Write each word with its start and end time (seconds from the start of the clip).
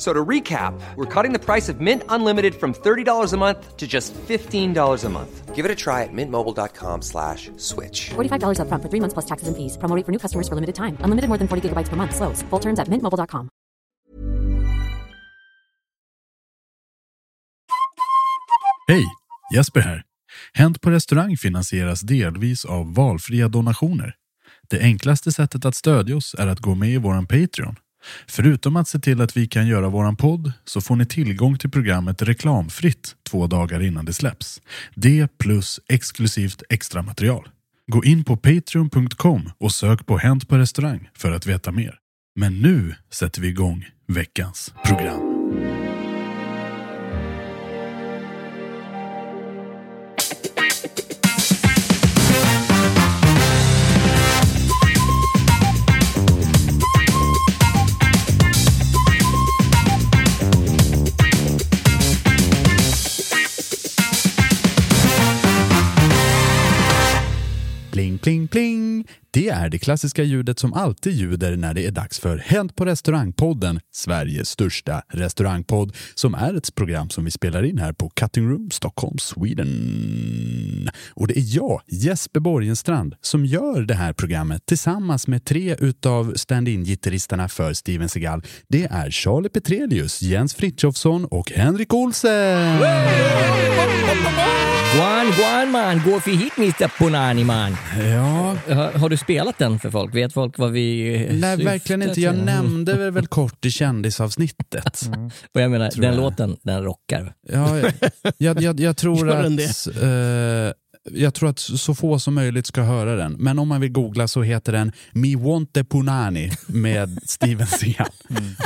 F- 0.00 0.06
So 0.06 0.14
to 0.14 0.28
recap, 0.28 0.72
we're 0.96 1.22
cutting 1.22 1.38
the 1.38 1.44
price 1.44 1.68
of 1.72 1.80
Mint 1.80 2.02
Unlimited 2.08 2.54
from 2.54 2.72
$30 2.72 3.32
a 3.34 3.36
month 3.36 3.76
to 3.76 3.86
just 3.86 4.14
$15 4.28 5.04
a 5.04 5.08
month. 5.10 5.54
Give 5.54 5.66
it 5.66 5.70
a 5.70 5.74
try 5.74 6.04
at 6.04 6.12
mintmobile.com 6.12 7.02
slash 7.02 7.50
switch. 7.58 8.10
$45 8.14 8.60
upfront 8.60 8.82
for 8.82 8.88
three 8.88 9.00
months 9.00 9.12
plus 9.14 9.26
taxes 9.26 9.48
and 9.48 9.56
fees. 9.56 9.76
Promo 9.76 9.94
rate 9.96 10.06
for 10.06 10.12
new 10.12 10.18
customers 10.18 10.48
for 10.48 10.54
limited 10.54 10.74
time. 10.74 10.96
Unlimited 11.04 11.28
more 11.28 11.38
than 11.38 11.48
40 11.48 11.68
gigabytes 11.68 11.90
per 11.90 11.96
month. 11.96 12.14
Slows. 12.16 12.42
Full 12.50 12.60
terms 12.60 12.78
at 12.80 12.88
mintmobile.com. 12.88 13.50
Hej! 18.88 19.04
Jesper 19.54 19.80
här. 19.80 20.02
Hänt 20.52 20.80
på 20.80 20.90
restaurang 20.90 21.36
finansieras 21.36 22.00
delvis 22.00 22.64
av 22.64 22.94
valfria 22.94 23.48
donationer. 23.48 24.14
Det 24.70 24.80
enklaste 24.80 25.32
sättet 25.32 25.64
att 25.64 25.74
stödja 25.74 26.16
oss 26.16 26.34
är 26.38 26.46
att 26.46 26.60
gå 26.60 26.74
med 26.74 26.88
i 26.90 26.96
våran 26.98 27.26
Patreon. 27.26 27.76
Förutom 28.26 28.76
att 28.76 28.88
se 28.88 28.98
till 28.98 29.20
att 29.20 29.36
vi 29.36 29.46
kan 29.46 29.66
göra 29.66 29.88
våran 29.88 30.16
podd 30.16 30.52
så 30.64 30.80
får 30.80 30.96
ni 30.96 31.06
tillgång 31.06 31.58
till 31.58 31.70
programmet 31.70 32.22
reklamfritt 32.22 33.16
två 33.30 33.46
dagar 33.46 33.82
innan 33.82 34.04
det 34.04 34.12
släpps. 34.12 34.62
Det 34.94 35.38
plus 35.38 35.80
exklusivt 35.88 36.62
extra 36.68 37.02
material. 37.02 37.48
Gå 37.86 38.04
in 38.04 38.24
på 38.24 38.36
patreon.com 38.36 39.50
och 39.58 39.72
sök 39.72 40.06
på 40.06 40.18
Hänt 40.18 40.48
på 40.48 40.58
restaurang 40.58 41.08
för 41.14 41.32
att 41.32 41.46
veta 41.46 41.72
mer. 41.72 41.98
Men 42.34 42.60
nu 42.60 42.94
sätter 43.10 43.40
vi 43.40 43.48
igång 43.48 43.86
veckans 44.06 44.74
program. 44.84 45.89
Pling, 68.20 68.48
pling. 68.48 69.06
Det 69.30 69.48
är 69.48 69.68
det 69.68 69.78
klassiska 69.78 70.22
ljudet 70.22 70.58
som 70.58 70.74
alltid 70.74 71.12
ljuder 71.12 71.56
när 71.56 71.74
det 71.74 71.86
är 71.86 71.90
dags 71.90 72.20
för 72.20 72.36
Hänt 72.36 72.76
på 72.76 72.84
restaurangpodden, 72.84 73.80
Sveriges 73.92 74.48
största 74.48 75.02
restaurangpodd, 75.08 75.96
som 76.14 76.34
är 76.34 76.54
ett 76.54 76.74
program 76.74 77.10
som 77.10 77.24
vi 77.24 77.30
spelar 77.30 77.62
in 77.62 77.78
här 77.78 77.92
på 77.92 78.10
Cutting 78.10 78.50
Room 78.50 78.70
Stockholm, 78.70 79.18
Sweden. 79.18 80.90
Och 81.10 81.26
det 81.26 81.38
är 81.38 81.56
jag, 81.56 81.82
Jesper 81.86 82.40
Borgenstrand, 82.40 83.14
som 83.20 83.44
gör 83.44 83.82
det 83.82 83.94
här 83.94 84.12
programmet 84.12 84.66
tillsammans 84.66 85.26
med 85.26 85.44
tre 85.44 85.76
utav 85.78 86.34
stand-in-gitarristerna 86.36 87.48
för 87.48 87.72
Steven 87.72 88.08
Seagal. 88.08 88.42
Det 88.68 88.84
är 88.84 89.10
Charlie 89.10 89.48
Petrelius, 89.48 90.22
Jens 90.22 90.54
Frithiofsson 90.54 91.24
och 91.24 91.50
Henrik 91.50 91.94
Olsen. 91.94 92.78
Guan, 94.94 95.26
guan 95.36 95.70
man, 95.70 96.02
gå 96.04 96.20
för 96.20 96.30
hit 96.30 96.52
Mr 96.58 96.98
Punani 96.98 97.44
man. 97.44 97.76
Ja, 97.98 98.56
Har, 98.74 98.92
har 98.98 99.08
du 99.08 99.16
spelat 99.16 99.58
den 99.58 99.78
för 99.78 99.90
folk? 99.90 100.14
Vet 100.14 100.32
folk 100.32 100.58
vad 100.58 100.72
vi 100.72 101.28
Nej, 101.30 101.64
verkligen 101.64 102.02
inte. 102.02 102.20
Jag 102.20 102.36
nämnde 102.36 102.94
väl, 102.94 103.10
väl 103.10 103.26
kort 103.26 103.64
i 103.64 103.70
kändisavsnittet. 103.70 105.00
Och 105.54 105.60
jag 105.60 105.70
menar, 105.70 105.90
Tror 105.90 106.02
den 106.02 106.14
jag. 106.14 106.20
låten, 106.20 106.56
den 106.62 106.82
rockar. 106.84 107.34
Ja, 107.48 107.78
jag, 107.78 107.92
jag, 108.38 108.62
jag, 108.62 108.80
jag 108.80 108.96
tror 108.96 109.30
att 109.30 109.46
eh, 110.02 110.72
jag 111.12 111.34
tror 111.34 111.48
att 111.50 111.58
så 111.58 111.94
få 111.94 112.18
som 112.18 112.34
möjligt 112.34 112.66
ska 112.66 112.82
höra 112.82 113.16
den. 113.16 113.32
Men 113.32 113.58
om 113.58 113.68
man 113.68 113.80
vill 113.80 113.92
googla 113.92 114.28
så 114.28 114.42
heter 114.42 114.72
den 114.72 114.92
Mi 115.12 115.34
Wonte 115.34 115.84
Punani 115.84 116.50
med 116.66 117.18
Steven 117.26 117.66
Seagal. 117.66 118.08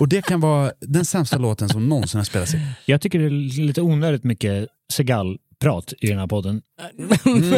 Och 0.00 0.08
det 0.08 0.22
kan 0.22 0.40
vara 0.40 0.72
den 0.80 1.04
sämsta 1.04 1.38
låten 1.38 1.68
som 1.68 1.88
någonsin 1.88 2.18
har 2.18 2.24
spelats 2.24 2.54
in. 2.54 2.60
Jag 2.86 3.00
tycker 3.00 3.18
det 3.18 3.24
är 3.26 3.66
lite 3.66 3.80
onödigt 3.82 4.24
mycket 4.24 4.68
Segal-prat 5.60 5.92
i 6.00 6.06
den 6.06 6.18
här 6.18 6.26
podden. 6.26 6.62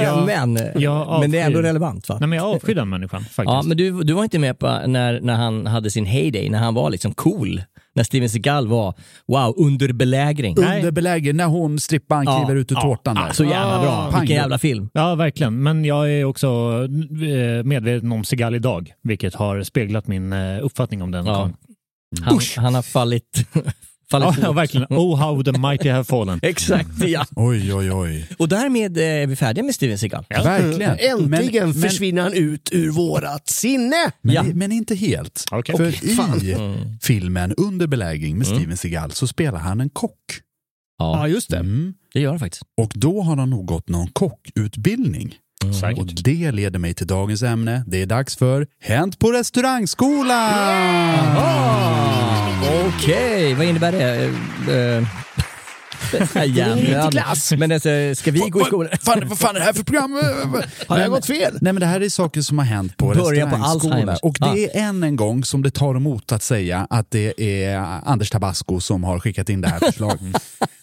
Ja. 0.03 0.25
men, 0.27 0.59
Jag 0.83 1.21
men 1.21 1.31
det 1.31 1.39
är 1.39 1.47
ändå 1.47 1.59
avskyr- 1.59 1.63
relevant 1.63 2.09
va? 2.09 2.17
Nej, 2.21 2.29
men 2.29 2.37
jag 2.39 2.55
avskyr 2.55 2.75
den 2.75 2.89
människan 2.89 3.21
faktiskt. 3.21 3.39
Ja, 3.47 3.63
men 3.63 3.77
du, 3.77 4.03
du 4.05 4.13
var 4.13 4.23
inte 4.23 4.39
med 4.39 4.59
på 4.59 4.67
när, 4.87 5.21
när 5.21 5.35
han 5.35 5.67
hade 5.67 5.91
sin 5.91 6.07
heyday, 6.07 6.51
när 6.51 6.59
han 6.59 6.75
var 6.75 6.91
liksom 6.91 7.15
cool. 7.15 7.63
När 7.95 8.05
Steven 8.05 8.31
Seagal 8.31 8.69
var, 8.69 8.95
wow, 9.27 9.55
under 9.57 9.93
belägring. 9.93 10.59
Under 10.59 10.91
beläge 10.91 11.33
när 11.33 11.45
hon 11.47 11.79
strippan 11.79 12.25
Ja, 12.27 12.39
kliver 12.39 12.61
ut 12.61 12.73
ur 12.73 12.77
ja, 12.77 12.81
tårtan 12.83 13.15
där. 13.15 13.33
Så 13.33 13.45
jävla 13.45 13.81
bra. 13.83 14.09
pang. 14.11 14.21
Vilken 14.21 14.37
jävla 14.37 14.59
film. 14.59 14.89
Ja, 14.93 15.15
verkligen. 15.15 15.63
Men 15.63 15.85
jag 15.85 16.13
är 16.13 16.25
också 16.25 16.47
eh, 17.59 17.65
medveten 17.65 18.13
om 18.13 18.25
Segal 18.25 18.55
idag, 18.55 18.93
vilket 19.03 19.35
har 19.35 19.63
speglat 19.63 20.07
min 20.07 20.33
eh, 20.33 20.65
uppfattning 20.65 21.03
om 21.03 21.11
den. 21.11 21.27
Ja. 21.27 21.51
Han, 22.23 22.41
han 22.57 22.75
har 22.75 22.83
fallit, 22.83 23.47
fallit 24.11 24.29
Ja, 24.39 24.43
ja, 24.43 24.53
verkligen. 24.53 24.87
Oh 24.91 25.17
how 25.19 25.43
the 25.43 25.53
mighty 25.53 25.89
have 25.89 26.05
fallen. 26.05 26.39
Exakt, 26.43 26.89
ja. 27.09 27.27
Oj, 27.37 27.75
oj, 27.75 27.93
oj. 27.93 28.29
Och 28.39 28.49
därmed 28.49 28.97
eh, 28.99 29.05
är 29.05 29.27
vi 29.27 29.37
färdiga 29.37 29.65
med 29.65 29.75
Steven 29.75 29.99
Seagal. 29.99 30.25
Verkligen. 30.31 30.91
Äntligen 30.99 31.29
Men- 31.69 31.81
men- 31.81 31.91
försvinner 31.91 32.23
han 32.23 32.33
ut 32.33 32.69
ur 32.73 32.91
vårat 32.91 33.49
sinne. 33.49 34.11
Men, 34.23 34.35
Ja. 34.35 34.43
men 34.43 34.73
inte 34.73 34.95
helt. 34.95 35.45
Okej. 35.53 35.77
För 35.77 35.89
Okej, 36.37 36.51
i 36.53 36.99
filmen 37.03 37.55
Under 37.57 37.87
belägring 37.87 38.39
med 38.39 38.47
Steven 38.47 38.77
Seagal 38.77 39.11
så 39.11 39.27
spelar 39.27 39.59
han 39.59 39.81
en 39.81 39.91
kock. 39.91 40.13
Ja, 40.99 41.19
Ja, 41.19 41.29
just 41.29 41.51
det. 41.51 41.57
Mm. 41.59 41.95
det 42.13 42.21
gör 42.21 42.31
han 42.31 42.39
faktiskt. 42.39 42.63
Och 42.77 42.93
då 42.95 43.23
har 43.23 43.37
han 43.37 43.51
nog 43.51 43.67
gått 43.67 43.89
någon 43.89 44.09
kockutbildning. 44.13 45.35
Och 45.69 45.75
Säkert. 45.75 46.25
det 46.25 46.53
leder 46.53 46.79
mig 46.79 46.95
till 46.95 47.07
dagens 47.07 47.43
ämne. 47.43 47.85
Det 47.87 48.03
är 48.03 48.07
dags 48.07 48.37
för 48.37 48.67
Hänt 48.81 49.19
på 49.19 49.33
restaurangskolan! 49.33 51.37
Okej, 52.87 53.55
vad 53.55 53.67
innebär 53.67 53.93
det? 53.93 54.25
Eh, 54.73 54.77
eh, 54.77 55.07
Klass. 57.11 57.53
Men 57.59 57.73
alltså, 57.73 57.89
ska 58.15 58.31
vi 58.31 58.41
gå 58.41 58.61
i 58.61 58.65
skolan? 58.65 58.93
Fan, 59.03 59.23
vad 59.29 59.39
fan 59.39 59.57
är 59.57 59.61
det 59.61 59.65
här 59.67 59.73
för 59.73 59.85
program? 59.85 60.13
Har 60.87 60.99
jag 60.99 61.11
gått 61.17 61.27
fel? 61.27 61.59
Nej 61.61 61.73
men 61.73 61.81
det 61.81 61.87
här 61.87 62.01
är 62.01 62.09
saker 62.09 62.41
som 62.41 62.59
har 62.59 62.65
hänt 62.65 62.97
på. 62.97 63.13
Alzheimers. 63.65 64.19
Och 64.23 64.37
det 64.41 64.77
är 64.77 64.89
än 64.89 65.03
en 65.03 65.17
gång 65.17 65.45
som 65.45 65.63
det 65.63 65.71
tar 65.71 65.95
emot 65.95 66.33
att 66.33 66.43
säga 66.43 66.87
att 66.91 67.11
det 67.11 67.41
är 67.65 67.79
Anders 68.05 68.31
Tabasco 68.31 68.81
som 68.81 69.05
har 69.05 69.21
skickat 69.21 69.49
in 69.49 69.61
det 69.61 69.69
här 69.69 69.79
förslaget. 69.79 70.21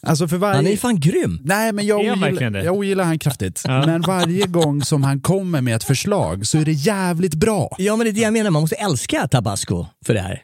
alltså 0.02 0.28
för 0.28 0.38
varje... 0.38 0.56
Han 0.56 0.68
är 0.68 0.78
fan 0.78 1.00
grym. 1.00 1.40
Nej, 1.44 1.72
men 1.72 1.86
jag 1.86 2.00
ogillar, 2.00 2.64
jag 2.64 2.76
ogillar 2.76 3.04
han 3.04 3.20
kraftigt. 3.20 3.62
Ja. 3.66 3.86
Men 3.86 4.02
varje 4.02 4.46
gång 4.48 4.82
som 4.84 5.04
han 5.04 5.22
kommer 5.22 5.62
med 5.62 5.76
ett 5.76 5.84
förslag 5.84 6.48
så 6.48 6.58
är 6.58 6.66
det 6.66 6.72
jävligt 6.72 7.34
bra. 7.36 7.76
Ja 7.78 7.96
men 7.96 8.06
det 8.06 8.12
är 8.12 8.14
det 8.14 8.22
jag 8.22 8.34
menar, 8.34 8.52
man 8.52 8.62
måste 8.62 8.76
älska 8.76 9.28
tabasco 9.28 9.86
för 10.06 10.14
det 10.14 10.22
här. 10.22 10.42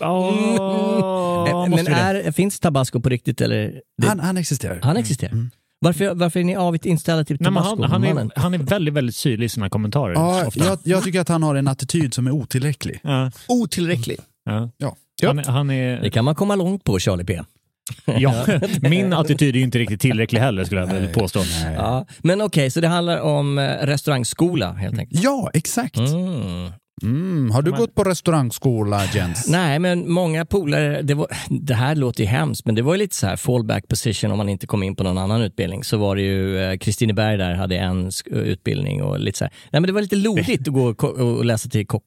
Åh, 0.00 1.60
men 1.62 1.70
måste 1.70 1.90
vi 1.90 1.94
det? 1.94 2.00
är, 2.00 2.32
finns 2.32 2.60
tabasco 2.60 3.00
på 3.00 3.08
riktigt 3.08 3.40
eller? 3.40 3.72
Det, 4.02 4.08
Han, 4.08 4.20
han 4.26 4.36
existerar. 4.36 4.80
han 4.82 4.96
existerar. 4.96 5.48
Varför, 5.80 6.14
varför 6.14 6.40
är 6.40 6.44
ni 6.44 6.56
avigt 6.56 6.86
inställda 6.86 7.24
till 7.24 7.36
Nej, 7.40 7.44
tabasco? 7.46 7.82
han, 7.82 7.90
han, 8.04 8.04
är, 8.18 8.30
han 8.36 8.54
är 8.54 8.58
väldigt, 8.58 8.94
väldigt 8.94 9.16
syrlig 9.16 9.46
i 9.46 9.48
sina 9.48 9.68
kommentarer. 9.70 10.14
Ja, 10.14 10.50
jag, 10.54 10.78
jag 10.84 11.04
tycker 11.04 11.20
att 11.20 11.28
han 11.28 11.42
har 11.42 11.54
en 11.54 11.68
attityd 11.68 12.14
som 12.14 12.26
är 12.26 12.30
otillräcklig. 12.30 13.00
Ja, 13.02 13.30
Otillräcklig. 13.48 14.18
ja. 14.44 14.70
Ja. 14.76 14.96
Han, 15.28 15.38
är- 15.38 15.44
han 15.44 15.66
Det 15.68 15.74
är, 15.74 16.10
kan 16.10 16.24
man 16.24 16.34
komma 16.34 16.54
långt 16.56 16.84
på, 16.84 16.98
Charlie 16.98 17.24
P. 17.24 17.40
ja, 18.04 18.46
min 18.80 19.12
attityd 19.12 19.54
är 19.54 19.58
ju 19.58 19.64
inte 19.64 19.78
riktigt 19.78 20.00
tillräcklig 20.00 20.40
heller 20.40 20.64
skulle 20.64 20.80
jag 20.80 20.94
vilja 20.94 21.08
påstå. 21.12 21.40
Ja. 21.76 22.06
Men 22.18 22.40
okej, 22.40 22.70
så 22.70 22.80
det 22.80 22.88
handlar 22.88 23.20
om 23.20 23.58
eh, 23.58 23.62
restaurangskola 23.86 24.72
helt 24.72 24.98
enkelt? 24.98 25.22
Ja, 25.24 25.50
exakt. 25.54 25.96
Mm. 25.96 26.72
Mm. 27.02 27.50
Har 27.50 27.62
du 27.62 27.72
gått 27.72 27.94
på 27.94 28.04
restaurangskola, 28.04 29.02
Jens? 29.14 29.48
Nej, 29.48 29.78
men 29.78 30.10
många 30.12 30.44
polare, 30.44 31.02
det, 31.02 31.14
var, 31.14 31.26
det 31.48 31.74
här 31.74 31.94
låter 31.94 32.22
ju 32.22 32.26
hemskt, 32.28 32.66
men 32.66 32.74
det 32.74 32.82
var 32.82 32.94
ju 32.94 32.98
lite 32.98 33.16
så 33.16 33.26
här 33.26 33.36
fallback 33.36 33.88
position 33.88 34.30
om 34.30 34.38
man 34.38 34.48
inte 34.48 34.66
kom 34.66 34.82
in 34.82 34.96
på 34.96 35.04
någon 35.04 35.18
annan 35.18 35.42
utbildning. 35.42 35.84
Så 35.84 35.96
var 35.96 36.16
det 36.16 36.22
ju, 36.22 36.58
eh, 36.58 36.78
Kristineberg 36.78 37.36
där 37.36 37.54
hade 37.54 37.76
en 37.78 38.10
utbildning 38.26 39.02
och 39.02 39.20
lite 39.20 39.38
så 39.38 39.44
här. 39.44 39.52
Nej 39.72 39.80
men 39.80 39.86
det 39.86 39.92
var 39.92 40.02
lite 40.02 40.16
lodigt 40.16 40.68
att 40.68 40.74
gå 40.74 40.84
och, 40.88 41.04
och 41.04 41.44
läsa 41.44 41.68
till 41.68 41.86
kock. 41.86 42.02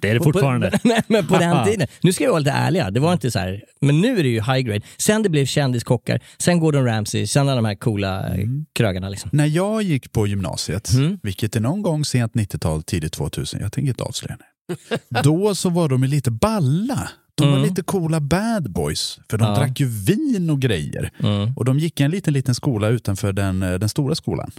Det 0.00 0.10
är 0.10 0.14
det 0.14 0.20
fortfarande. 0.20 0.70
På, 0.70 0.78
nej, 0.88 1.02
men 1.06 1.26
på 1.26 1.38
den 1.38 1.64
tiden. 1.66 1.86
Nu 2.02 2.12
ska 2.12 2.24
jag 2.24 2.30
vara 2.30 2.38
lite 2.38 2.50
ärliga, 2.50 2.90
det 2.90 3.00
var 3.00 3.12
inte 3.12 3.30
så 3.30 3.38
här. 3.38 3.62
Men 3.80 4.00
nu 4.00 4.18
är 4.18 4.22
det 4.22 4.28
ju 4.28 4.40
high 4.40 4.58
grade. 4.58 4.80
Sen 4.98 5.22
det 5.22 5.28
blev 5.28 5.46
kändiskockar, 5.46 6.20
sen 6.38 6.60
Gordon 6.60 6.84
Ramsay, 6.84 7.26
sen 7.26 7.48
alla 7.48 7.56
de 7.56 7.64
här 7.64 7.74
coola 7.74 8.34
eh, 8.34 8.46
krögarna 8.74 9.08
liksom. 9.08 9.30
När 9.32 9.46
jag 9.46 9.82
gick 9.82 10.12
på 10.12 10.26
gymnasiet, 10.26 10.92
Mm. 10.92 11.18
vilket 11.22 11.56
är 11.56 11.60
någon 11.60 11.82
gång 11.82 12.04
sent 12.04 12.32
90-tal, 12.32 12.82
tidigt 12.82 13.12
2000, 13.12 13.60
jag 13.60 13.72
tänker 13.72 13.88
inte 13.88 14.04
avslöja 14.12 14.36
det. 14.36 14.76
Då 15.22 15.54
så 15.54 15.70
var 15.70 15.88
de 15.88 16.04
lite 16.04 16.30
balla. 16.30 17.08
De 17.34 17.46
var 17.48 17.56
Mm. 17.56 17.68
lite 17.68 17.82
coola 17.82 18.20
bad 18.20 18.70
boys, 18.72 19.18
för 19.30 19.38
de 19.38 19.48
Ja. 19.48 19.54
drack 19.54 19.80
ju 19.80 19.86
vin 19.86 20.50
och 20.50 20.60
grejer. 20.60 21.10
Mm. 21.18 21.52
Och 21.56 21.64
de 21.64 21.78
gick 21.78 22.00
i 22.00 22.02
en 22.02 22.10
liten, 22.10 22.32
liten 22.34 22.54
skola 22.54 22.88
utanför 22.88 23.32
den, 23.32 23.62
eh, 23.62 23.74
den 23.74 23.88
stora 23.88 24.14
skolan. 24.14 24.50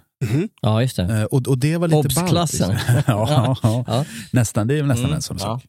Ja, 0.62 0.82
just 0.82 0.96
det. 0.96 1.04
Eh, 1.04 1.24
Och, 1.24 1.48
och 1.48 1.58
det 1.58 1.78
var 1.78 1.88
lite 1.88 1.98
Obs-klassen. 1.98 2.68
ballt, 2.70 2.88
liksom. 2.88 3.04
ja, 3.08 3.56
ja, 3.64 3.84
Ja. 3.88 4.06
Nästan, 4.32 4.68
det 4.68 4.80
är 4.80 4.84
nästan 4.84 5.06
Mm, 5.06 5.16
en 5.16 5.22
sån 5.22 5.40
sak. 5.40 5.66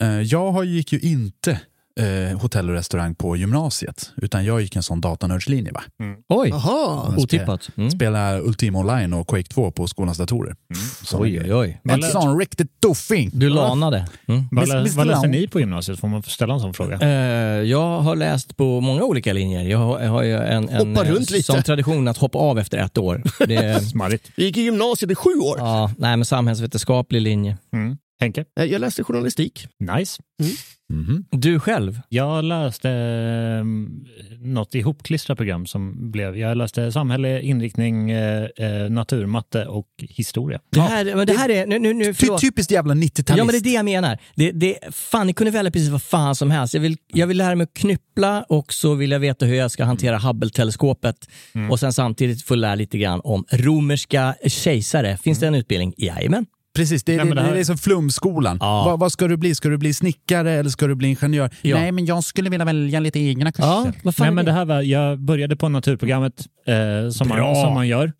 Eh, 0.00 0.20
Jag 0.20 0.64
gick 0.64 0.92
ju 0.92 1.00
inte 1.00 1.60
eh, 2.00 2.38
hotell 2.40 2.68
och 2.70 2.74
restaurang 2.74 3.14
på 3.14 3.36
gymnasiet, 3.36 4.10
utan 4.16 4.44
jag 4.44 4.60
gick 4.60 4.76
en 4.76 4.82
sån 4.82 5.00
datanördslinje. 5.00 5.72
Va? 5.72 5.82
Oj, 6.28 6.48
Jaha. 6.48 7.14
otippat. 7.18 7.68
Mm. 7.76 7.90
Spela 7.90 8.38
Ultima 8.40 8.78
Online 8.78 9.12
och 9.12 9.28
Quake 9.28 9.48
2 9.48 9.70
på 9.70 9.86
skolans 9.86 10.18
datorer. 10.18 10.56
Såna 11.02 11.22
Oj, 11.22 11.40
oj, 11.40 11.54
oj. 11.54 11.80
En 11.84 12.02
sån 12.02 12.38
riktigt 12.38 12.80
tuffing! 12.80 13.30
Du 13.32 13.48
lanade. 13.48 14.06
Mm. 14.28 14.44
Vad, 14.50 14.68
lä, 14.68 14.86
vad 14.96 15.06
läste 15.06 15.28
ni 15.28 15.48
på 15.48 15.60
gymnasiet? 15.60 16.00
Får 16.00 16.08
man 16.08 16.22
ställa 16.22 16.54
en 16.54 16.60
sån 16.60 16.74
fråga? 16.74 16.98
Eh, 17.00 17.08
jag 17.62 18.00
har 18.00 18.16
läst 18.16 18.56
på 18.56 18.80
många 18.80 19.02
olika 19.02 19.32
linjer. 19.32 19.62
Jag 19.62 19.78
har, 19.78 20.00
jag 20.00 20.10
har 20.10 20.22
ju 20.22 20.36
en, 20.36 20.68
en 20.68 20.88
Hoppa 20.96 21.06
eh, 21.08 21.12
runt 21.12 21.30
lite. 21.30 21.42
som 21.52 21.62
tradition 21.62 22.08
att 22.08 22.16
hoppa 22.18 22.38
av 22.38 22.58
efter 22.58 22.78
ett 22.78 22.98
år. 22.98 23.22
Det, 23.46 23.80
Smarrigt. 23.90 24.30
Vi 24.36 24.44
gick 24.44 24.56
i 24.56 24.60
gymnasiet 24.62 25.10
i 25.10 25.14
sju 25.14 25.30
år. 25.30 25.56
ja, 25.58 25.90
nej, 25.98 26.16
men 26.16 26.24
samhällsvetenskaplig 26.24 27.20
linje. 27.20 27.58
Mm. 27.72 27.96
Henke? 28.20 28.44
Eh, 28.60 28.64
Jag 28.64 28.80
läste 28.80 29.04
journalistik. 29.04 29.66
Nice. 29.96 30.22
Mhm. 30.92 31.24
Du 31.30 31.60
själv? 31.60 32.00
Jag 32.08 32.44
läste 32.44 32.90
eh, 32.90 33.64
något 34.40 34.74
ihopklistrat 34.74 35.38
program 35.38 35.66
som 35.66 36.10
blev, 36.10 36.36
jag 36.36 36.56
läste 36.56 36.92
samhälle, 36.92 37.40
inriktning, 37.40 38.10
eh, 38.10 38.48
eh, 38.56 38.90
naturmatte 38.90 39.66
och 39.66 39.86
historia. 39.98 40.60
Det 40.70 40.80
här, 40.80 41.14
men 41.16 41.26
det 41.26 41.32
här 41.32 41.48
är, 41.48 41.66
nu, 41.66 41.78
nu, 41.78 41.92
nu 41.92 42.14
förlåt. 42.14 42.40
typiskt 42.40 42.72
jävla 42.72 42.94
90-talist. 42.94 43.38
Ja 43.38 43.44
men 43.44 43.52
det 43.52 43.58
är 43.58 43.64
det 43.64 43.72
jag 43.72 43.84
menar. 43.84 44.18
Det, 44.34 44.50
det, 44.50 44.78
fan, 44.90 45.26
ni 45.26 45.32
kunde 45.32 45.50
välja 45.50 45.70
precis 45.70 45.88
vad 45.88 46.02
fan 46.02 46.34
som 46.34 46.50
helst. 46.50 46.74
Jag 46.74 46.80
vill, 46.80 46.96
jag 47.12 47.26
vill 47.26 47.36
lära 47.38 47.54
mig 47.54 47.64
att 47.64 47.74
knyppla 47.74 48.42
och 48.42 48.72
så 48.72 48.94
vill 48.94 49.10
jag 49.10 49.20
veta 49.20 49.46
hur 49.46 49.54
jag 49.54 49.70
ska 49.70 49.84
hantera 49.84 50.18
Hubble-teleskopet. 50.18 51.28
Och 51.70 51.80
sen 51.80 51.92
samtidigt 51.92 52.42
få 52.42 52.54
lära 52.54 52.74
lite 52.74 52.98
grann 52.98 53.20
om 53.24 53.44
romerska 53.50 54.34
kejsare. 54.46 55.16
Finns 55.16 55.38
det 55.38 55.46
en 55.46 55.54
utbildning? 55.54 55.94
Jajamän. 55.96 56.46
Precis, 56.74 57.04
det, 57.04 57.16
Nej, 57.16 57.24
men 57.24 57.36
det, 57.36 57.42
här- 57.42 57.54
det 57.54 57.60
är 57.60 57.64
som 57.64 57.78
flumskolan. 57.78 58.58
Ja. 58.60 58.84
Vad, 58.86 58.98
vad 59.00 59.12
ska 59.12 59.28
du 59.28 59.36
bli? 59.36 59.54
Ska 59.54 59.68
du 59.68 59.78
bli 59.78 59.94
snickare 59.94 60.52
eller 60.52 60.70
ska 60.70 60.86
du 60.86 60.94
bli 60.94 61.08
ingenjör? 61.08 61.50
Ja. 61.62 61.76
Nej, 61.78 61.92
men 61.92 62.06
jag 62.06 62.24
skulle 62.24 62.50
vilja 62.50 62.64
välja 62.66 63.00
lite 63.00 63.20
egna 63.20 63.52
kurser. 63.52 63.68
Ja, 63.68 63.92
Nej, 64.18 64.28
är 64.28 64.30
men 64.30 64.44
det 64.44 64.52
här 64.52 64.64
var, 64.64 64.82
jag 64.82 65.18
började 65.20 65.56
på 65.56 65.68
naturprogrammet 65.68 66.46
eh, 66.66 67.10
som, 67.10 67.28
man, 67.28 67.54
som 67.54 67.74
man 67.74 67.88
gör. 67.88 68.12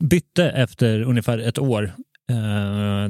Bytte 0.00 0.50
efter 0.50 1.02
ungefär 1.02 1.38
ett 1.38 1.58
år 1.58 1.92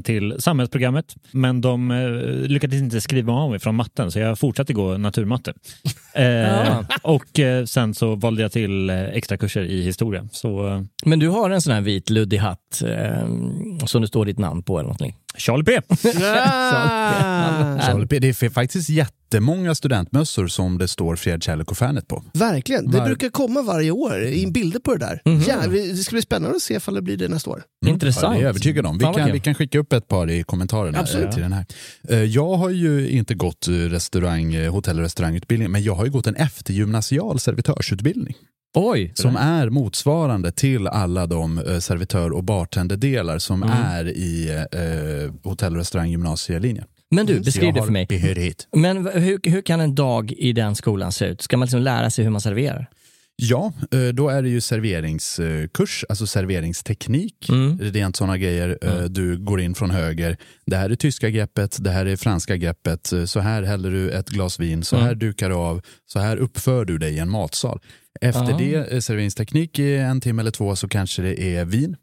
till 0.02 0.34
samhällsprogrammet. 0.38 1.14
Men 1.30 1.60
de 1.60 1.90
eh, 1.90 2.08
lyckades 2.48 2.80
inte 2.80 3.00
skriva 3.00 3.32
av 3.32 3.50
mig 3.50 3.58
från 3.58 3.74
matten 3.74 4.10
så 4.10 4.18
jag 4.18 4.38
fortsatte 4.38 4.72
gå 4.72 4.96
naturmatte. 4.96 5.52
Eh. 6.16 6.80
Och 7.02 7.38
eh, 7.38 7.64
sen 7.64 7.94
så 7.94 8.14
valde 8.14 8.42
jag 8.42 8.52
till 8.52 8.90
eh, 8.90 9.04
extra 9.04 9.36
kurser 9.36 9.62
i 9.62 9.82
historia. 9.82 10.28
Så 10.32 10.68
eh, 10.68 10.82
Men 11.04 11.18
du 11.18 11.28
har 11.28 11.50
en 11.50 11.60
sån 11.60 11.72
här 11.72 11.80
vit 11.80 12.10
luddig 12.10 12.38
hatt 12.38 12.82
eh, 12.86 13.28
som 13.86 14.02
det 14.02 14.08
står 14.08 14.24
ditt 14.24 14.38
namn 14.38 14.62
på 14.62 14.78
eller 14.78 14.86
någonting. 14.86 15.16
Charlie 15.38 15.65
P. 15.65 15.81
Ah, 16.23 17.79
Charlie 17.81 18.06
P, 18.06 18.19
Det 18.19 18.43
är 18.43 18.49
faktiskt 18.50 18.88
jättemånga 18.88 19.75
studentmössor 19.75 20.47
som 20.47 20.79
det 20.79 20.88
står 20.88 21.17
Fred 21.17 21.43
Kärlek 21.43 21.71
och 21.71 21.79
Fanet 21.79 22.09
på. 22.09 22.23
verkligen. 22.35 22.91
Det 22.91 22.99
Var- 22.99 23.06
brukar 23.06 23.29
komma 23.29 23.62
varje 23.62 23.91
år 23.91 24.23
in 24.25 24.53
bilder 24.53 24.81
på 24.81 24.93
det 24.94 24.99
där. 24.99 25.21
Mhm. 25.25 25.43
Ja, 25.49 25.55
vi- 25.69 25.88
det 25.93 25.97
ska 25.97 26.15
bli 26.15 26.23
spännande 26.23 26.56
att 26.56 26.62
se 26.62 26.75
ifall 26.75 26.94
det 26.94 27.03
blir 27.03 27.17
det 27.17 27.29
nästa 27.29 27.50
år. 27.50 27.62
Intressant. 27.87 28.23
Ja, 28.25 28.31
det 28.31 28.37
är 28.37 28.43
jag 28.43 28.49
övertygad 28.49 28.87
om. 28.87 28.99
Vi 28.99 29.05
kan, 29.05 29.33
vi 29.33 29.41
kan 29.41 29.55
skicka 29.55 29.79
upp 29.79 29.93
ett 29.93 30.09
par 30.09 30.31
i 30.31 30.43
kommentarerna 30.43 30.99
Absolut. 30.99 31.27
eh, 31.27 31.33
till 31.33 31.43
den 31.43 31.53
här. 31.53 31.65
Eh, 32.09 32.23
Jag 32.23 32.56
har 32.56 32.71
ju 32.71 33.09
inte 33.11 33.35
gått 33.35 33.69
eh, 33.69 33.73
restaurang, 33.73 34.55
eh, 34.55 34.73
hotell 34.73 34.97
och 34.99 35.03
restaurangutbildning, 35.03 35.71
men 35.71 35.83
jag 35.83 35.94
har 35.94 36.05
ju 36.05 36.11
gått 36.11 36.27
en 36.27 36.37
eftergymnasial 36.37 37.41
servitörsutbildning. 37.41 38.35
Oj! 38.78 39.12
Som 39.14 39.37
är 39.37 39.70
motsvarande 39.70 40.52
till 40.52 40.87
alla 40.87 41.26
de 41.26 41.58
eh, 41.58 41.78
servitör 41.78 42.31
och 42.32 42.44
bartenderdelar 42.44 43.38
som 43.38 43.62
Mm. 43.62 43.76
är 43.84 44.08
i 44.08 44.50
eh, 44.73 45.50
hotell 45.50 45.73
och 45.73 45.78
restauranggymnasielinjen. 45.78 46.84
Men 47.11 47.26
du, 47.26 47.34
Så 47.37 47.43
beskriv 47.43 47.75
det 47.75 47.82
för 47.82 47.90
mig. 47.93 48.06
Behörighet. 48.06 48.69
Men 48.76 49.06
hur, 49.06 49.40
hur 49.50 49.62
kan 49.62 49.81
en 49.81 49.94
dag 49.94 50.32
i 50.32 50.52
den 50.52 50.75
skolan 50.75 51.12
se 51.12 51.26
ut? 51.26 51.43
Ska 51.43 51.56
man 51.56 51.67
liksom 51.67 51.83
lära 51.83 52.11
sig 52.11 52.25
hur 52.25 52.30
man 52.30 52.40
serverar? 52.40 52.87
Ja, 53.37 53.73
eh, 53.92 54.14
då 54.14 54.28
är 54.28 54.42
det 54.42 54.49
ju 54.49 54.61
serveringskurs, 54.61 56.04
alltså 56.09 56.26
serveringsteknik. 56.26 57.49
Mm. 57.49 57.78
Rent 57.80 58.16
sådana 58.16 58.38
grejer. 58.38 58.78
Eh, 58.83 59.04
Du 59.04 59.38
går 59.38 59.61
in 59.61 59.75
från 59.75 59.90
höger. 59.90 60.37
Det 60.66 60.76
här 60.76 60.90
är 60.90 60.95
tyska 60.95 61.30
greppet, 61.30 61.76
det 61.80 61.90
här 61.90 62.06
är 62.06 62.16
franska 62.16 62.56
greppet. 62.56 63.12
Eh, 63.12 63.25
Så 63.25 63.40
här 63.40 63.62
häller 63.62 63.90
du 63.90 64.11
ett 64.11 64.28
glas 64.28 64.61
vin, 64.61 64.85
så 64.85 64.97
Mm. 64.97 65.06
här 65.09 65.14
dukar 65.14 65.49
du 65.49 65.54
av, 65.54 65.83
så 66.06 66.18
här 66.18 66.37
uppför 66.37 66.85
du 66.85 66.99
dig 66.99 67.14
i 67.14 67.18
en 67.18 67.30
matsal. 67.30 67.80
Efter 68.20 68.52
Ah. 68.54 68.58
det, 68.58 68.75
eh, 68.92 69.00
serveringsteknik 69.00 69.78
i 69.78 69.96
en 69.96 70.20
timme 70.20 70.42
eller 70.42 70.50
två, 70.50 70.76
så 70.76 70.88
kanske 70.88 71.23
det 71.23 71.56
är 71.56 71.64
vin. 71.64 71.96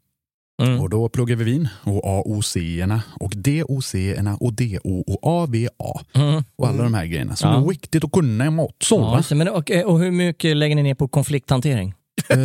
Mm. 0.62 0.80
Och 0.80 0.90
då 0.90 1.08
pluggar 1.08 1.36
vi 1.36 1.44
vin 1.44 1.68
och 1.82 2.04
AOC-erna 2.04 3.02
och 3.20 3.32
DOC-erna 3.36 4.36
och 4.40 4.52
DO 4.52 5.00
och 5.06 5.18
AVA 5.26 6.00
Mm. 6.14 6.42
och 6.56 6.68
alla 6.68 6.82
de 6.82 6.94
här 6.94 7.06
grejerna 7.06 7.36
som 7.36 7.50
Ja. 7.50 7.60
är 7.64 7.68
viktigt 7.68 8.04
att 8.04 8.12
kunna 8.12 8.46
i 8.46 8.50
matsal. 8.50 9.00
Ja, 9.00 9.22
det. 9.28 9.34
men, 9.34 9.48
och, 9.48 9.70
och 9.70 9.98
hur 10.00 10.10
mycket 10.10 10.56
lägger 10.56 10.76
ni 10.76 10.82
ner 10.82 10.94
på 10.94 11.08
konflikthantering? 11.08 11.94
Eh, 12.28 12.38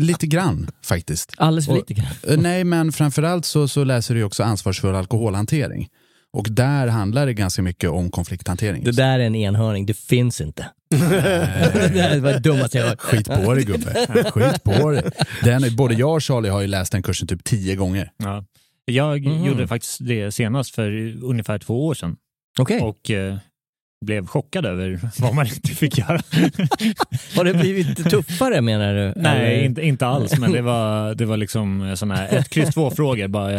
lite 0.00 0.26
grann 0.26 0.70
faktiskt. 0.84 1.32
Alldeles 1.36 1.66
för 1.66 1.74
lite 1.74 1.94
grann. 1.94 2.06
Eh, 2.28 2.36
Nej, 2.38 2.64
men 2.64 2.92
framförallt 2.92 3.44
så, 3.44 3.68
så 3.68 3.84
läser 3.84 4.14
du 4.14 4.24
också 4.24 4.42
ansvarsfull 4.42 4.94
alkoholhantering. 4.94 5.88
Och 6.32 6.46
där 6.50 6.86
handlar 6.86 7.26
det 7.26 7.34
ganska 7.34 7.62
mycket 7.62 7.90
om 7.90 8.10
konflikthantering. 8.10 8.84
Det 8.84 8.92
där 8.92 9.18
är 9.18 9.24
en 9.24 9.34
enhörning, 9.34 9.86
det 9.86 9.94
finns 9.96 10.40
inte. 10.40 10.66
det 11.92 12.20
var 12.22 12.32
det 12.32 12.38
dummaste 12.38 12.78
jag 12.78 12.86
hört. 12.86 13.00
Skit 13.00 13.26
på 13.26 13.54
dig 13.54 13.64
gubbe. 13.64 14.06
Skit 14.30 14.64
på 14.64 14.90
dig. 14.90 15.02
Den, 15.42 15.76
både 15.76 15.94
jag 15.94 16.14
och 16.14 16.22
Charlie 16.22 16.48
har 16.48 16.60
ju 16.60 16.66
läst 16.66 16.92
den 16.92 17.02
kursen 17.02 17.28
typ 17.28 17.44
tio 17.44 17.76
gånger. 17.76 18.10
Ja. 18.16 18.44
Jag 18.84 19.26
Mhm. 19.26 19.44
gjorde 19.44 19.66
faktiskt 19.68 19.98
det 20.00 20.32
senast 20.32 20.74
för 20.74 21.14
ungefär 21.24 21.58
två 21.58 21.86
år 21.86 21.94
sedan 21.94 22.16
Okej, 22.58 22.80
och 22.80 23.10
eh, 23.10 23.36
blev 24.04 24.26
chockad 24.26 24.66
över 24.66 25.00
vad 25.18 25.34
man 25.34 25.46
inte 25.46 25.68
fick 25.68 25.98
göra. 25.98 26.08
har 27.36 27.44
det 27.44 27.54
blivit 27.54 28.10
tuffare 28.10 28.60
menar 28.60 28.94
du? 28.94 29.12
Nej, 29.16 29.64
inte, 29.64 29.82
inte 29.82 30.06
alls, 30.06 30.38
men 30.38 30.52
det 30.52 30.62
var, 30.72 31.14
det 31.14 31.24
var 31.24 31.36
liksom 31.36 31.96
sådana 31.96 32.16
här 32.16 32.28
ett, 32.38 32.48
kryss, 32.48 32.74
två 32.74 32.90
frågor. 32.90 33.28
Bara, 33.28 33.50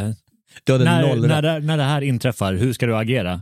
när, 0.67 1.15
när, 1.27 1.41
det, 1.41 1.59
när 1.59 1.77
det 1.77 1.83
här 1.83 2.01
inträffar, 2.01 2.53
hur 2.53 2.73
ska 2.73 2.85
du 2.85 2.95
agera? 2.97 3.41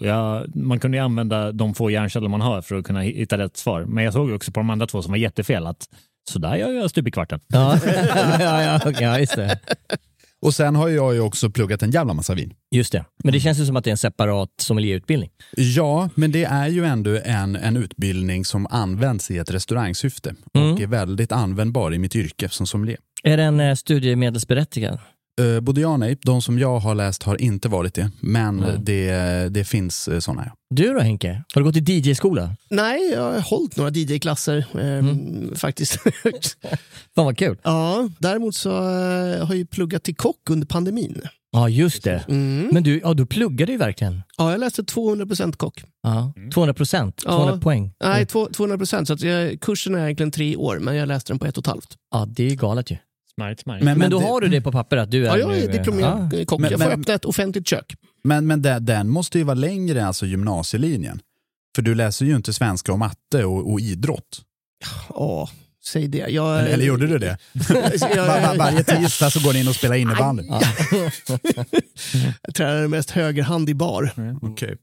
Jag, 0.00 0.56
man 0.56 0.80
kunde 0.80 0.96
ju 0.96 1.04
använda 1.04 1.52
de 1.52 1.74
få 1.74 1.90
hjärnceller 1.90 2.28
man 2.28 2.40
har 2.40 2.62
för 2.62 2.74
att 2.76 2.84
kunna 2.84 3.00
hitta 3.00 3.38
rätt 3.38 3.56
svar. 3.56 3.84
Men 3.84 4.04
jag 4.04 4.12
såg 4.12 4.30
också 4.32 4.52
på 4.52 4.60
de 4.60 4.70
andra 4.70 4.86
två 4.86 5.02
som 5.02 5.10
var 5.12 5.18
jättefel 5.18 5.66
att 5.66 5.88
så 6.30 6.38
där 6.38 6.56
gör 6.56 6.70
jag 6.72 6.90
stup 6.90 7.06
i 7.08 7.10
kvarten. 7.10 7.40
Ja, 7.48 7.78
ja, 8.40 8.62
ja, 8.62 8.76
okej, 8.86 9.02
ja, 9.02 9.18
just 9.18 9.36
det. 9.36 9.58
Och 10.42 10.54
sen 10.54 10.76
har 10.76 10.88
jag 10.88 11.14
ju 11.14 11.20
också 11.20 11.50
pluggat 11.50 11.82
en 11.82 11.90
jävla 11.90 12.14
massa 12.14 12.34
vin. 12.34 12.54
Just 12.70 12.92
det. 12.92 13.04
Men 13.24 13.32
det 13.32 13.40
känns 13.40 13.58
ju 13.58 13.66
som 13.66 13.76
att 13.76 13.84
det 13.84 13.90
är 13.90 13.92
en 13.92 13.98
separat 13.98 14.48
sommelierutbildning. 14.60 15.30
Ja, 15.56 16.08
men 16.14 16.32
det 16.32 16.44
är 16.44 16.68
ju 16.68 16.84
ändå 16.84 17.18
en, 17.24 17.56
en 17.56 17.76
utbildning 17.76 18.44
som 18.44 18.66
används 18.70 19.30
i 19.30 19.38
ett 19.38 19.50
restaurangsyfte 19.50 20.34
Mm. 20.54 20.72
och 20.72 20.80
är 20.80 20.86
väldigt 20.86 21.32
användbar 21.32 21.94
i 21.94 21.98
mitt 21.98 22.16
yrke 22.16 22.48
som 22.48 22.66
sommelier. 22.66 22.98
Är 23.22 23.36
den 23.36 23.60
eh, 23.60 23.74
studiemedelsberättigad? 23.74 24.98
Uh, 25.38 25.60
både 25.60 25.80
ja 25.80 25.88
och 25.88 26.00
nej. 26.00 26.18
De 26.22 26.42
som 26.42 26.58
jag 26.58 26.78
har 26.78 26.94
läst 26.94 27.22
har 27.22 27.40
inte 27.40 27.68
varit 27.68 27.94
det, 27.94 28.10
men 28.20 28.58
Mm. 28.64 28.84
det, 28.84 29.48
det 29.54 29.64
finns 29.64 30.08
uh, 30.08 30.18
sådana. 30.20 30.42
Ja. 30.46 30.52
Du 30.74 30.92
då 30.92 31.00
Henke? 31.00 31.42
Har 31.54 31.60
du 31.60 31.64
gått 31.64 31.76
i 31.76 31.80
DJ-skola? 31.98 32.50
Nej, 32.70 33.10
jag 33.12 33.22
har 33.32 33.40
hållit 33.40 33.76
några 33.76 33.90
DJ-klasser 33.90 34.56
eh, 34.78 35.04
faktiskt. 35.56 35.98
Fan 37.14 37.24
vad 37.24 37.38
kul. 37.38 37.58
ja, 37.62 38.08
däremot 38.18 38.54
så 38.54 38.70
eh, 38.70 38.76
har 39.46 39.48
jag 39.48 39.56
ju 39.56 39.66
pluggat 39.66 40.02
till 40.02 40.16
kock 40.16 40.50
under 40.50 40.66
pandemin. 40.66 41.20
Ja, 41.50 41.68
just 41.68 42.04
det. 42.04 42.24
Mm. 42.28 42.68
Men 42.72 42.82
du, 42.82 43.00
ja, 43.04 43.14
du 43.14 43.26
pluggade 43.26 43.72
ju 43.72 43.78
verkligen. 43.78 44.22
Ja, 44.38 44.50
jag 44.50 44.60
läste 44.60 44.82
200% 44.82 45.52
kock. 45.56 45.84
Ja. 46.02 46.32
200 46.54 46.74
procent, 46.74 47.16
200 47.16 47.54
Ja. 47.54 47.60
poäng. 47.60 47.92
Nej, 48.04 48.26
två- 48.26 48.48
200% 48.48 49.04
så 49.04 49.12
att 49.12 49.20
jag, 49.20 49.60
kursen 49.60 49.94
är 49.94 50.04
egentligen 50.04 50.30
tre 50.30 50.56
år, 50.56 50.78
men 50.78 50.96
jag 50.96 51.08
läste 51.08 51.32
den 51.32 51.38
på 51.38 51.46
ett 51.46 51.56
och 51.58 51.62
ett 51.62 51.66
halvt. 51.66 51.94
Ja, 52.14 52.26
det 52.28 52.50
är 52.50 52.54
galet 52.56 52.90
ju. 52.90 52.96
Smart, 53.38 53.60
smart. 53.60 53.82
Men, 53.82 54.10
då 54.10 54.18
det, 54.18 54.24
har 54.26 54.40
du 54.40 54.48
det 54.48 54.60
på 54.60 54.72
papper 54.72 54.96
att 54.96 55.10
du 55.10 55.26
är 55.26 55.28
Ja, 55.28 55.38
jag 55.38 55.58
är 55.58 55.72
diplomerad 55.72 56.34
ja. 56.34 56.44
kock. 56.44 56.60
Men- 56.60 56.70
jag 56.70 56.80
får 56.80 56.88
men- 56.88 57.00
öppna 57.00 57.14
ett 57.14 57.24
offentligt 57.24 57.68
kök. 57.68 57.94
Men, 58.24 58.46
men 58.46 58.62
det, 58.62 58.78
den 58.78 59.08
måste 59.08 59.38
ju 59.38 59.44
vara 59.44 59.54
längre 59.54 60.00
än 60.00 60.06
alltså 60.06 60.26
gymnasielinjen. 60.26 61.20
För 61.74 61.82
du 61.82 61.94
läser 61.94 62.26
ju 62.26 62.36
inte 62.36 62.52
svenska 62.52 62.92
och 62.92 62.98
matte 62.98 63.44
och, 63.44 63.72
och 63.72 63.80
idrott. 63.80 64.42
Ja, 65.08 65.50
säg 65.84 66.08
det. 66.08 66.18
Jag, 66.18 66.58
Eller, 66.60 66.68
eller 66.70 66.84
gjorde 66.84 67.06
du 67.06 67.18
det? 67.18 67.38
jag, 67.70 68.26
Var, 68.26 68.40
var, 68.48 68.56
varje 68.56 68.84
tisdag 68.84 69.30
så 69.30 69.40
går 69.40 69.52
ni 69.52 69.60
in 69.60 69.68
och 69.68 69.74
spelar 69.74 69.96
innebandy. 69.96 70.42
jag 72.42 72.54
tränar 72.54 72.86
mest 72.86 73.10
högerhand 73.10 73.68
i 73.70 73.74
bar. 73.74 74.10
Okej. 74.42 74.76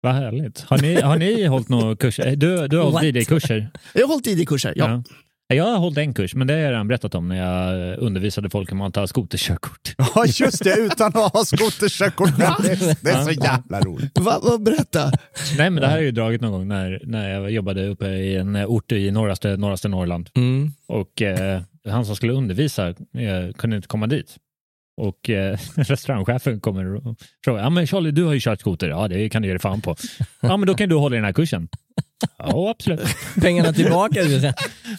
Vad 0.00 0.14
härligt. 0.14 0.60
Har 0.68 0.78
ni, 0.78 1.00
har 1.00 1.18
ni 1.18 1.46
hållit 1.46 1.68
några 1.68 1.96
kurser? 1.96 2.36
Du, 2.36 2.68
du 2.68 2.76
har 2.78 2.90
hållit 2.90 3.16
DJ-kurser? 3.16 3.70
Jag 3.94 4.02
har 4.02 4.08
hållit 4.08 4.26
ID-kurser, 4.26 4.72
ja. 4.76 4.90
Ja. 4.90 5.02
Jag 5.52 5.64
har 5.64 5.78
hållit 5.78 5.98
en 5.98 6.14
kurs, 6.14 6.34
men 6.34 6.46
det 6.46 6.52
har 6.52 6.60
jag 6.60 6.70
redan 6.70 6.88
berättat 6.88 7.14
om 7.14 7.28
när 7.28 7.36
jag 7.36 7.98
undervisade 7.98 8.50
folk 8.50 8.72
om 8.72 8.80
att 8.80 8.94
ta 8.94 9.06
skoterkörkort. 9.06 9.94
Ja, 10.14 10.26
just 10.26 10.64
det, 10.64 10.76
utan 10.78 11.06
att 11.06 11.32
ha 11.32 11.44
skoterkörkort. 11.44 12.36
Det, 12.36 12.96
det 13.02 13.10
är 13.10 13.22
så 13.22 13.30
jävla 13.30 13.80
roligt. 13.80 14.18
Va, 14.18 14.40
va, 14.42 14.58
berätta. 14.58 15.12
Nej, 15.58 15.70
men 15.70 15.74
det 15.74 15.86
här 15.86 15.90
har 15.90 15.98
jag 15.98 16.04
ju 16.04 16.10
dragit 16.10 16.40
någon 16.40 16.52
gång 16.52 16.68
när, 16.68 17.00
när 17.04 17.30
jag 17.30 17.50
jobbade 17.50 17.86
uppe 17.86 18.06
i 18.06 18.36
en 18.36 18.56
ort 18.56 18.92
i 18.92 19.10
norraste, 19.10 19.56
norraste 19.56 19.88
Norrland. 19.88 20.30
Mm. 20.34 20.72
Och 20.88 21.22
eh, 21.22 21.62
han 21.88 22.06
som 22.06 22.16
skulle 22.16 22.32
undervisa 22.32 22.88
eh, 22.88 23.52
kunde 23.56 23.76
inte 23.76 23.88
komma 23.88 24.06
dit. 24.06 24.36
Och 24.96 25.30
eh, 25.30 25.58
restaurangchefen 25.76 26.60
kommer 26.60 26.94
och 26.94 27.16
frågar, 27.44 27.62
ja 27.62 27.70
men 27.70 27.86
Charlie 27.86 28.10
du 28.10 28.24
har 28.24 28.32
ju 28.32 28.40
kört 28.40 28.60
skoter, 28.60 28.88
ja 28.88 29.08
det 29.08 29.28
kan 29.28 29.42
du 29.42 29.48
ge 29.48 29.54
dig 29.54 29.60
fan 29.60 29.80
på. 29.80 29.96
Ja 30.40 30.56
men 30.56 30.66
då 30.66 30.74
kan 30.74 30.88
du 30.88 30.94
hålla 30.94 31.16
i 31.16 31.18
den 31.18 31.24
här 31.24 31.32
kursen. 31.32 31.68
Ja 32.38 32.70
absolut. 32.70 33.00
Pengarna 33.40 33.72
tillbaka. 33.72 34.20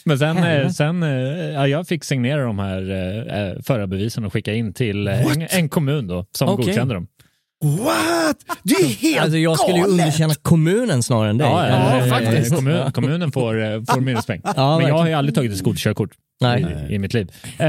Men 0.06 0.20
sen, 0.20 0.38
eh, 0.38 0.70
sen 0.70 1.04
eh, 1.04 1.10
ja, 1.54 1.68
jag 1.68 1.88
fick 1.88 2.04
signera 2.04 2.44
de 2.44 2.60
här 2.60 2.82
eh, 2.82 3.62
förarbevisen 3.64 4.26
och 4.26 4.34
skicka 4.34 4.54
in 4.54 4.74
till 4.74 5.08
eh, 5.08 5.32
en, 5.32 5.48
en 5.50 5.70
kommun 5.70 6.08
då 6.08 6.26
som 6.32 6.50
Okej. 6.50 6.66
godkände 6.66 6.94
dem. 6.94 7.08
What? 7.64 8.38
Det 8.64 8.74
är 8.74 8.88
helt 8.88 9.22
Alltså, 9.22 9.38
jag 9.38 9.60
skulle 9.60 9.78
ju 9.78 9.84
underkänna 9.84 10.34
kommunen 10.42 11.04
snarare 11.04 11.30
än 11.30 11.38
dig. 11.38 11.48
Ja, 11.48 11.68
Ja, 11.68 11.98
eh, 11.98 12.06
faktiskt. 12.10 12.56
Kommun, 12.56 12.92
kommunen 12.92 13.32
får, 13.32 13.64
eh, 13.64 13.82
får 13.90 14.02
minuspeng. 14.02 14.42
Ja, 14.56 14.78
Men 14.80 14.88
jag 14.88 14.98
har 14.98 15.08
ju 15.08 15.14
aldrig 15.14 15.36
tagit 15.36 15.52
ett 15.52 15.58
skoterkörkort 15.58 16.12
Nej. 16.44 16.88
i, 16.90 16.94
i 16.96 17.00
mitt 17.00 17.14
liv. 17.14 17.32
Eh, 17.58 17.68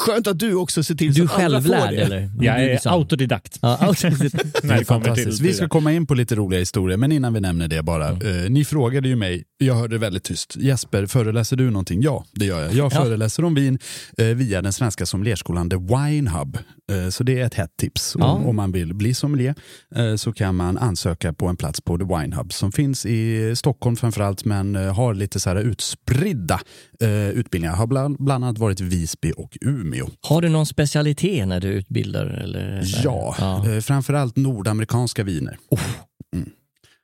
Skönt 0.00 0.26
att 0.26 0.38
du 0.38 0.54
också 0.54 0.82
ser 0.82 0.94
till 0.94 1.14
Du 1.14 1.26
så 1.28 1.34
att 1.34 1.42
andra 1.44 1.62
får 1.62 1.68
självlärd 1.68 1.94
det. 1.94 2.02
eller? 2.02 2.20
jag 2.40 2.58
Du 2.60 2.70
är 2.70 2.78
så- 2.78 2.88
autodidakt. 2.90 3.58
Ja, 3.62 3.76
autodidakt. 3.80 4.62
när 4.62 4.78
Det 4.78 4.84
kommer 4.84 5.00
till, 5.00 5.08
fantastiskt. 5.14 5.40
Vi 5.40 5.52
ska 5.52 5.68
komma 5.68 5.92
in 5.92 6.06
på 6.06 6.14
lite 6.14 6.34
roliga 6.34 6.60
historier, 6.60 6.96
men 6.98 7.12
innan 7.12 7.34
vi 7.34 7.40
nämner 7.40 7.68
det 7.68 7.82
bara. 7.82 8.08
Eh, 8.08 8.16
ni 8.50 8.64
frågade 8.64 9.08
ju 9.08 9.16
mig, 9.16 9.44
jag 9.58 9.74
hörde 9.74 9.98
väldigt 9.98 10.24
tyst. 10.24 10.56
Jesper, 10.56 11.06
föreläser 11.06 11.56
du 11.56 11.70
någonting? 11.70 12.02
Ja, 12.02 12.24
det 12.32 12.44
gör 12.44 12.62
jag. 12.62 12.72
Jag 12.74 12.92
Ja. 12.92 13.04
föreläser 13.04 13.44
om 13.44 13.54
vin 13.54 13.78
eh, 14.18 14.26
via 14.26 14.62
den 14.62 14.72
svenska 14.72 15.06
sommelierskolan 15.06 15.70
The 15.70 15.76
Wine 15.76 16.30
Hub. 16.30 16.58
Eh, 16.92 17.08
så 17.10 17.24
det 17.24 17.40
är 17.40 17.46
ett 17.46 17.54
hett 17.54 17.76
tips. 17.80 18.16
Ja. 18.18 18.24
Om, 18.32 18.46
om 18.46 18.56
man 18.56 18.72
vill 18.72 18.94
bli 18.94 19.14
sommelier 19.14 19.54
eh, 19.96 20.14
så 20.16 20.32
kan 20.32 20.54
man 20.56 20.78
ansöka 20.78 21.32
på 21.32 21.46
en 21.48 21.56
plats 21.56 21.80
på 21.80 21.98
The 21.98 22.04
Wine 22.04 22.36
Hub 22.36 22.52
som 22.52 22.72
finns 22.72 23.06
i 23.06 23.52
Stockholm 23.56 23.96
framförallt, 23.96 24.44
men 24.44 24.76
eh, 24.76 24.94
har 24.94 25.14
lite 25.14 25.40
så 25.40 25.50
här 25.50 25.56
utspridda 25.56 26.60
eh, 27.02 27.28
utbildningar. 27.28 27.71
Har 27.72 27.86
bland, 27.86 28.16
bland 28.18 28.44
annat 28.44 28.58
varit 28.58 28.80
Visby 28.80 29.32
och 29.36 29.58
Umeå. 29.60 30.06
Har 30.20 30.42
du 30.42 30.48
någon 30.48 30.66
specialitet 30.66 31.48
när 31.48 31.60
du 31.60 31.68
utbildar? 31.68 32.26
Eller? 32.26 32.82
Ja, 33.04 33.36
ja. 33.38 33.70
Eh, 33.70 33.80
framförallt 33.80 34.36
nordamerikanska 34.36 35.24
viner. 35.24 35.58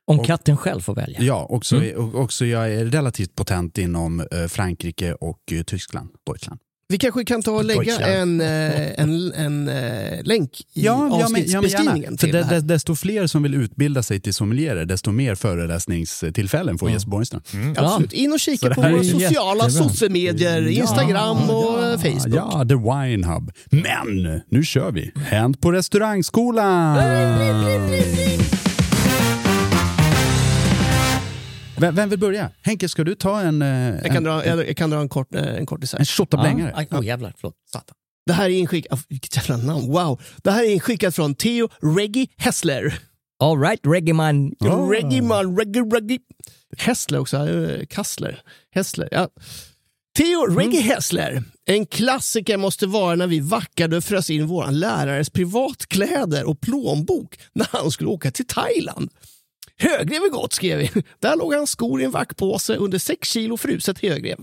Om 0.07 0.19
och- 0.19 0.25
katten 0.25 0.57
själv 0.57 0.81
får 0.81 0.95
välja? 0.95 1.21
Ja, 1.21 1.45
också, 1.49 1.75
Mm. 1.75 1.97
och 1.97 2.21
också 2.21 2.45
jag 2.45 2.73
är 2.73 2.85
relativt 2.85 3.35
potent 3.35 3.77
inom 3.77 4.19
eh, 4.19 4.45
Frankrike 4.47 5.13
och 5.13 5.39
eh, 5.51 5.63
Tyskland, 5.63 6.09
Deutschland. 6.25 6.59
Vi 6.91 6.97
kanske 6.97 7.25
kan 7.25 7.41
ta 7.41 7.51
och 7.51 7.65
lägga 7.65 7.81
Deutschland. 7.81 8.13
en, 8.13 8.41
eh, 8.41 8.99
en, 8.99 9.33
en 9.33 9.67
eh, 9.67 10.23
länk 10.23 10.51
i 10.73 10.87
avsnittsbeskrivningen 10.87 12.17
För 12.17 12.27
till 12.27 12.35
de, 12.35 12.37
det 12.37 12.45
här. 12.45 12.55
de, 12.61 12.67
desto 12.67 12.95
fler 12.95 13.27
som 13.27 13.43
vill 13.43 13.53
utbilda 13.53 14.03
sig 14.03 14.19
till 14.19 14.33
sommelierer, 14.33 14.85
desto 14.85 15.11
mer 15.11 15.35
föreläsningstillfällen 15.35 16.77
får 16.77 16.91
Jesper 16.91 17.11
Borgenstrand. 17.11 17.43
Absolut. 17.77 18.13
In 18.13 18.31
och 18.33 18.39
kika 18.39 18.69
på 18.69 18.81
våra 18.81 19.03
sociala 19.03 19.69
sociemedier, 19.69 20.67
Instagram 20.67 21.49
och 21.49 21.83
eh, 21.83 21.99
Facebook. 21.99 22.35
Ja, 22.35 22.65
The 22.69 22.75
Wine 22.75 23.27
Hub. 23.27 23.51
Men 23.69 24.41
nu 24.49 24.63
kör 24.63 24.91
vi! 24.91 25.11
Hänt 25.15 25.61
på 25.61 25.71
restaurangskolan! 25.71 26.97
Vem, 31.79 31.95
vem 31.95 32.09
vill 32.09 32.19
börja? 32.19 32.51
Henke, 32.61 32.89
ska 32.89 33.03
du 33.03 33.15
ta 33.15 33.41
en, 33.41 33.61
eh, 33.61 33.67
Jag 33.67 34.05
kan 34.05 34.17
en, 34.17 34.23
dra, 34.23 34.45
jag, 34.45 34.67
jag 34.67 34.77
kan 34.77 34.89
dra 34.89 34.99
en 34.99 35.09
kort, 35.09 35.35
eh, 35.35 35.55
en 35.55 35.65
kort 35.65 35.93
en 35.93 36.05
shot 36.05 36.33
av 36.33 36.59
Ja. 36.59 36.85
Åh 36.91 37.05
jävlar, 37.05 37.33
förlåt. 37.37 37.55
Satan. 37.71 37.95
Det 38.25 38.33
här 38.33 38.45
är 38.45 38.49
inskickat, 38.49 38.99
vilket 39.09 39.35
jävla 39.35 39.57
namn, 39.57 39.87
wow. 39.87 40.21
Det 40.43 40.51
här 40.51 40.63
är 40.63 40.73
inskickat 40.73 41.15
från 41.15 41.35
Theo 41.35 41.69
Reggie 41.81 42.27
Hessler. 42.37 42.99
All 43.39 43.59
right, 43.61 43.79
Reggaeman. 43.83 44.53
Oh. 44.59 44.89
Reggie 44.89 45.21
man, 45.21 45.57
Reggie, 45.57 45.81
Reggie. 45.81 46.19
Hessler 46.77 47.19
också, 47.19 47.37
eh, 47.49 47.85
Kassler. 47.85 48.41
Hessler, 48.75 49.09
ja. 49.11 49.29
Theo 50.17 50.45
Reggie 50.45 50.81
Hessler. 50.81 51.43
En 51.65 51.85
klassiker 51.85 52.57
måste 52.57 52.87
vara 52.87 53.15
när 53.15 53.27
vi 53.27 53.39
vackade 53.39 53.97
och 53.97 54.03
frös 54.03 54.29
in 54.29 54.47
vår 54.47 54.71
lärares 54.71 55.29
privatkläder 55.29 56.49
och 56.49 56.61
plånbok 56.61 57.39
när 57.53 57.67
han 57.71 57.91
skulle 57.91 58.09
åka 58.09 58.31
till 58.31 58.47
Thailand. 58.47 59.09
Högrev 59.79 60.21
är 60.23 60.29
gott, 60.31 60.53
skrev 60.53 60.77
vi. 60.77 60.91
Där 61.19 61.35
låg 61.37 61.53
hans 61.53 61.69
skor 61.69 62.01
i 62.01 62.05
en 62.05 62.11
vackpåse 62.11 62.75
under 62.75 62.99
6 62.99 63.29
kilo 63.29 63.57
fruset 63.57 64.01
högrev. 64.01 64.37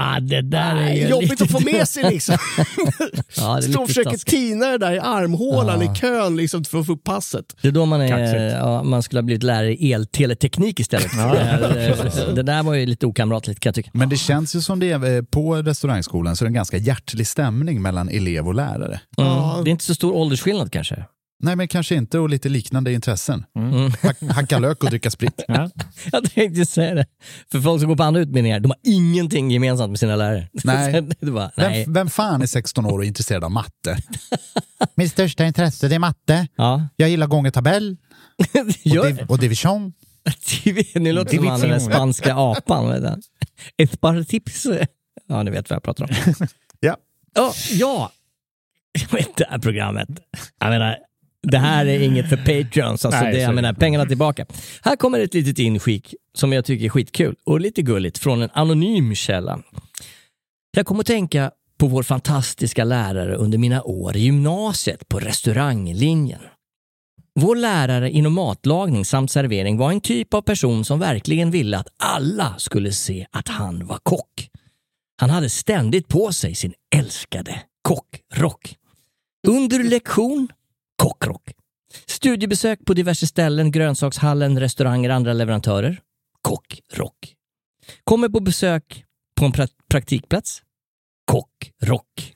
Ah, 0.00 0.20
det 0.20 0.42
där 0.42 0.76
är 0.76 0.94
ju 0.94 1.08
Jobbigt 1.08 1.30
lite... 1.30 1.44
att 1.44 1.50
få 1.50 1.60
med 1.60 1.88
sig 1.88 2.10
liksom. 2.10 2.36
Ja, 3.36 3.60
det 3.60 3.66
är 3.66 3.70
Står 3.72 3.80
och 3.82 3.88
försöker 3.88 4.10
taskigt. 4.10 4.30
tina 4.30 4.66
det 4.66 4.78
där 4.78 4.92
i 4.92 4.98
armhålan 4.98 5.80
Ja. 5.80 5.92
i 5.92 5.96
kön 5.96 6.36
liksom, 6.36 6.64
för 6.64 6.78
att 6.80 6.86
få 6.86 6.92
upp 6.92 7.04
passet. 7.04 7.56
Det 7.62 7.68
är 7.68 7.72
då 7.72 7.86
man, 7.86 8.00
är, 8.00 8.56
ja, 8.56 8.82
man 8.82 9.02
skulle 9.02 9.18
ha 9.18 9.22
blivit 9.24 9.42
lärare 9.42 9.74
i 9.74 9.92
elteleteknik 9.92 10.80
istället. 10.80 11.10
Det, 11.16 12.32
det 12.34 12.42
där 12.42 12.62
var 12.62 12.74
ju 12.74 12.86
lite 12.86 13.06
okamratligt 13.06 13.60
kan 13.60 13.70
jag 13.70 13.74
tycka. 13.74 13.90
Men 13.94 14.08
det 14.08 14.16
känns 14.16 14.56
ju 14.56 14.60
som 14.60 14.80
det 14.80 14.90
är 14.90 15.16
eh, 15.16 15.22
på 15.22 15.54
restaurangskolan 15.54 16.36
så 16.36 16.44
är 16.44 16.46
det 16.46 16.50
en 16.50 16.54
ganska 16.54 16.76
hjärtlig 16.76 17.26
stämning 17.26 17.82
mellan 17.82 18.08
elev 18.08 18.46
och 18.48 18.54
lärare. 18.54 19.00
Mm. 19.18 19.64
Det 19.64 19.70
är 19.70 19.72
inte 19.72 19.84
så 19.84 19.94
stor 19.94 20.12
åldersskillnad 20.14 20.72
kanske. 20.72 21.04
Nej, 21.40 21.56
men 21.56 21.68
kanske 21.68 21.94
inte 21.94 22.18
och 22.18 22.28
lite 22.28 22.48
liknande 22.48 22.92
intressen. 22.92 23.44
Mm. 23.56 23.92
Hack, 24.02 24.22
hacka 24.22 24.58
lök 24.58 24.84
och 24.84 24.90
dricka 24.90 25.10
sprit. 25.10 25.44
Ja. 25.48 25.70
Jag 26.12 26.30
tänkte 26.30 26.66
säga 26.66 26.94
det. 26.94 27.06
För 27.52 27.60
folk 27.60 27.80
som 27.80 27.88
går 27.88 27.96
på 27.96 28.02
andra 28.02 28.20
utbildningar, 28.20 28.60
de 28.60 28.70
har 28.70 28.78
ingenting 28.84 29.50
gemensamt 29.50 29.90
med 29.90 29.98
sina 29.98 30.16
lärare. 30.16 30.48
Nej. 30.64 31.02
bara, 31.20 31.50
nej. 31.56 31.84
Vem, 31.84 31.92
vem 31.92 32.10
fan 32.10 32.42
är 32.42 32.46
16 32.46 32.86
år 32.86 32.98
och 32.98 33.04
intresserad 33.04 33.44
av 33.44 33.50
matte? 33.50 33.98
Mitt 34.94 35.12
största 35.12 35.44
intresse 35.44 35.88
det 35.88 35.94
är 35.94 35.98
matte. 35.98 36.48
Ja. 36.56 36.88
Jag 36.96 37.08
gillar 37.10 37.26
gångertabell 37.26 37.96
och, 38.38 38.44
div- 39.04 39.26
och 39.28 39.38
division. 39.38 39.92
Nu 40.94 41.12
låter 41.12 41.30
det 41.30 41.36
som 41.36 41.46
han 41.46 41.60
den 41.60 41.70
där 41.70 41.78
spanska 41.78 42.34
apan. 42.34 42.88
vet 42.88 43.02
du. 43.02 43.20
Ett 43.84 44.00
par 44.00 44.22
tips. 44.22 44.66
Ja, 45.28 45.42
ni 45.42 45.50
vet 45.50 45.70
vad 45.70 45.76
jag 45.76 45.82
pratar 45.82 46.04
om. 46.04 46.10
Ja. 46.80 46.96
Ja, 47.34 47.52
ja. 47.72 48.12
Jag 48.92 49.18
vet 49.18 49.36
det 49.36 49.46
här 49.50 49.58
programmet. 49.58 50.08
Jag 50.58 50.70
menar, 50.70 50.96
det 51.42 51.58
här 51.58 51.86
är 51.86 52.00
inget 52.00 52.28
för 52.28 52.36
Patreons. 52.36 53.04
Alltså 53.04 53.20
Nej, 53.20 53.32
det, 53.32 53.40
jag 53.40 53.54
menar, 53.54 53.72
pengarna 53.72 54.06
tillbaka. 54.06 54.46
Här 54.82 54.96
kommer 54.96 55.20
ett 55.20 55.34
litet 55.34 55.58
inskick 55.58 56.14
som 56.34 56.52
jag 56.52 56.64
tycker 56.64 56.84
är 56.84 56.88
skitkul 56.88 57.36
och 57.46 57.60
lite 57.60 57.82
gulligt 57.82 58.18
från 58.18 58.42
en 58.42 58.50
anonym 58.52 59.14
källa. 59.14 59.58
Jag 60.70 60.86
kommer 60.86 61.00
att 61.00 61.06
tänka 61.06 61.50
på 61.78 61.86
vår 61.86 62.02
fantastiska 62.02 62.84
lärare 62.84 63.36
under 63.36 63.58
mina 63.58 63.82
år 63.82 64.16
i 64.16 64.20
gymnasiet 64.20 65.08
på 65.08 65.18
restauranglinjen. 65.18 66.40
Vår 67.40 67.56
lärare 67.56 68.10
inom 68.10 68.34
matlagning 68.34 69.04
samt 69.04 69.30
servering 69.30 69.76
var 69.78 69.92
en 69.92 70.00
typ 70.00 70.34
av 70.34 70.42
person 70.42 70.84
som 70.84 70.98
verkligen 70.98 71.50
ville 71.50 71.78
att 71.78 71.88
alla 71.96 72.54
skulle 72.58 72.92
se 72.92 73.26
att 73.30 73.48
han 73.48 73.86
var 73.86 73.98
kock. 74.02 74.48
Han 75.20 75.30
hade 75.30 75.50
ständigt 75.50 76.08
på 76.08 76.32
sig 76.32 76.54
sin 76.54 76.72
älskade 76.96 77.62
kockrock. 77.82 78.74
Under 79.46 79.84
lektion, 79.84 80.48
kockrock. 81.02 81.42
Studiebesök 82.06 82.84
på 82.86 82.94
diverse 82.94 83.26
ställen, 83.26 83.70
grönsakshallen, 83.70 84.60
restauranger, 84.60 85.10
andra 85.10 85.32
leverantörer, 85.32 86.00
kockrock. 86.42 87.34
Kommer 88.04 88.28
på 88.28 88.40
besök 88.40 89.04
på 89.40 89.44
en 89.44 89.52
pra- 89.52 89.68
praktikplats, 89.90 90.62
kockrock. 91.28 92.34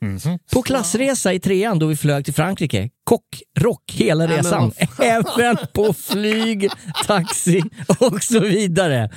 På 0.52 0.62
klassresa 0.62 1.32
i 1.32 1.40
trean 1.40 1.78
då 1.78 1.86
vi 1.86 1.96
flög 1.96 2.24
till 2.24 2.34
Frankrike, 2.34 2.90
kockrock 3.04 3.92
hela 3.92 4.26
resan. 4.26 4.72
Även 4.98 5.56
på 5.72 5.92
flyg, 5.92 6.68
taxi 7.06 7.62
och 7.98 8.22
så 8.22 8.40
vidare. 8.40 9.10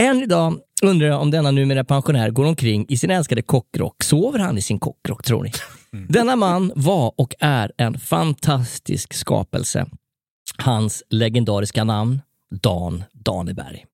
Än 0.00 0.22
idag 0.22 0.58
undrar 0.82 1.08
jag 1.08 1.20
om 1.20 1.30
denna 1.30 1.50
numera 1.50 1.84
pensionär 1.84 2.30
går 2.30 2.44
omkring 2.44 2.86
i 2.88 2.96
sin 2.96 3.10
älskade 3.10 3.42
kockrock. 3.42 4.02
Sover 4.02 4.38
han 4.38 4.58
i 4.58 4.62
sin 4.62 4.78
kockrock 4.78 5.24
tror 5.24 5.42
ni? 5.42 5.52
Denna 6.08 6.36
man 6.36 6.72
var 6.74 7.12
och 7.16 7.34
är 7.40 7.72
en 7.76 7.98
fantastisk 7.98 9.14
skapelse. 9.14 9.86
Hans 10.58 11.02
legendariska 11.10 11.84
namn, 11.84 12.20
Dan 12.62 13.04
Daneberg. 13.12 13.84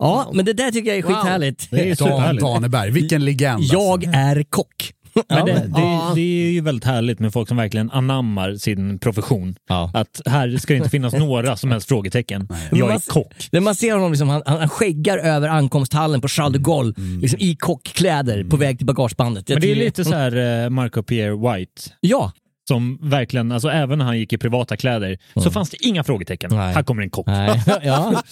Ja, 0.00 0.30
men 0.34 0.44
det 0.44 0.52
där 0.52 0.70
tycker 0.70 0.88
jag 0.88 0.98
är 0.98 1.02
skithärligt. 1.02 1.68
Det 1.70 1.80
är 1.80 1.86
Dan 1.86 1.96
superhärligt. 1.96 2.42
Daneberg, 2.44 2.90
vilken 2.90 3.24
legend. 3.24 3.62
Jag 3.64 4.04
alltså. 4.04 4.10
är 4.20 4.42
kock. 4.42 4.92
Men 5.28 5.46
det, 5.46 5.52
det, 5.52 6.14
det 6.14 6.20
är 6.20 6.50
ju 6.52 6.60
väldigt 6.60 6.84
härligt 6.84 7.18
med 7.18 7.32
folk 7.32 7.48
som 7.48 7.56
verkligen 7.56 7.90
anammar 7.90 8.54
sin 8.54 8.98
profession. 8.98 9.54
Ja. 9.68 9.90
Att 9.94 10.20
här 10.26 10.56
ska 10.56 10.72
det 10.72 10.76
inte 10.76 10.90
finnas 10.90 11.14
några 11.14 11.56
som 11.56 11.70
helst 11.70 11.88
frågetecken. 11.88 12.48
Jag 12.72 12.94
är 12.94 13.10
kock. 13.10 13.48
När 13.52 13.60
man 13.60 13.74
ser 13.74 13.92
honom, 13.94 14.10
liksom, 14.12 14.28
han, 14.28 14.42
han 14.46 14.68
skäggar 14.68 15.18
över 15.18 15.48
ankomsthallen 15.48 16.20
på 16.20 16.28
Charles 16.28 16.52
de 16.52 16.58
Gaulle 16.62 16.94
liksom, 17.20 17.38
i 17.40 17.56
kockkläder 17.56 18.44
på 18.44 18.56
väg 18.56 18.78
till 18.78 18.86
bagagebandet. 18.86 19.48
Jag 19.48 19.56
Men 19.56 19.60
det 19.60 19.66
är 19.66 19.74
tycker- 19.74 19.84
lite 19.84 20.04
så 20.04 20.14
här 20.14 20.64
eh, 20.64 20.70
Marco 20.70 21.02
Pierre 21.02 21.36
White. 21.56 21.82
Ja. 22.00 22.32
Som 22.70 22.98
verkligen, 23.02 23.52
alltså 23.52 23.68
även 23.68 23.98
när 23.98 24.04
han 24.04 24.18
gick 24.18 24.32
i 24.32 24.38
privata 24.38 24.76
kläder 24.76 25.18
så 25.42 25.50
fanns 25.50 25.70
det 25.70 25.86
inga 25.86 26.04
frågetecken. 26.04 26.50
Nej. 26.54 26.74
Här 26.74 26.82
kommer 26.82 27.02
en 27.02 27.10
kock. 27.10 27.26
Nej. 27.26 27.62
ja. 27.82 28.22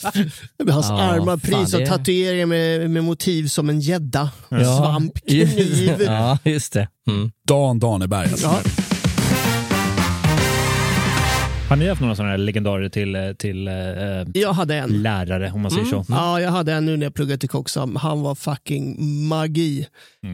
Hans 0.70 0.86
Ja, 0.88 1.00
armar 1.02 1.36
prys 1.36 1.74
av 1.74 1.80
det- 1.80 1.86
tatueringar 1.86 2.46
med, 2.46 2.90
med 2.90 3.04
motiv 3.04 3.46
som 3.46 3.68
en 3.70 3.80
gädda, 3.80 4.30
Ja. 4.48 4.58
svamp, 4.78 5.12
kniv. 5.28 6.02
ja, 6.06 6.38
just 6.44 6.72
det. 6.72 6.88
Mm. 7.08 7.30
Dan 7.48 7.78
Daneberg. 7.78 8.28
Alltså. 8.28 8.46
Ja. 8.46 8.60
Har 11.68 11.76
ni 11.76 11.88
haft 11.88 12.00
några 12.00 12.14
sådana 12.14 12.30
här 12.30 12.38
legendarer 12.38 12.88
till, 12.88 13.14
eh, 13.14 13.32
till 13.32 13.68
eh, 13.68 13.74
Jag 14.34 14.52
hade 14.52 14.74
en. 14.76 15.02
lärare, 15.02 15.50
om 15.54 15.60
man 15.60 15.70
säger 15.70 15.84
så? 15.86 16.04
Ja, 16.08 16.40
jag 16.40 16.50
hade 16.50 16.72
en 16.72 16.86
nu 16.86 16.96
när 16.96 17.06
jag 17.06 17.14
pluggade 17.14 17.38
till 17.38 17.48
kock 17.48 17.68
som 17.68 17.96
han 17.96 18.20
var 18.22 18.34
fucking 18.34 18.96
magi. 19.28 19.86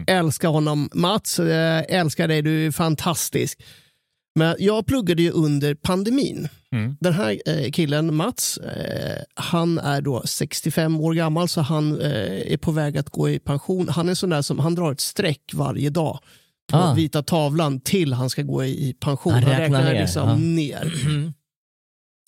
Älskar 0.07 0.49
honom. 0.49 0.89
Mats, 0.93 1.39
eh, 1.39 1.83
älskar 1.89 2.27
dig, 2.27 2.41
du 2.41 2.67
är 2.67 2.71
fantastisk. 2.71 3.59
Men 4.35 4.55
jag 4.59 4.85
pluggade 4.85 5.21
ju 5.21 5.31
under 5.31 5.75
pandemin. 5.75 6.47
Mm. 6.71 6.97
Den 6.99 7.13
här 7.13 7.41
eh, 7.45 7.71
killen, 7.71 8.15
Mats, 8.15 8.57
eh, 8.57 9.21
han 9.35 9.77
är 9.79 10.01
då 10.01 10.21
65 10.25 10.99
år 11.01 11.13
gammal 11.13 11.47
så 11.49 11.61
han 11.61 12.01
eh, 12.01 12.51
är 12.53 12.57
på 12.57 12.71
väg 12.71 12.97
att 12.97 13.09
gå 13.09 13.29
i 13.29 13.39
pension. 13.39 13.89
Han 13.89 14.09
är 14.09 14.13
sån 14.13 14.29
där 14.29 14.41
som 14.41 14.59
han 14.59 14.75
drar 14.75 14.91
ett 14.91 14.99
streck 14.99 15.51
varje 15.53 15.89
dag 15.89 16.19
på 16.71 16.77
Ah. 16.77 16.93
vita 16.93 17.23
tavlan 17.23 17.79
till 17.79 18.13
han 18.13 18.29
ska 18.29 18.41
gå 18.41 18.63
i, 18.63 18.89
i 18.89 18.93
pension. 18.93 19.33
Han 19.33 19.43
Han, 19.43 19.51
räknar 19.51 19.79
räknar 19.79 19.93
ner, 19.93 20.01
liksom 20.01 20.29
ja. 20.29 20.35
ner. 20.35 20.93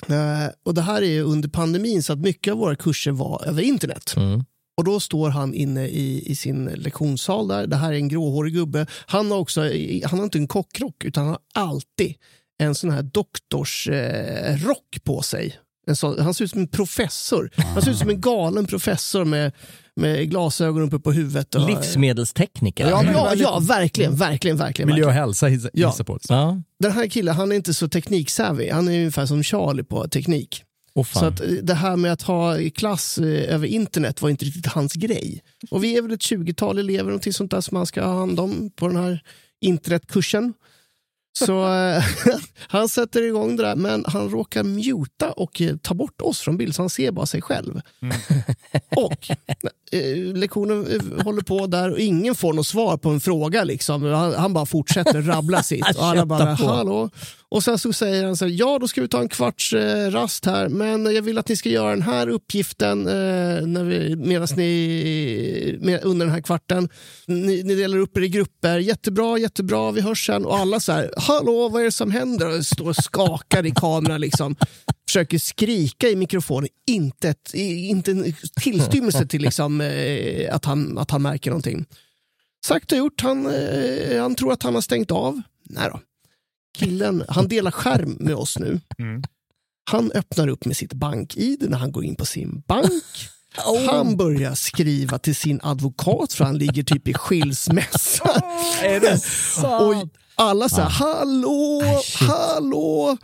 Eh, 0.09 0.49
och 0.65 0.73
Det 0.73 0.81
här 0.81 1.01
är 1.01 1.21
under 1.23 1.49
pandemin 1.49 2.03
så 2.03 2.13
att 2.13 2.19
mycket 2.19 2.51
av 2.51 2.57
våra 2.59 2.75
kurser 2.75 3.11
var 3.11 3.43
över 3.47 3.61
internet. 3.61 4.13
Mm. 4.17 4.43
Och 4.77 4.83
då 4.83 4.99
står 4.99 5.29
han 5.29 5.53
inne 5.53 5.87
i, 5.87 6.31
i 6.31 6.35
sin 6.35 6.65
lektionssal 6.65 7.47
där. 7.47 7.67
Det 7.67 7.75
här 7.75 7.93
är 7.93 7.95
en 7.97 8.07
gråhårig 8.07 8.53
gubbe. 8.53 8.85
Han 9.05 9.31
har 9.31 9.37
också, 9.37 9.61
han 10.05 10.19
har 10.19 10.23
inte 10.23 10.37
en 10.37 10.47
kockrock 10.47 11.03
utan 11.05 11.23
han 11.23 11.31
har 11.53 11.63
alltid 11.69 12.15
en 12.59 12.75
sån 12.75 12.89
här 12.91 13.01
doktorsrock 13.03 14.95
eh, 14.95 14.99
på 15.03 15.21
sig. 15.21 15.55
En 15.87 15.95
sån, 15.95 16.19
han 16.19 16.33
ser 16.33 16.45
ut 16.45 16.51
som 16.51 16.59
en 16.61 16.67
professor. 16.67 17.51
Han 17.55 17.81
ser 17.81 17.91
ut 17.91 17.97
som 17.97 18.09
en 18.09 18.21
galen 18.21 18.65
professor 18.65 19.25
med, 19.25 19.51
med 19.95 20.29
glasögon 20.29 20.83
uppe 20.83 20.99
på 20.99 21.11
huvudet. 21.11 21.55
Och, 21.55 21.69
Livsmedelstekniker. 21.69 22.89
Ja, 22.89 23.03
ja, 23.13 23.33
ja, 23.35 23.59
verkligen, 23.59 24.15
verkligen, 24.15 24.57
verkligen. 24.57 24.89
Miljö 24.89 25.05
och 25.05 25.11
hälsa 25.11 25.47
hissar 25.47 25.69
Ja. 25.73 25.93
på. 26.05 26.19
Ja. 26.29 26.61
Den 26.79 26.91
här 26.91 27.07
killen 27.07 27.35
han 27.35 27.51
är 27.51 27.55
inte 27.55 27.73
så 27.73 27.87
tekniksavvy. 27.87 28.69
Han 28.69 28.87
är 28.87 28.97
ungefär 28.97 29.25
som 29.25 29.43
Charlie 29.43 29.83
på 29.83 30.07
teknik. 30.07 30.63
Fan. 31.03 31.21
Så 31.21 31.25
att 31.25 31.39
eh, 31.39 31.47
det 31.47 31.73
här 31.73 31.95
med 31.95 32.13
att 32.13 32.21
ha 32.21 32.57
klass 32.75 33.17
eh, 33.17 33.53
över 33.53 33.67
internet 33.67 34.21
var 34.21 34.29
inte 34.29 34.45
riktigt 34.45 34.65
hans 34.65 34.93
grej. 34.93 35.43
Och 35.71 35.83
vi 35.83 35.97
är 35.97 36.01
väl 36.01 36.11
ett 36.11 36.21
20-tal 36.21 36.79
elever 36.79 37.03
någonting 37.03 37.33
sånt 37.33 37.51
där 37.51 37.61
som 37.61 37.77
man 37.77 37.85
ska 37.85 38.05
ha 38.05 38.19
hand 38.19 38.39
om 38.39 38.71
på 38.75 38.87
den 38.87 38.97
här 38.97 39.23
internetkursen. 39.61 40.53
Så 41.37 41.73
eh, 41.73 42.03
han 42.57 42.89
sätter 42.89 43.23
igång 43.23 43.55
det 43.55 43.63
där 43.63 43.75
men 43.75 44.05
han 44.07 44.29
råkar 44.29 44.63
muta 44.63 45.31
och 45.31 45.61
ta 45.81 45.93
bort 45.93 46.21
oss 46.21 46.39
från 46.39 46.57
bild 46.57 46.75
så 46.75 46.81
han 46.81 46.89
ser 46.89 47.11
bara 47.11 47.25
sig 47.25 47.41
själv. 47.41 47.81
och 48.95 49.29
eh, 49.91 50.35
lektionen 50.35 50.87
eh, 50.87 51.23
håller 51.23 51.41
på 51.41 51.67
där 51.67 51.91
och 51.91 51.99
ingen 51.99 52.35
får 52.35 52.53
något 52.53 52.67
svar 52.67 52.97
på 52.97 53.09
en 53.09 53.19
fråga. 53.19 53.63
Liksom. 53.63 54.03
Han, 54.03 54.33
han 54.33 54.53
bara 54.53 54.65
fortsätter 54.65 55.21
rabbla 55.21 55.63
sitt. 55.63 55.85
Och 55.97 56.05
alla 56.05 56.25
bara, 56.25 56.53
hallå? 56.53 57.09
Och 57.49 57.63
sen 57.63 57.77
så 57.79 57.93
säger 57.93 58.25
han 58.25 58.37
så 58.37 58.45
här, 58.45 58.51
ja 58.51 58.79
då 58.79 58.87
ska 58.87 59.01
vi 59.01 59.07
ta 59.07 59.21
en 59.21 59.29
kvarts 59.29 59.73
eh, 59.73 60.11
rast 60.11 60.45
här, 60.45 60.69
men 60.69 61.15
jag 61.15 61.21
vill 61.21 61.37
att 61.37 61.47
ni 61.47 61.55
ska 61.55 61.69
göra 61.69 61.89
den 61.89 62.01
här 62.01 62.27
uppgiften 62.27 63.07
eh, 63.07 63.67
när 63.67 63.83
vi, 63.83 64.15
medan 64.15 64.47
ni, 64.55 65.77
med, 65.81 66.03
under 66.03 66.25
den 66.25 66.35
här 66.35 66.41
kvarten. 66.41 66.89
Ni, 67.25 67.63
ni 67.63 67.75
delar 67.75 67.97
upp 67.97 68.17
er 68.17 68.21
i 68.21 68.29
grupper, 68.29 68.77
jättebra, 68.77 69.37
jättebra, 69.37 69.91
vi 69.91 70.01
hörs 70.01 70.25
sen. 70.25 70.45
Och 70.45 70.57
alla 70.57 70.79
så 70.79 70.91
här, 70.91 71.11
hallå 71.17 71.69
vad 71.69 71.81
är 71.81 71.85
det 71.85 71.91
som 71.91 72.11
händer? 72.11 72.57
Och 72.57 72.65
står 72.65 72.89
och 72.89 72.95
skakar 72.95 73.65
i 73.65 73.71
kameran 73.71 74.21
liksom. 74.21 74.55
Försöker 75.07 75.39
skrika 75.39 76.09
i 76.09 76.15
mikrofonen, 76.15 76.69
inte, 76.87 77.29
ett, 77.29 77.53
inte 77.53 78.11
en 78.11 78.33
tillstymmelse 78.61 79.27
till 79.27 79.41
liksom, 79.41 79.81
eh, 79.81 80.55
att, 80.55 80.65
han, 80.65 80.97
att 80.97 81.11
han 81.11 81.21
märker 81.21 81.49
någonting. 81.49 81.85
Sagt 82.65 82.91
och 82.91 82.97
gjort, 82.97 83.21
han, 83.21 83.45
eh, 83.45 84.21
han 84.21 84.35
tror 84.35 84.53
att 84.53 84.63
han 84.63 84.75
har 84.75 84.81
stängt 84.81 85.11
av. 85.11 85.41
Nej 85.63 85.89
då. 85.91 85.99
Killen, 86.77 87.23
han 87.27 87.47
delar 87.47 87.71
skärm 87.71 88.17
med 88.19 88.35
oss 88.35 88.59
nu. 88.59 88.79
Mm. 88.97 89.23
Han 89.89 90.11
öppnar 90.11 90.47
upp 90.47 90.65
med 90.65 90.77
sitt 90.77 90.93
bank-id 90.93 91.65
när 91.69 91.77
han 91.77 91.91
går 91.91 92.03
in 92.03 92.15
på 92.15 92.25
sin 92.25 92.63
bank. 92.67 93.03
Han 93.89 94.17
börjar 94.17 94.55
skriva 94.55 95.19
till 95.19 95.35
sin 95.35 95.59
advokat 95.63 96.33
för 96.33 96.45
han 96.45 96.57
ligger 96.57 96.83
typ 96.83 97.07
i 97.07 97.13
skilsmässa. 97.13 98.23
Är 98.81 98.99
det 98.99 99.17
sant? 99.19 99.81
Och 99.81 100.09
alla 100.35 100.69
säger 100.69 100.89
hallå, 100.89 101.81
hallå. 102.19 103.17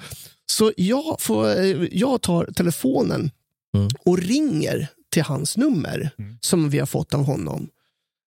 Så 0.58 0.72
jag, 0.78 1.22
får, 1.22 1.50
eh, 1.50 1.88
jag 1.92 2.22
tar 2.22 2.46
telefonen 2.56 3.32
Mm. 3.76 3.88
och 4.06 4.18
ringer 4.18 4.88
till 5.12 5.24
hans 5.24 5.58
nummer 5.58 6.10
som 6.42 6.70
vi 6.70 6.80
har 6.80 6.86
fått 6.86 7.14
av 7.14 7.24
honom. 7.24 7.70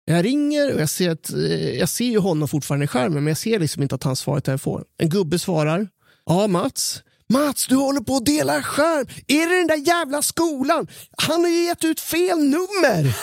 Jag 0.06 0.26
ringer 0.26 0.74
och 0.76 0.82
jag 0.82 0.90
ser, 0.90 1.10
att, 1.10 1.34
eh, 1.34 1.70
jag 1.80 1.90
ser 1.90 2.06
ju 2.06 2.18
honom 2.20 2.48
fortfarande 2.48 2.84
i 2.84 2.88
skärmen 2.88 3.24
men 3.24 3.28
jag 3.28 3.38
ser 3.38 3.60
liksom 3.60 3.84
inte 3.84 3.96
att 3.96 4.04
han 4.04 4.16
svarar 4.16 4.38
i 4.40 4.42
telefon. 4.42 4.84
En 4.98 5.10
gubbe 5.10 5.40
svarar. 5.40 5.88
Ja, 6.26 6.48
Mats. 6.48 7.04
Mats, 7.34 7.68
du 7.68 7.76
håller 7.76 8.02
på 8.02 8.16
att 8.16 8.26
dela 8.26 8.62
skärm. 8.62 9.08
Är 9.28 9.50
det 9.50 9.58
den 9.58 9.68
där 9.68 9.88
jävla 9.88 10.22
skolan? 10.22 10.88
Han 11.18 11.42
har 11.42 11.50
ju 11.50 11.66
gett 11.66 11.84
ut 11.84 12.00
fel 12.00 12.38
nummer. 12.38 13.16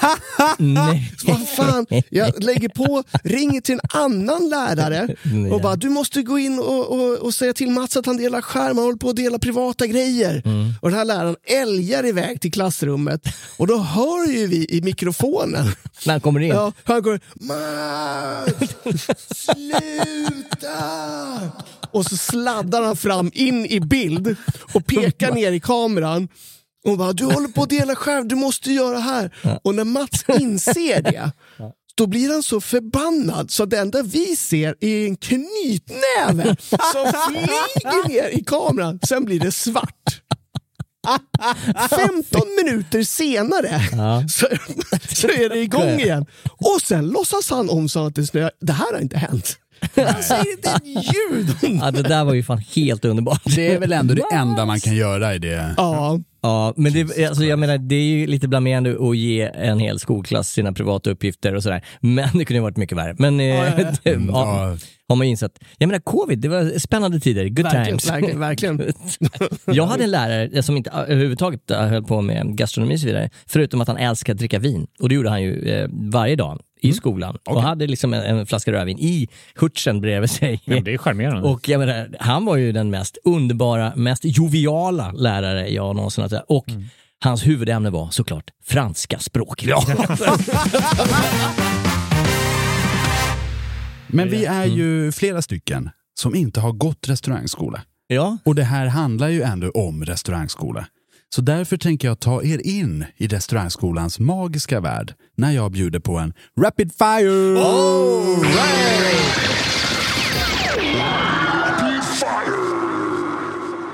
Nej. 0.58 1.12
Vad 1.26 1.48
fan? 1.48 1.86
Jag 2.10 2.44
lägger 2.44 2.68
på, 2.68 3.02
ringer 3.24 3.60
till 3.60 3.74
en 3.74 3.80
annan 4.02 4.48
lärare 4.48 5.16
och 5.52 5.60
bara 5.60 5.76
du 5.76 5.88
måste 5.88 6.22
gå 6.22 6.38
in 6.38 6.58
och, 6.58 6.86
och, 6.92 7.18
och 7.18 7.34
säga 7.34 7.52
till 7.52 7.70
Mats 7.70 7.96
att 7.96 8.06
han 8.06 8.16
delar 8.16 8.42
skärm, 8.42 8.76
han 8.76 8.84
håller 8.84 8.98
på 8.98 9.10
att 9.10 9.16
dela 9.16 9.38
privata 9.38 9.86
grejer. 9.86 10.42
Och 10.80 10.90
den 10.90 10.98
här 10.98 11.04
läraren 11.04 11.36
älgar 11.44 12.06
iväg 12.06 12.40
till 12.40 12.52
klassrummet 12.52 13.22
och 13.56 13.66
då 13.66 13.78
hör 13.78 14.32
ju 14.32 14.46
vi 14.46 14.66
i 14.70 14.82
mikrofonen 14.82 15.66
När 16.06 16.14
han 16.14 16.20
kommer 16.20 16.40
in. 16.40 16.48
Ja, 16.48 16.72
han 16.84 17.02
går 17.02 17.20
Mats, 17.34 18.54
sluta! 19.34 20.80
Och 21.92 22.06
så 22.06 22.16
sladdar 22.16 22.82
han 22.82 22.96
fram 22.96 23.30
in 23.34 23.66
i 23.66 23.80
bild 23.80 23.99
och 24.74 24.86
pekar 24.86 25.32
ner 25.32 25.52
i 25.52 25.60
kameran 25.60 26.28
och 26.84 26.98
bara 26.98 27.12
du 27.12 27.24
håller 27.24 27.48
på 27.48 27.62
att 27.62 27.68
dela 27.68 27.94
skärm, 27.94 28.28
du 28.28 28.34
måste 28.34 28.72
göra 28.72 28.98
här. 28.98 29.34
Och 29.64 29.74
när 29.74 29.84
Mats 29.84 30.24
inser 30.40 31.02
det 31.02 31.32
då 31.94 32.06
blir 32.06 32.32
han 32.32 32.42
så 32.42 32.60
förbannad 32.60 33.50
så 33.50 33.64
det 33.64 33.78
enda 33.78 34.02
vi 34.02 34.36
ser 34.36 34.76
är 34.80 35.06
en 35.06 35.16
knytnäve 35.16 36.56
som 36.92 37.12
flyger 37.28 38.08
ner 38.08 38.38
i 38.38 38.44
kameran. 38.44 39.00
Sen 39.08 39.24
blir 39.24 39.40
det 39.40 39.52
svart. 39.52 40.22
15 41.90 42.40
minuter 42.64 43.02
senare 43.02 43.80
så, 44.28 44.46
så 45.16 45.28
är 45.28 45.48
det 45.48 45.58
igång 45.58 46.00
igen. 46.00 46.26
Och 46.50 46.80
sen 46.82 47.06
låtsas 47.06 47.50
han 47.50 47.70
om 47.70 47.88
så 47.88 48.06
att 48.06 48.14
det 48.14 48.26
snöar. 48.26 48.50
Det 48.60 48.72
här 48.72 48.92
har 48.92 49.00
inte 49.00 49.18
hänt. 49.18 49.56
Han 49.96 50.22
säger 50.22 50.52
inte 50.52 50.70
ett 50.70 50.82
ljud! 50.84 51.78
Ja, 51.80 51.90
det 51.90 52.02
där 52.02 52.24
var 52.24 52.34
ju 52.34 52.42
fan 52.42 52.62
helt 52.76 53.04
underbart. 53.04 53.42
Det 53.56 53.74
är 53.74 53.78
väl 53.80 53.92
ändå 53.92 54.14
det 54.14 54.24
enda 54.32 54.66
man 54.66 54.80
kan 54.80 54.94
göra 54.96 55.34
i 55.34 55.38
det. 55.38 55.74
Ja, 55.76 56.20
Ja, 56.42 56.74
men 56.76 56.92
det, 56.92 57.26
alltså 57.28 57.44
jag 57.44 57.58
menar, 57.58 57.78
det 57.78 57.94
är 57.94 58.02
ju 58.02 58.26
lite 58.26 58.48
blamerande 58.48 58.96
att 59.10 59.16
ge 59.16 59.50
en 59.54 59.78
hel 59.78 59.98
skolklass 59.98 60.48
sina 60.48 60.72
privata 60.72 61.10
uppgifter 61.10 61.54
och 61.54 61.62
sådär. 61.62 61.84
Men 62.00 62.28
det 62.38 62.44
kunde 62.44 62.54
ju 62.58 62.60
varit 62.60 62.76
mycket 62.76 62.98
värre. 62.98 63.14
Men 63.18 63.40
eh, 63.40 63.76
det, 64.02 64.10
Mm, 64.10 64.28
ja, 64.28 64.68
ja. 64.70 64.76
har 65.08 65.16
man 65.16 65.26
ju 65.26 65.30
insett. 65.30 65.58
Jag 65.78 65.86
menar, 65.86 66.00
covid, 66.00 66.38
det 66.38 66.48
var 66.48 66.78
spännande 66.78 67.20
tider. 67.20 67.48
Good 67.48 67.64
verkligen, 67.64 67.86
times. 67.98 68.10
verkligen, 68.10 68.40
verkligen. 68.40 68.92
Jag 69.76 69.86
hade 69.86 70.04
en 70.04 70.10
lärare 70.10 70.62
som 70.62 70.76
inte 70.76 70.90
överhuvudtaget 70.90 71.60
höll 71.70 72.04
på 72.04 72.20
med 72.22 72.56
gastronomi 72.56 72.96
och 72.96 73.00
så 73.00 73.06
vidare, 73.06 73.30
förutom 73.46 73.80
att 73.80 73.88
han 73.88 73.96
älskade 73.96 74.34
att 74.34 74.38
dricka 74.38 74.58
vin. 74.58 74.86
Och 75.00 75.08
det 75.08 75.14
gjorde 75.14 75.30
han 75.30 75.42
ju 75.42 75.68
eh, 75.68 75.88
varje 75.92 76.36
dag 76.36 76.60
i 76.82 76.86
Mm. 76.86 76.96
skolan. 76.96 77.38
Och 77.46 77.62
hade 77.62 77.86
liksom 77.86 78.14
en, 78.14 78.22
en 78.22 78.46
flaska 78.46 78.72
rödvin 78.72 78.98
i 78.98 79.28
hurtsen 79.54 80.00
bredvid 80.00 80.30
sig. 80.30 80.60
Ja, 80.64 80.80
det 80.80 80.94
är 80.94 80.98
charmerande. 80.98 81.48
Och 81.48 81.68
jag 81.68 81.78
menar, 81.78 82.16
han 82.20 82.44
var 82.44 82.56
ju 82.56 82.72
den 82.72 82.90
mest 82.90 83.18
underbara, 83.24 83.92
mest 83.96 84.20
joviala 84.24 85.12
lärare 85.12 85.68
jag 85.68 85.96
någonsin 85.96 86.22
har 86.30 86.42
Och 86.48 86.68
Mm. 86.68 86.84
hans 87.24 87.46
huvudämne 87.46 87.90
var 87.90 88.10
såklart 88.10 88.50
franska 88.64 89.18
språket. 89.18 89.70
Men 94.06 94.30
vi 94.30 94.44
är 94.44 94.64
ju 94.64 95.12
flera 95.12 95.42
stycken 95.42 95.90
som 96.20 96.34
inte 96.34 96.60
har 96.60 96.72
gått 96.72 97.08
restaurangskola. 97.08 97.80
ja. 98.06 98.38
Och 98.44 98.54
det 98.54 98.62
här 98.62 98.86
handlar 98.86 99.28
ju 99.28 99.42
ändå 99.42 99.70
om 99.70 100.04
restaurangskola. 100.04 100.86
Så 101.34 101.40
därför 101.40 101.76
tänker 101.76 102.08
jag 102.08 102.20
ta 102.20 102.42
er 102.42 102.66
in 102.66 103.04
i 103.16 103.26
restaurangskolans 103.26 104.18
magiska 104.18 104.80
värld 104.80 105.14
när 105.36 105.52
jag 105.52 105.72
bjuder 105.72 106.00
på 106.00 106.18
en 106.18 106.34
Rapid 106.60 106.92
Fire! 106.98 107.58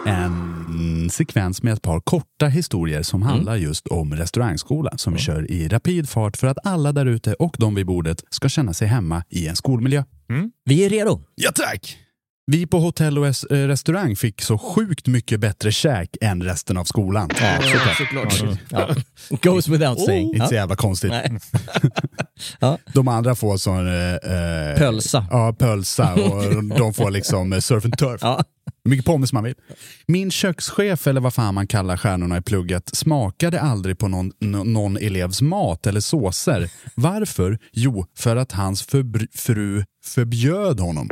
En 0.06 1.10
sekvens 1.10 1.62
med 1.62 1.72
ett 1.72 1.82
par 1.82 2.00
korta 2.00 2.46
historier 2.46 3.02
som 3.02 3.22
handlar 3.22 3.56
just 3.56 3.86
om 3.86 4.14
restaurangskola 4.14 4.98
som 4.98 5.12
vi 5.12 5.18
kör 5.18 5.50
i 5.50 5.68
rapid 5.68 6.08
fart 6.08 6.36
för 6.36 6.46
att 6.46 6.66
alla 6.66 6.92
där 6.92 7.06
ute 7.06 7.34
och 7.34 7.56
de 7.58 7.74
vid 7.74 7.86
bordet 7.86 8.24
ska 8.30 8.48
känna 8.48 8.74
sig 8.74 8.88
hemma 8.88 9.24
i 9.28 9.46
en 9.48 9.56
skolmiljö. 9.56 10.04
Vi 10.64 10.84
är 10.84 10.90
redo. 10.90 11.22
Ja 11.34 11.50
tack! 11.54 12.05
Vi 12.48 12.66
på 12.66 12.78
hotell 12.78 13.18
och 13.18 13.26
eh, 13.26 13.32
restaurang 13.50 14.16
fick 14.16 14.42
så 14.42 14.58
sjukt 14.58 15.06
mycket 15.06 15.40
bättre 15.40 15.72
käk 15.72 16.16
än 16.20 16.42
resten 16.42 16.76
av 16.76 16.84
skolan. 16.84 17.30
Ja, 17.40 17.58
såklart. 17.62 18.32
såklart. 18.32 18.58
Ja. 18.68 18.88
Goes 19.50 19.68
without 19.68 20.00
saying. 20.00 20.34
Inte 20.34 20.46
så 20.46 20.54
jävla 20.54 20.76
konstigt. 20.76 21.10
Nej. 21.10 21.38
Ja. 22.58 22.78
De 22.94 23.08
andra 23.08 23.34
får 23.34 23.56
sån... 23.56 23.86
Eh, 23.86 24.14
eh, 24.14 24.78
Pölsa. 24.78 25.26
Ja, 25.30 25.52
pölsa 25.58 26.14
och 26.14 26.64
de 26.78 26.94
får 26.94 27.10
liksom 27.10 27.60
surf 27.62 27.84
and 27.84 27.98
turf. 27.98 28.20
Ja. 28.22 28.44
Hur 28.84 28.90
mycket 28.90 29.06
pommes 29.06 29.32
man 29.32 29.44
vill. 29.44 29.54
Min 30.06 30.30
kökschef, 30.30 31.06
eller 31.06 31.20
vad 31.20 31.34
fan 31.34 31.54
man 31.54 31.66
kallar 31.66 31.96
stjärnorna 31.96 32.36
i 32.36 32.42
plugget, 32.42 32.96
smakade 32.96 33.60
aldrig 33.60 33.98
på 33.98 34.08
någon, 34.08 34.32
nå- 34.40 34.64
någon 34.64 34.96
elevs 34.96 35.42
mat 35.42 35.86
eller 35.86 36.00
såser. 36.00 36.70
Varför? 36.94 37.58
Jo, 37.72 38.06
för 38.18 38.36
att 38.36 38.52
hans 38.52 38.82
fru 38.82 39.84
förbjöd 40.04 40.80
honom. 40.80 41.08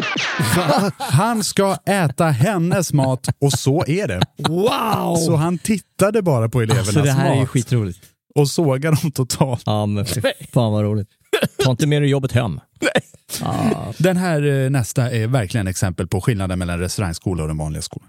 Han 0.98 1.44
ska 1.44 1.76
äta 1.86 2.24
hennes 2.26 2.92
mat 2.92 3.28
och 3.40 3.52
så 3.52 3.84
är 3.86 4.08
det. 4.08 4.20
Wow! 4.48 5.16
Så 5.16 5.36
han 5.36 5.58
tittade 5.58 6.22
bara 6.22 6.48
på 6.48 6.60
elevernas 6.62 6.92
Så 6.92 7.00
det 7.00 7.12
här 7.12 7.30
är 7.30 7.34
ju 7.34 7.40
mat 7.40 7.48
skitroligt. 7.48 7.98
Och 8.34 8.48
sågade 8.48 8.96
dem 9.02 9.10
totalt. 9.10 9.62
Ja, 9.66 9.86
men 9.86 10.06
fy 10.06 10.20
fan 10.52 10.72
vad 10.72 10.82
roligt. 10.82 11.08
Ta 11.64 11.70
inte 11.70 11.86
med 11.86 12.02
dig 12.02 12.10
jobbet 12.10 12.32
hem. 12.32 12.60
Den 13.98 14.16
här 14.16 14.64
eh, 14.64 14.70
nästa 14.70 15.10
är 15.10 15.26
verkligen 15.26 15.66
exempel 15.66 16.08
på 16.08 16.20
skillnaden 16.20 16.58
mellan 16.58 16.78
restaurangskola 16.78 17.42
och 17.42 17.48
den 17.48 17.58
vanliga 17.58 17.82
skolan. 17.82 18.08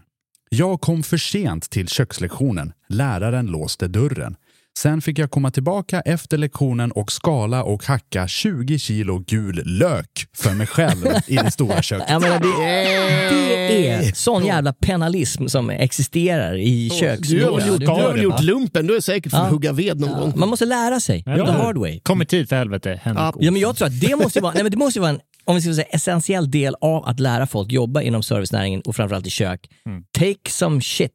Jag 0.49 0.81
kom 0.81 1.03
för 1.03 1.17
sent 1.17 1.69
till 1.69 1.87
kökslektionen. 1.87 2.73
Läraren 2.87 3.45
låste 3.45 3.87
dörren. 3.87 4.35
Sen 4.77 5.01
fick 5.01 5.19
jag 5.19 5.31
komma 5.31 5.51
tillbaka 5.51 6.01
efter 6.01 6.37
lektionen 6.37 6.91
och 6.91 7.11
skala 7.11 7.63
och 7.63 7.83
hacka 7.85 8.27
20 8.27 8.79
kilo 8.79 9.19
gul 9.27 9.61
lök 9.65 10.09
för 10.37 10.51
mig 10.51 10.67
själv 10.67 11.05
i 11.27 11.35
det 11.35 11.51
stora 11.51 11.81
köket. 11.81 12.21
Menar, 12.21 12.39
det, 12.39 13.67
det 13.67 13.87
är 13.89 14.11
sån 14.15 14.45
jävla 14.45 14.73
penalism 14.73 15.47
som 15.47 15.69
existerar 15.69 16.57
i 16.57 16.89
Du 17.21 17.37
gjort, 17.37 17.79
du 17.79 17.87
har 17.87 18.11
väl 18.11 18.17
Ja. 18.17 18.23
gjort 18.23 18.41
lumpen, 18.41 18.87
du 18.87 18.95
är 18.95 19.01
säkert 19.01 19.31
för 19.31 19.37
att 19.37 19.43
Ja. 19.45 19.49
hugga 19.49 19.71
ved 19.71 19.99
någon 19.99 20.19
gång. 20.19 20.33
Man 20.35 20.49
måste 20.49 20.65
lära 20.65 20.99
sig. 20.99 21.23
Eller 21.27 21.45
The 21.45 21.51
hard 21.51 21.77
way. 21.77 21.99
Kom 22.03 22.21
i 22.21 22.25
tid 22.25 22.49
för 22.49 22.55
helvete, 22.55 22.99
Henrik. 23.03 23.21
Ja. 23.21 23.33
Ja, 23.39 23.51
men 23.51 23.61
jag 23.61 23.75
tror 23.75 23.87
att 23.87 24.01
det 24.01 24.15
måste 24.15 24.39
vara, 24.41 24.53
nej, 24.53 24.63
men 24.63 24.71
det 24.71 24.77
måste 24.77 24.99
vara 24.99 25.09
en 25.09 25.19
om 25.47 25.55
vi 25.55 25.61
ska 25.61 25.73
säga, 25.73 25.87
essentiell 25.89 26.51
del 26.51 26.75
av 26.81 27.05
att 27.05 27.19
lära 27.19 27.47
folk 27.47 27.71
jobba 27.71 28.01
inom 28.01 28.23
servicenäringen 28.23 28.81
och 28.81 28.95
framförallt 28.95 29.27
i 29.27 29.29
kök. 29.29 29.69
Take 30.17 30.49
some 30.49 30.81
shit. 30.81 31.11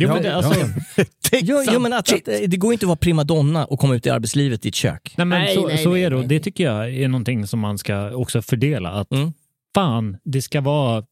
Jo, 0.00 0.08
men 0.08 0.22
det, 0.22 0.34
alltså, 0.36 0.54
Jo, 1.32 1.62
jo, 1.72 1.80
men 1.80 1.92
att, 1.92 2.12
att, 2.12 2.24
det 2.24 2.56
går 2.56 2.72
inte 2.72 2.84
att 2.86 2.88
vara 2.88 2.96
primadonna 2.96 3.64
och 3.64 3.78
komma 3.78 3.94
ut 3.94 4.06
i 4.06 4.10
arbetslivet 4.10 4.66
i 4.66 4.68
ett 4.68 4.74
kök. 4.74 5.14
nej, 5.16 5.26
men 5.26 5.40
Nej, 5.40 5.54
så, 5.54 5.66
nej, 5.66 5.78
så 5.78 5.96
är 5.96 6.10
det. 6.10 6.16
och. 6.16 6.28
Det 6.28 6.40
tycker 6.40 6.64
jag 6.64 6.94
är 6.94 7.08
någonting 7.08 7.46
som 7.46 7.60
man 7.60 7.78
ska 7.78 8.16
också 8.16 8.42
fördela. 8.42 8.90
Att 8.90 9.12
Mm. 9.12 9.32
Fan, 9.74 10.16
det 10.24 10.42
ska 10.42 10.60
vara 10.60 11.04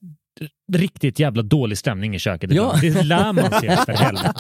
riktigt 0.73 1.19
jävla 1.19 1.43
dålig 1.43 1.79
stämning 1.79 2.15
i 2.15 2.19
köket. 2.19 2.53
Ja. 2.53 2.79
Det 2.81 3.03
lär 3.03 3.33
man 3.33 3.51
sig 3.51 3.77
för 3.87 3.93
helvete. 3.93 4.35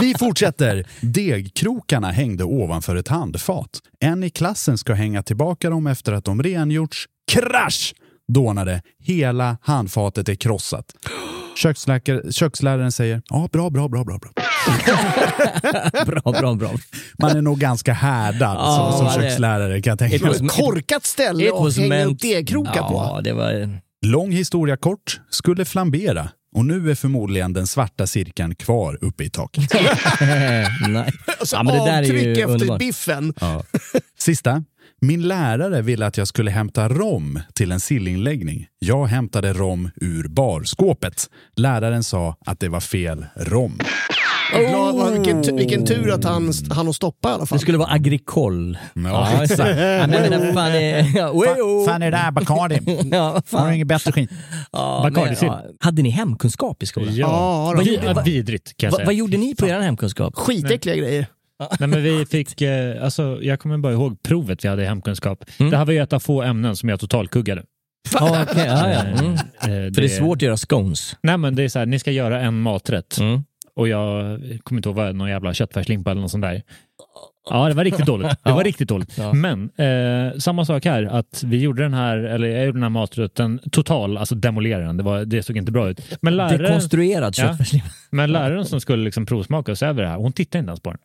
Vi 0.00 0.14
fortsätter. 0.18 0.86
Degkrokarna 1.00 2.10
hängde 2.10 2.44
ovanför 2.44 2.96
ett 2.96 3.08
handfat. 3.08 3.70
En 4.00 4.24
i 4.24 4.30
klassen 4.30 4.78
ska 4.78 4.94
hänga 4.94 5.22
tillbaka 5.22 5.70
dem 5.70 5.86
efter 5.86 6.12
att 6.12 6.24
de 6.24 6.42
rengjorts. 6.42 7.06
Krasch! 7.32 7.94
Dånade. 8.32 8.82
Hela 9.04 9.58
handfatet 9.62 10.28
är 10.28 10.34
krossat. 10.34 10.84
Köksläkare, 11.56 12.32
köksläraren 12.32 12.92
säger 12.92 13.22
ja, 13.28 13.48
bra, 13.52 13.70
bra, 13.70 13.88
bra, 13.88 14.04
bra, 14.04 14.18
bra. 14.18 14.30
Bra, 16.06 16.32
bra, 16.40 16.54
bra. 16.54 16.70
Man 17.18 17.36
är 17.36 17.42
nog 17.42 17.58
ganska 17.58 17.92
härdad 17.92 18.56
Ja, 18.58 18.92
som, 18.98 18.98
som 19.10 19.20
det- 19.20 19.28
kökslärare 19.28 19.82
kan 19.82 19.90
jag 19.90 19.98
tänka 19.98 20.26
mig. 20.26 20.48
Korkat 20.48 21.06
ställe 21.06 21.50
att 21.54 21.76
hänga 21.76 22.04
upp 22.04 22.18
degkrokar 22.20 22.82
på. 22.88 22.94
Ja, 22.94 23.20
det 23.24 23.32
var... 23.32 23.78
Lång 24.06 24.32
historia 24.32 24.76
kort, 24.76 25.20
skulle 25.30 25.64
flambera 25.64 26.28
och 26.52 26.64
nu 26.64 26.90
är 26.90 26.94
förmodligen 26.94 27.52
den 27.52 27.66
svarta 27.66 28.06
cirkeln 28.06 28.54
kvar 28.54 28.98
uppe 29.00 29.24
i 29.24 29.30
taket. 29.30 29.72
Nej. 30.88 31.12
Alltså, 31.40 31.56
Ja, 31.56 31.62
men 31.62 31.74
det 31.74 31.84
där 31.90 32.02
är 32.02 32.12
ju 32.12 32.32
efter 32.32 32.78
biffen. 32.78 33.34
Sista. 34.18 34.64
Min 35.00 35.28
lärare 35.28 35.82
ville 35.82 36.06
att 36.06 36.16
jag 36.16 36.28
skulle 36.28 36.50
hämta 36.50 36.88
rom 36.88 37.40
till 37.54 37.72
en 37.72 37.80
sillinläggning. 37.80 38.66
Jag 38.78 39.06
hämtade 39.06 39.52
rom 39.52 39.90
ur 39.96 40.28
barskåpet. 40.28 41.30
Läraren 41.56 42.04
sa 42.04 42.36
att 42.46 42.60
det 42.60 42.68
var 42.68 42.80
fel 42.80 43.26
rom. 43.36 43.78
Glad, 44.52 44.94
vad- 44.94 45.12
vilken, 45.12 45.56
vilken 45.56 45.86
tur 45.86 46.12
att 46.14 46.24
han 46.24 46.52
han 46.70 46.88
att 46.88 46.96
stoppa 46.96 47.28
i 47.30 47.32
alla 47.32 47.46
fall. 47.46 47.56
Det 47.58 47.62
skulle 47.62 47.78
vara 47.78 47.90
agricol. 47.92 48.78
Ja, 48.94 49.42
exakt. 49.42 49.60
Ja, 49.78 50.06
men 50.06 50.30
men 50.30 50.54
fan 50.54 50.72
är... 50.72 51.86
Fan 51.86 52.00
det 52.10 52.16
här 52.16 52.30
Bacardi? 52.30 52.78
Ja, 53.12 53.32
vad 53.32 53.46
fan. 53.46 53.74
inget 53.74 53.86
bättre 53.86 54.12
skit? 54.12 54.30
Ja, 54.72 55.10
men, 55.14 55.36
ja. 55.40 55.62
Hade 55.80 56.02
ni 56.02 56.10
hemkunskap 56.10 56.82
i 56.82 56.86
skolan? 56.86 57.14
Ja, 57.16 57.74
vid, 57.84 58.00
ja, 58.04 58.22
vidrigt 58.24 58.76
kan 58.76 58.86
jag 58.86 58.94
säga. 58.94 59.06
vad 59.06 59.14
gjorde 59.14 59.36
ni 59.36 59.54
på 59.54 59.66
er 59.66 59.80
hemkunskap? 59.80 60.34
Skitäckliga 60.36 60.96
grejer. 60.96 61.26
Nej, 61.80 61.88
men 61.88 62.02
vi 62.02 62.26
fick, 62.26 62.60
eh, 62.62 63.04
alltså, 63.04 63.38
jag 63.42 63.60
kommer 63.60 63.78
bara 63.78 63.92
ihåg 63.92 64.22
provet 64.22 64.64
vi 64.64 64.68
hade 64.68 64.82
i 64.82 64.86
hemkunskap. 64.86 65.44
Mm. 65.58 65.70
Det 65.70 65.76
här 65.76 65.84
var 65.84 65.92
ju 65.92 65.98
ett 66.02 66.12
av 66.12 66.20
få 66.20 66.42
ämnen 66.42 66.76
som 66.76 66.88
jag 66.88 67.00
totalkuggade. 67.00 67.62
Ja, 68.14 68.42
okej, 68.50 68.64
ja, 68.66 68.90
ja. 68.90 69.00
Mm. 69.00 69.32
Eh, 69.34 69.40
För 69.60 69.90
det 69.90 70.04
är 70.04 70.08
svårt 70.08 70.36
att 70.38 70.42
göra 70.42 70.56
scones. 70.56 71.16
Nej 71.22 71.38
men 71.38 71.54
det 71.56 71.62
är 71.62 71.68
så 71.68 71.78
här, 71.78 71.86
ni 71.86 71.98
ska 71.98 72.10
göra 72.10 72.40
en 72.40 72.60
maträtt 72.60 73.18
Mm. 73.20 73.44
Och 73.76 73.88
jag 73.88 74.38
kommer 74.62 74.78
inte 74.78 74.88
ihåg 74.88 74.96
vad 74.96 75.14
någon 75.14 75.28
jävla 75.30 75.54
köttfärslimpa 75.54 76.10
eller 76.10 76.20
något 76.20 76.30
sånt 76.30 76.42
där. 76.42 76.62
Ja, 77.50 77.68
det 77.68 77.74
var 77.74 77.84
riktigt 77.84 78.06
dåligt. 78.06 78.28
Det 78.44 78.50
var 78.50 78.60
Ja. 78.60 78.66
riktigt 78.66 78.88
dåligt. 78.88 79.18
Ja. 79.18 79.32
Men 79.32 79.70
eh, 79.76 80.38
samma 80.38 80.64
sak 80.64 80.84
här, 80.84 81.02
att 81.04 81.42
vi 81.46 81.60
gjorde 81.60 81.82
den 81.82 81.94
här, 81.94 82.16
eller 82.16 82.48
jag 82.48 82.66
gjorde 82.66 82.76
den 82.76 82.82
här 82.82 82.90
maträtten 82.90 83.60
total, 83.72 84.16
alltså 84.16 84.34
demolera 84.34 84.86
den. 84.86 84.96
Det, 84.96 85.02
var, 85.02 85.24
det 85.24 85.42
såg 85.42 85.56
inte 85.56 85.72
bra 85.72 85.88
ut. 85.90 86.18
Men 86.22 86.36
läraren, 86.36 86.58
Dekonstruerad 86.62 87.34
Ja. 87.36 87.44
köttfärslimpa. 87.48 87.88
men 88.10 88.32
läraren 88.32 88.64
som 88.64 88.80
skulle 88.80 89.04
liksom 89.04 89.26
provsmaka 89.26 89.72
oss 89.72 89.82
över 89.82 90.02
det 90.02 90.08
här, 90.08 90.16
hon 90.16 90.32
tittade 90.32 90.58
inte 90.58 90.68
ens 90.70 90.80
på 90.80 90.90
den. 90.90 90.98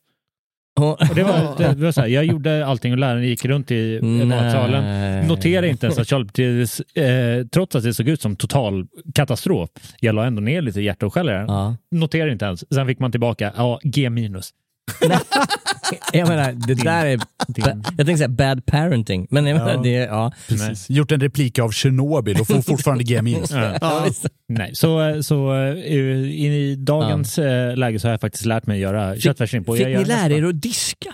Och 0.77 1.15
det 1.15 1.23
var, 1.23 1.57
det, 1.57 1.73
det 1.73 1.83
var 1.83 1.91
så 1.91 2.01
här, 2.01 2.07
jag 2.07 2.25
gjorde 2.25 2.65
allting 2.65 2.91
och 2.91 2.97
läraren 2.97 3.23
gick 3.23 3.45
runt 3.45 3.71
i 3.71 3.99
Nej. 4.01 4.25
matsalen. 4.25 5.27
Noterade 5.27 5.67
inte 5.67 5.85
ens 5.85 5.99
att 5.99 6.07
Charlie 6.07 6.61
eh, 6.95 7.47
trots 7.47 7.75
att 7.75 7.83
det 7.83 7.93
såg 7.93 8.07
ut 8.07 8.21
som 8.21 8.35
total 8.35 8.87
katastrof, 9.13 9.69
jag 9.99 10.15
la 10.15 10.25
ändå 10.25 10.41
ner 10.41 10.61
lite 10.61 10.81
hjärta 10.81 11.05
och 11.05 11.13
själ 11.13 11.29
i 11.29 11.31
den. 11.31 11.47
Ja. 11.47 11.75
Noterade 11.91 12.31
inte 12.31 12.45
ens. 12.45 12.73
Sen 12.73 12.87
fick 12.87 12.99
man 12.99 13.11
tillbaka, 13.11 13.53
ja, 13.57 13.79
G 13.83 14.09
minus. 14.09 14.53
Jag 16.13 16.28
menar, 16.28 16.52
det 16.52 16.73
där 16.73 17.06
är... 17.06 17.19
din- 17.47 17.84
Jag 17.97 18.06
tänkte 18.06 18.17
säga 18.17 18.28
bad 18.28 18.65
parenting, 18.65 19.28
men 19.30 19.45
jag 19.47 19.58
menar, 19.58 19.84
det, 19.84 19.89
ja. 19.89 20.32
Precis. 20.47 20.89
Gjort 20.89 21.12
en 21.12 21.19
replik 21.19 21.60
av 21.60 21.71
Tjernobyl 21.71 22.39
och 22.39 22.47
får 22.47 22.62
fortfarande 22.62 23.04
G 23.04 23.21
minus. 23.21 23.52
Ja. 23.52 23.78
Ja. 23.82 24.06
Nej, 24.50 24.76
så, 24.76 25.23
så 25.23 25.54
eh, 25.54 25.73
i 25.93 26.76
dagens 26.80 27.39
eh, 27.39 27.78
läge 27.78 28.00
så 28.00 28.08
har 28.08 28.12
jag 28.13 28.21
faktiskt 28.21 28.45
lärt 28.45 28.65
mig 28.67 28.80
göra 28.80 29.17
köttfärslimpa. 29.17 29.71
och 29.71 29.78
Fick 29.78 29.88
gör 29.88 30.00
ni 30.00 30.06
lära 30.06 30.34
er 30.34 30.43
att 30.43 30.62
diska? 30.62 31.13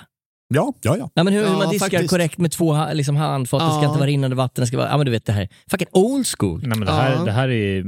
Ja, 0.56 0.74
ja, 0.82 0.98
ja. 0.98 1.10
Ja, 1.13 1.24
men 1.24 1.34
hur, 1.34 1.42
hur 1.42 1.48
Ja, 1.50 1.58
man 1.58 1.70
diskar 1.70 1.89
faktiskt. 1.89 2.10
korrekt 2.10 2.38
med 2.38 2.52
två 2.52 2.88
liksom, 2.94 3.16
handfat, 3.16 3.60
det 3.60 3.66
ska 3.66 3.82
Ja. 3.82 3.86
inte 3.88 4.00
vara 4.00 4.08
rinnande 4.08 4.36
vatten, 4.36 4.62
det 4.62 4.68
ska 4.68 4.78
vara, 4.78 4.89
ja 4.89 4.98
men 4.98 5.06
du 5.06 5.12
vet 5.12 5.26
det 5.26 5.34
här, 5.34 5.50
fucking 5.72 5.88
old 5.92 6.28
school. 6.28 6.60
Nej, 6.68 6.78
men 6.78 6.86
det, 6.88 6.92
här, 6.94 7.12
Ja. 7.16 7.24
det, 7.24 7.32
här 7.32 7.50
är, 7.50 7.84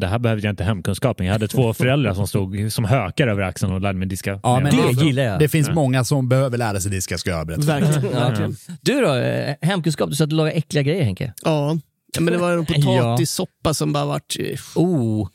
det 0.00 0.06
här 0.06 0.18
behövde 0.18 0.46
jag 0.46 0.52
inte 0.52 0.64
hemkunskapen. 0.64 1.26
Jag 1.26 1.32
hade 1.32 1.48
två 1.48 1.74
föräldrar 1.74 2.14
som 2.14 2.26
stod 2.26 2.72
som 2.72 2.84
hökar 2.84 3.28
över 3.28 3.42
axeln 3.42 3.72
och 3.72 3.80
lärde 3.80 3.98
mig 3.98 4.08
diska. 4.08 4.40
Ja, 4.42 4.60
men 4.60 4.76
Det 4.96 5.04
gillar 5.04 5.22
jag. 5.22 5.38
Det 5.38 5.48
finns 5.48 5.70
många 5.70 6.04
som 6.04 6.28
behöver 6.28 6.58
lära 6.58 6.80
sig 6.80 6.90
diska, 6.90 7.18
ska 7.18 7.30
jag 7.30 7.46
berätta. 7.46 7.62
Verkligen. 7.62 8.02
verkligen. 8.12 8.56
Du 8.80 9.00
då, 9.00 9.14
eh, 9.14 9.54
hemkunskap, 9.60 10.10
du 10.10 10.16
sa 10.16 10.24
att 10.24 10.30
du 10.30 10.36
lagar 10.36 10.52
äckliga 10.52 10.82
grejer 10.82 11.04
Henke? 11.04 11.32
Ja. 11.44 11.78
Ja, 12.14 12.20
men 12.20 12.32
det 12.32 12.38
var 12.38 12.52
en 12.52 12.66
potatissoppa 12.84 13.74
som 13.74 13.92
bara 13.92 14.04
vart... 14.04 14.36
eh, 14.38 14.58
Oh, 14.74 15.28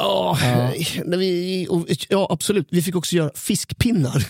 Ja, 0.00 0.38
när 1.04 1.16
vi, 1.16 1.66
och, 1.70 1.86
ja, 2.08 2.26
absolut. 2.30 2.68
Vi 2.70 2.82
fick 2.82 2.96
också 2.96 3.16
göra 3.16 3.30
fiskpinnar. 3.34 4.26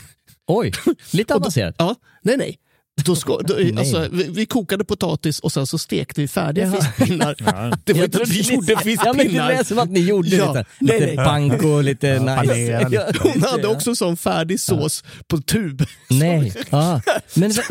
Oj, 0.48 0.70
lite 1.12 1.34
avancerat. 1.38 1.74
Ja, 1.78 1.94
nej, 2.22 2.37
nej. 2.37 2.58
Då 3.04 3.16
ska, 3.16 3.38
då, 3.38 3.54
alltså, 3.78 4.06
vi, 4.12 4.28
vi 4.30 4.46
kokade 4.46 4.84
potatis 4.84 5.40
och 5.40 5.52
sen 5.52 5.66
så 5.66 5.78
stekte 5.78 6.20
vi 6.20 6.28
färdiga 6.28 6.72
fiskpinnar. 6.72 7.34
Ja. 7.38 7.72
Det 7.84 7.92
var 7.92 7.98
Jag 8.00 8.04
inte 8.06 8.22
att 8.22 8.28
vi 8.28 8.40
gjorde 8.40 8.72
Ja, 8.72 8.78
men 8.84 9.16
det 9.16 9.22
fiskpinnar. 9.22 9.48
lät 9.48 9.66
som 9.66 9.78
att 9.78 9.90
ni 9.90 10.00
gjorde 10.00 10.28
Ja, 10.28 10.46
lite, 10.52 10.64
nej, 10.78 11.00
lite 11.00 11.06
nej. 11.14 11.26
panko, 11.26 11.80
lite 11.80 12.18
nice. 12.18 12.37
panera 12.37 12.88
lite. 12.88 13.12
Ja, 13.14 13.30
Hon 13.32 13.42
hade 13.42 13.66
också 13.68 13.94
sån 13.94 14.16
färdig 14.16 14.61
sås 14.61 15.04
på 15.28 15.38
tub. 15.38 15.84
Nej, 16.11 16.52
ah. 16.70 17.00
men 17.34 17.52
vad, 17.52 17.64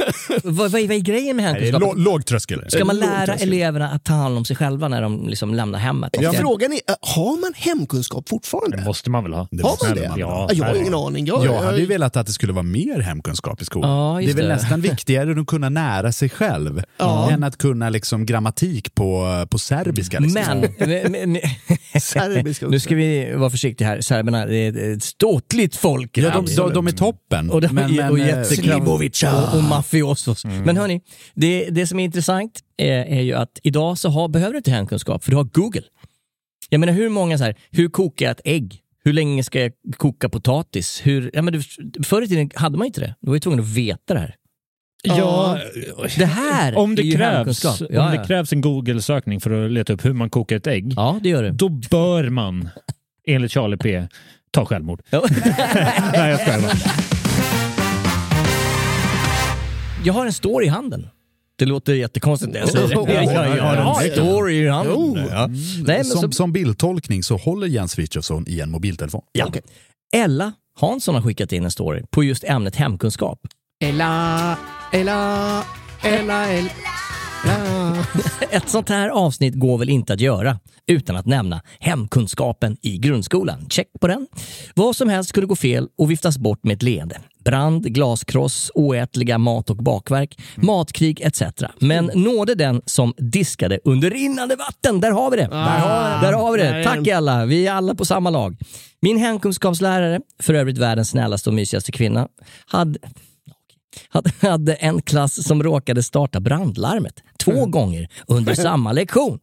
vad, 0.44 0.54
vad, 0.72 0.72
vad 0.72 0.92
är 0.92 1.00
grejen 1.00 1.36
med 1.36 1.46
är 1.46 1.50
hemkunskap? 1.54 1.82
lå- 1.82 1.96
låg 2.04 2.26
tröskel. 2.26 2.66
Ska 2.68 2.86
man 2.86 3.00
låg 3.00 3.10
lära 3.10 3.36
eleverna 3.36 3.90
att 3.90 4.04
ta 4.04 4.14
hand 4.14 4.38
om 4.38 4.46
sig 4.46 4.56
själva 4.56 4.88
när 4.88 5.02
de 5.02 5.28
liksom 5.30 5.54
lämnar 5.54 5.80
hemmet? 5.80 6.16
Ja. 6.22 6.34
Frågan 6.34 6.74
är, 6.74 6.76
äh, 6.76 6.96
har 7.02 7.42
man 7.42 7.54
hemkunskap 7.56 8.30
fortfarande? 8.30 8.78
Det 8.78 8.84
måste 8.84 9.10
man 9.10 9.24
väl 9.24 9.34
ha? 9.34 9.48
Det 9.52 9.64
Har 9.64 9.70
man 9.70 9.90
man 9.90 9.96
det? 9.98 10.10
väl 10.10 10.20
Ja, 10.20 10.50
jag 10.54 10.66
har 10.66 10.76
ingen 10.76 10.94
aning. 10.96 11.26
Jag, 11.26 11.46
Jag 11.46 11.62
hade 11.62 11.80
ju 11.80 11.86
velat 11.86 12.18
att 12.18 12.28
det 12.28 12.34
skulle 12.34 12.54
vara 12.54 12.64
mer 12.64 13.00
hemkunskap 13.00 13.62
i 13.62 13.66
skolan. 13.66 13.90
Ja, 13.92 14.20
det 14.26 14.32
är 14.32 14.36
väl 14.36 14.48
det. 14.48 14.54
nästan 14.56 14.82
viktigare 15.26 15.42
att 15.42 15.48
kunna 15.48 15.70
nära 15.70 16.12
sig 16.12 16.30
själv 16.30 16.84
Ja. 16.98 17.32
än 17.32 17.44
att 17.44 17.58
kunna 17.58 17.90
liksom 17.90 18.26
grammatik 18.26 18.96
på, 18.96 19.46
på 19.50 19.58
serbiska. 19.58 20.20
Liksom. 20.20 20.42
Men, 20.80 21.12
men, 21.12 21.32
men 21.32 21.42
Serbiska 22.02 22.68
nu 22.68 22.80
ska 22.80 22.96
vi 22.96 23.34
vara 23.36 23.50
försiktiga 23.50 23.88
här. 23.88 24.02
Serberna 24.02 24.46
det 24.46 24.58
är 24.58 24.94
ett 24.94 25.04
ståtligt 25.04 25.76
folk. 25.76 26.18
Ja, 26.18 26.32
de, 26.32 26.56
de, 26.56 26.74
de 26.74 26.88
är 26.88 26.92
toppen. 26.92 27.50
Och, 27.50 27.62
de, 27.62 27.68
men, 27.68 27.96
men, 27.96 28.12
och 28.12 28.20
eh, 28.20 28.28
jättekraft 28.28 29.24
och, 29.24 29.58
och 29.58 29.64
mafiosos. 29.64 30.46
Men 30.46 30.78
hörni, 30.78 31.02
det, 31.36 31.70
det 31.70 31.88
som 31.88 32.00
är 32.00 32.04
intressant 32.06 32.60
är, 32.78 33.06
är 33.06 33.22
ju 33.22 33.34
att 33.34 33.60
idag 33.64 33.98
så 33.98 34.10
har, 34.10 34.28
behöver 34.28 34.52
du 34.52 34.58
inte 34.58 34.72
hemkunskap 34.72 35.24
för 35.24 35.32
du 35.32 35.38
har 35.38 35.44
Google. 35.44 35.84
Jag 36.70 36.80
menar 36.80 36.94
hur 36.94 37.10
många 37.10 37.38
så 37.38 37.44
här, 37.44 37.56
hur 37.72 37.90
kokar 37.90 38.26
jag 38.26 38.32
ett 38.32 38.42
ägg? 38.46 38.82
Hur 39.04 39.14
länge 39.14 39.44
ska 39.44 39.62
jag 39.62 39.72
koka 39.98 40.30
potatis? 40.30 41.02
Hur, 41.04 41.32
ja, 41.34 41.42
men 41.42 41.54
du, 41.54 41.62
förr 42.04 42.22
i 42.22 42.28
tiden 42.28 42.52
hade 42.56 42.78
man 42.78 42.88
inte 42.88 43.02
det. 43.02 43.16
Du 43.22 43.28
var 43.28 43.36
ju 43.36 43.40
tvungen 43.40 43.60
att 43.60 43.66
veta 43.66 44.14
det 44.14 44.20
här. 44.20 44.36
Ja, 45.04 45.60
Det 46.18 46.26
här 46.26 46.76
om 46.78 46.92
är 46.92 46.96
det, 46.96 47.02
ju 47.02 47.12
krävs, 47.18 47.36
hemkunskap. 47.38 47.82
om 47.82 47.88
Ja, 47.90 48.04
det 48.10 48.16
ja. 48.16 48.24
krävs 48.26 48.54
en 48.54 48.62
Google-sökning 48.62 49.40
för 49.42 49.66
att 49.66 49.72
leta 49.72 49.94
upp 49.94 50.06
hur 50.06 50.14
man 50.14 50.30
kokar 50.30 50.56
ett 50.56 50.68
ägg, 50.68 50.94
ja, 50.96 51.20
det 51.24 51.30
gör 51.30 51.44
det. 51.44 51.52
då 51.52 51.70
bör 51.70 52.30
man, 52.30 52.70
enligt 53.28 53.52
Charlie 53.52 53.78
P, 53.78 54.08
ta 54.52 54.66
självmord. 54.66 55.02
Ja. 55.10 55.24
Nej, 56.14 56.30
jag 56.32 56.40
skojar. 56.42 56.62
Jag 60.06 60.14
har 60.14 60.26
en 60.26 60.34
story 60.34 60.66
i 60.66 60.70
handen. 60.70 61.08
Det 61.56 61.66
låter 61.66 61.94
jättekonstigt 61.94 62.54
när 62.54 62.60
jag 62.60 62.70
säger 62.70 62.88
det. 62.88 62.96
Oh, 62.96 63.08
har 63.08 63.58
ja, 63.58 64.02
en 64.02 64.08
ja. 64.08 64.14
story 64.14 64.54
i 64.56 64.68
handen. 64.70 64.96
Oh. 64.96 65.20
Ja. 65.32 65.48
Nej, 65.48 65.58
men 65.86 66.06
som, 66.06 66.22
så, 66.22 66.32
som 66.32 66.52
bildtolkning 66.54 67.24
så 67.24 67.38
håller 67.38 67.68
Jens 67.68 67.96
Frithiofsson 67.96 68.46
i 68.48 68.60
en 68.60 68.72
mobiltelefon. 68.72 69.22
ja. 69.32 69.52
Ella 70.16 70.54
Hansson 70.80 71.16
har 71.16 71.22
skickat 71.22 71.52
in 71.52 71.64
en 71.66 71.72
story 71.72 72.04
på 72.12 72.24
just 72.24 72.44
ämnet 72.44 72.76
hemkunskap. 72.76 73.40
Ella, 73.84 74.58
Ella, 74.92 75.64
Ella, 76.02 76.46
Ella. 76.48 76.70
Ett 78.52 78.70
sånt 78.70 78.90
här 78.90 79.10
avsnitt 79.10 79.56
går 79.56 79.78
väl 79.78 79.90
inte 79.90 80.14
att 80.14 80.22
göra 80.22 80.60
utan 80.88 81.16
att 81.16 81.26
nämna 81.26 81.62
hemkunskapen 81.80 82.78
i 82.82 82.98
grundskolan. 82.98 83.70
Check 83.70 83.88
på 84.02 84.08
den. 84.08 84.28
Vad 84.76 84.96
som 84.96 85.10
helst 85.10 85.30
skulle 85.30 85.48
gå 85.48 85.56
fel 85.56 85.88
och 85.98 86.12
viftas 86.12 86.38
bort 86.38 86.64
med 86.64 86.76
ett 86.76 86.84
leende. 86.84 87.20
Brand, 87.46 87.84
glaskross, 87.84 88.72
oätliga 88.74 89.38
mat 89.38 89.70
och 89.70 89.76
bakverk, 89.76 90.40
matkrig 90.56 91.22
etc. 91.22 91.42
Men 91.80 92.12
nådde 92.14 92.56
den 92.56 92.82
som 92.86 93.14
diskade 93.18 93.80
under 93.84 94.10
rinnande 94.10 94.56
vatten. 94.56 95.02
Där 95.02 95.12
har 95.12 95.32
vi 95.32 95.38
det! 95.38 95.48
Där 95.48 95.80
har, 95.80 96.22
där 96.22 96.34
har 96.34 96.52
vi 96.52 96.58
det. 96.58 96.84
Tack 96.84 97.08
alla! 97.08 97.46
Vi 97.46 97.68
är 97.68 97.74
alla 97.74 97.96
på 97.96 98.06
samma 98.06 98.30
lag. 98.30 98.58
Min 99.00 99.18
hemkunskapslärare, 99.18 100.20
för 100.44 100.54
övrigt 100.54 100.78
världens 100.78 101.10
snällaste 101.10 101.50
och 101.50 101.54
mysigaste 101.54 101.92
kvinna, 101.92 102.28
hade 102.66 103.00
hade- 104.42 104.74
en 104.74 105.02
klass 105.02 105.48
som 105.48 105.64
råkade 105.64 106.04
starta 106.04 106.40
brandlarmet 106.40 107.24
två 107.44 107.66
gånger 107.66 108.08
under 108.28 108.54
samma 108.68 108.92
lektion. 108.92 109.40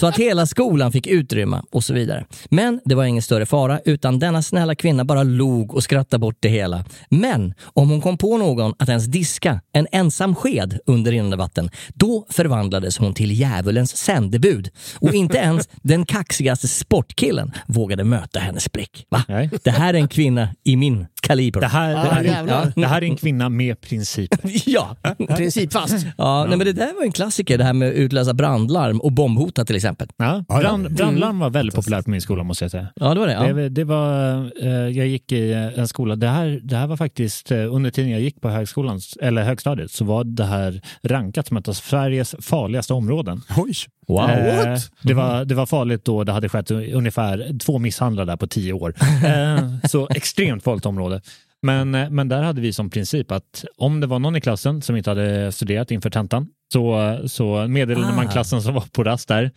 Så 0.00 0.06
att 0.06 0.16
hela 0.18 0.46
skolan 0.46 0.92
fick 0.92 1.06
utrymma 1.06 1.64
och 1.72 1.84
så 1.84 1.94
vidare. 1.94 2.26
Men 2.50 2.80
det 2.84 2.94
var 2.94 3.04
ingen 3.04 3.22
större 3.22 3.46
fara 3.46 3.80
utan 3.84 4.18
denna 4.18 4.42
snälla 4.42 4.74
kvinna 4.74 5.04
bara 5.04 5.22
log 5.22 5.74
och 5.74 5.82
skrattade 5.82 6.20
bort 6.20 6.36
det 6.40 6.48
hela. 6.48 6.84
Men 7.10 7.54
om 7.64 7.90
hon 7.90 8.00
kom 8.00 8.18
på 8.18 8.36
någon 8.36 8.74
att 8.78 8.88
ens 8.88 9.04
diska 9.06 9.60
en 9.72 9.86
ensam 9.92 10.34
sked 10.34 10.78
under 10.86 11.10
rinnande 11.12 11.36
vatten, 11.36 11.70
då 11.94 12.26
förvandlades 12.30 12.98
hon 12.98 13.14
till 13.14 13.32
djävulens 13.32 13.96
sändebud. 13.96 14.68
Och 15.00 15.14
inte 15.14 15.38
ens 15.38 15.68
den 15.82 16.06
kaxigaste 16.06 16.68
sportkillen 16.68 17.52
vågade 17.66 18.04
möta 18.04 18.40
hennes 18.40 18.72
blick. 18.72 19.06
Va? 19.10 19.22
Det 19.64 19.70
här 19.70 19.94
är 19.94 19.98
en 19.98 20.08
kvinna 20.08 20.48
i 20.64 20.76
min 20.76 21.06
kaliber. 21.22 21.60
Det 21.60 21.66
här, 21.66 21.88
det, 22.22 22.30
här, 22.30 22.72
det 22.76 22.86
här 22.86 23.02
är 23.02 23.06
en 23.06 23.16
kvinna 23.16 23.48
med 23.48 23.80
principer. 23.88 24.38
Ja, 24.66 24.96
Principfast. 25.36 26.06
Ja, 26.18 26.46
Nej, 26.48 26.58
men 26.58 26.66
det 26.66 26.72
där 26.72 26.94
var 26.94 27.02
en 27.02 27.12
klassiker, 27.12 27.58
det 27.58 27.64
här 27.64 27.72
med 27.72 27.88
att 27.88 27.94
utlösa 27.94 28.34
brandlarm 28.34 29.00
och 29.00 29.12
bombhota 29.12 29.64
till 29.64 29.76
exempel. 29.76 30.08
Ja, 30.16 30.44
brand, 30.48 30.94
brandlarm 30.94 31.38
var 31.38 31.50
väldigt 31.50 31.74
populärt 31.74 32.04
på 32.04 32.10
min 32.10 32.20
skola 32.20 32.42
måste 32.42 32.64
jag 32.64 32.70
säga. 32.70 32.88
Ja, 32.96 33.14
det 33.14 33.20
var 33.20 33.26
det. 33.26 33.32
Ja. 33.32 33.52
Det, 33.52 33.68
det 33.68 33.84
var, 33.84 34.34
eh, 34.62 34.70
jag 34.70 35.06
gick 35.06 35.32
i 35.32 35.52
en 35.52 35.88
skola, 35.88 36.16
det 36.16 36.28
här, 36.28 36.60
det 36.62 36.76
här 36.76 36.86
var 36.86 36.96
faktiskt 36.96 37.50
eh, 37.50 37.74
under 37.74 37.90
tiden 37.90 38.10
jag 38.10 38.20
gick 38.20 38.40
på 38.40 38.48
högskolan, 38.48 39.00
eller 39.20 39.42
högstadiet, 39.42 39.90
så 39.90 40.04
var 40.04 40.24
det 40.24 40.44
här 40.44 40.82
rankat 41.02 41.46
som 41.46 41.56
ett 41.56 41.68
av 41.68 41.72
Sveriges 41.72 42.34
farligaste 42.40 42.92
områden. 42.92 43.42
Oj! 43.56 43.74
Wow. 44.08 44.30
Eh, 44.30 44.78
det, 45.02 45.14
var, 45.14 45.44
det 45.44 45.54
var 45.54 45.66
farligt 45.66 46.04
då 46.04 46.24
det 46.24 46.32
hade 46.32 46.48
skett 46.48 46.70
ungefär 46.70 47.58
två 47.58 47.78
misshandlare 47.78 48.26
där 48.26 48.36
på 48.36 48.46
tio 48.46 48.72
år. 48.72 48.94
Eh, 49.24 49.88
så 49.88 50.08
extremt 50.10 50.64
farligt 50.64 50.86
område. 50.86 51.20
Men, 51.62 51.94
eh, 51.94 52.10
men 52.10 52.28
där 52.28 52.42
hade 52.42 52.60
vi 52.60 52.72
som 52.72 52.90
princip 52.90 53.30
att 53.32 53.64
om 53.76 54.00
det 54.00 54.06
var 54.06 54.18
någon 54.18 54.36
i 54.36 54.40
klassen 54.40 54.82
som 54.82 54.96
inte 54.96 55.10
hade 55.10 55.52
studerat 55.52 55.90
inför 55.90 56.10
tentan 56.10 56.46
så, 56.72 57.18
så 57.26 57.66
meddelade 57.68 58.06
Ah. 58.12 58.16
man 58.16 58.28
klassen 58.28 58.62
som 58.62 58.74
var 58.74 58.84
på 58.92 59.04
rast 59.04 59.28
där 59.28 59.50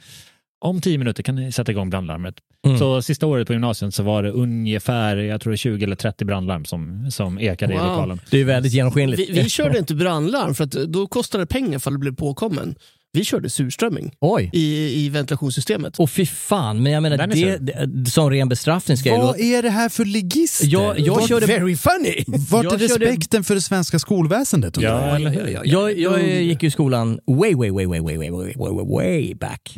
om 0.66 0.82
tio 0.82 0.98
minuter 0.98 1.24
kan 1.24 1.36
ni 1.36 1.52
sätta 1.52 1.72
igång 1.72 1.90
brandlarmet. 1.90 2.36
Mm. 2.66 2.78
Så 2.78 3.02
sista 3.02 3.28
året 3.28 3.48
på 3.48 3.54
gymnasiet 3.54 3.94
så 3.94 4.04
var 4.04 4.24
det 4.24 4.32
ungefär 4.32 5.18
jag 5.18 5.42
tror 5.42 5.52
det 5.52 5.56
är 5.56 5.58
20 5.58 5.84
eller 5.86 5.96
30 5.96 6.26
brandlarm 6.26 6.66
som, 6.66 7.12
som 7.12 7.40
ekade 7.40 7.74
i 7.74 7.78
Wow. 7.78 7.86
lokalen. 7.86 8.20
Det 8.32 8.38
är 8.38 8.46
väldigt 8.46 8.74
genomskinligt. 8.74 9.30
Vi, 9.30 9.42
vi 9.42 9.50
körde 9.50 9.78
inte 9.80 9.96
brandlarm 9.96 10.56
för 10.56 10.64
att 10.64 10.72
då 10.72 11.08
kostade 11.08 11.42
det 11.44 11.48
pengar 11.48 11.80
för 11.80 11.92
att 11.92 11.96
det 11.96 12.00
blev 12.00 12.16
påkommen. 12.16 12.76
Vi 13.14 13.26
körde 13.26 13.50
surströmming 13.50 14.12
Oj. 14.22 14.50
i, 14.54 14.96
i 15.06 15.10
ventilationssystemet. 15.10 16.00
Och 16.00 16.10
fy 16.10 16.26
fan, 16.26 16.84
men 16.84 16.92
jag 16.92 17.04
menar 17.04 17.18
Den 17.18 17.32
är 17.32 17.58
det, 17.58 17.86
det, 17.86 18.10
som 18.12 18.30
ren 18.30 18.50
bestraffning 18.50 18.98
ska 18.98 19.10
jag 19.10 19.18
Vad 19.18 19.26
låta... 19.28 19.40
är 19.40 19.62
det 19.64 19.70
här 19.70 19.90
för 19.90 20.06
ligister? 20.06 20.68
Jag, 20.68 21.00
jag 21.00 21.16
Vart- 21.16 21.28
körde... 21.30 21.46
Very 21.46 21.76
funny! 21.76 22.24
Vart 22.50 22.64
jag 22.64 22.74
är 22.74 22.88
körde- 22.88 23.06
respekten 23.06 23.44
för 23.44 23.56
det 23.56 23.62
svenska 23.62 24.00
skolväsendet? 24.00 24.78
Ja, 24.78 25.08
jag? 25.08 25.16
eller 25.16 25.30
hur? 25.30 25.48
Jag, 25.66 25.98
jag 26.00 26.24
gick 26.42 26.64
ju 26.64 26.68
i 26.68 26.72
skolan 26.72 27.20
way, 27.28 27.56
way, 27.56 27.72
way, 27.72 27.86
way, 27.86 28.02
way, 28.02 28.18
way, 28.18 28.30
way, 28.30 28.54
way, 28.56 28.86
way, 28.96 29.36
back. 29.36 29.76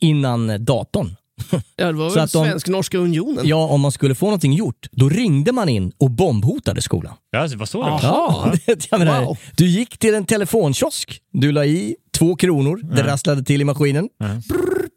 Innan 0.00 0.64
datorn. 0.64 1.16
Ja, 1.76 1.86
det 1.86 1.92
var 1.92 2.10
Så 2.10 2.14
väl 2.18 2.28
Svensk-Norska 2.28 2.98
unionen. 2.98 3.48
Ja, 3.48 3.66
om 3.68 3.80
man 3.80 3.92
skulle 3.92 4.14
få 4.14 4.26
någonting 4.26 4.52
gjort, 4.52 4.86
då 4.92 5.08
ringde 5.08 5.52
man 5.52 5.68
in 5.68 5.92
och 5.98 6.10
bombhotade 6.10 6.82
skolan. 6.82 7.14
Ja, 7.30 7.46
det 7.48 7.56
var 7.56 7.66
så 7.66 7.84
det 7.84 7.90
var. 7.90 8.00
Ja, 8.02 8.52
jag 8.90 8.98
menar, 8.98 9.24
Wow. 9.24 9.38
Du 9.56 9.66
gick 9.66 9.98
till 9.98 10.14
en 10.14 10.24
telefonkiosk, 10.26 11.18
du 11.32 11.52
la 11.52 11.64
i 11.64 11.96
två 12.14 12.36
kronor, 12.36 12.80
det 12.96 13.02
rasslade 13.02 13.44
till 13.44 13.60
i 13.60 13.64
maskinen. 13.64 14.08
Brrr. 14.48 14.88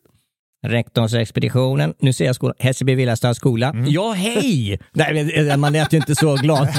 Rektorsexpeditionen, 0.67 1.93
nu 1.99 2.13
ser 2.13 2.25
jag 2.25 2.35
skolan, 2.35 2.55
Hässelby 2.59 2.95
Villastads 2.95 3.37
skola. 3.39 3.73
Ja, 3.87 4.11
hej! 4.11 4.79
Nej, 4.93 5.13
men 5.13 5.49
eh, 5.49 5.57
man 5.57 5.73
lät 5.73 5.93
ju 5.93 5.97
inte 5.97 6.15
så 6.15 6.35
glad. 6.35 6.67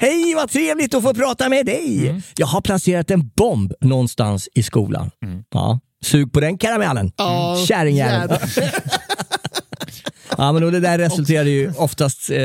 Hej, 0.00 0.34
vad 0.34 0.50
trevligt 0.50 0.94
att 0.94 1.02
få 1.02 1.14
prata 1.14 1.48
med 1.48 1.66
dig! 1.66 2.14
Jag 2.36 2.46
har 2.46 2.60
placerat 2.60 3.10
en 3.10 3.28
bomb 3.36 3.72
någonstans 3.80 4.48
i 4.54 4.62
skolan. 4.62 5.10
Ja, 5.50 5.80
sug 6.04 6.32
på 6.32 6.40
den 6.40 6.58
karamellen, 6.58 7.12
Ja, 7.16 7.64
kärringjävel. 7.68 8.30
jävlar. 8.30 8.40
Ja, 10.38 10.52
men 10.52 10.62
och 10.64 10.72
det 10.72 10.80
där 10.80 10.98
resulterade 10.98 11.50
ju 11.50 11.72
oftast 11.76 12.30
eh, 12.30 12.36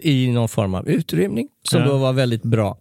i 0.00 0.30
någon 0.34 0.48
form 0.48 0.74
av 0.74 0.88
utrymning 0.88 1.48
som 1.70 1.80
Ja. 1.80 1.86
då 1.86 1.96
var 1.98 2.12
väldigt 2.12 2.42
bra. 2.42 2.78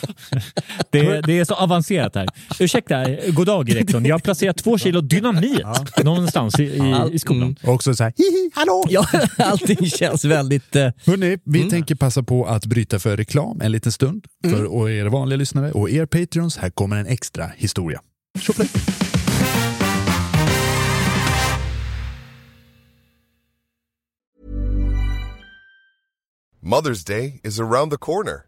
Det, 0.90 1.20
det 1.20 1.38
är 1.38 1.44
så 1.44 1.54
avancerat 1.54 2.14
här. 2.14 2.28
Ursäkta, 2.60 3.04
god 3.28 3.46
dag 3.46 3.76
rektorn. 3.76 4.06
Jag 4.06 4.14
har 4.14 4.20
placerat 4.20 4.56
två 4.56 4.78
kilo 4.78 5.00
dynamit 5.00 5.62
någonstans 6.04 6.60
i, 6.60 6.62
i, 6.62 7.10
i 7.12 7.18
skolan. 7.18 7.56
Och 7.62 7.74
också 7.74 7.94
så 7.94 8.04
här, 8.04 8.12
hihi, 8.16 8.50
hallå! 8.54 8.84
Ja, 8.88 9.06
allting 9.38 9.90
känns 9.90 10.24
väldigt... 10.24 10.76
Eh, 10.76 10.90
Hörrni, 11.06 11.38
vi 11.44 11.70
tänker 11.70 11.94
passa 11.94 12.22
på 12.22 12.46
att 12.46 12.66
bryta 12.66 12.98
för 12.98 13.16
reklam 13.16 13.60
en 13.60 13.72
liten 13.72 13.92
stund 13.92 14.26
för 14.44 14.90
er 14.90 15.06
vanliga 15.06 15.36
lyssnare 15.36 15.72
och 15.72 15.90
er 15.90 16.06
Patreons. 16.06 16.56
Här 16.56 16.70
kommer 16.70 16.96
en 16.96 17.06
extra 17.06 17.50
historia. 17.56 18.00
Tjofflej! 18.40 18.68
Mother's 26.60 27.04
Day 27.04 27.40
is 27.44 27.60
around 27.60 27.90
the 27.92 27.96
corner. 27.96 28.47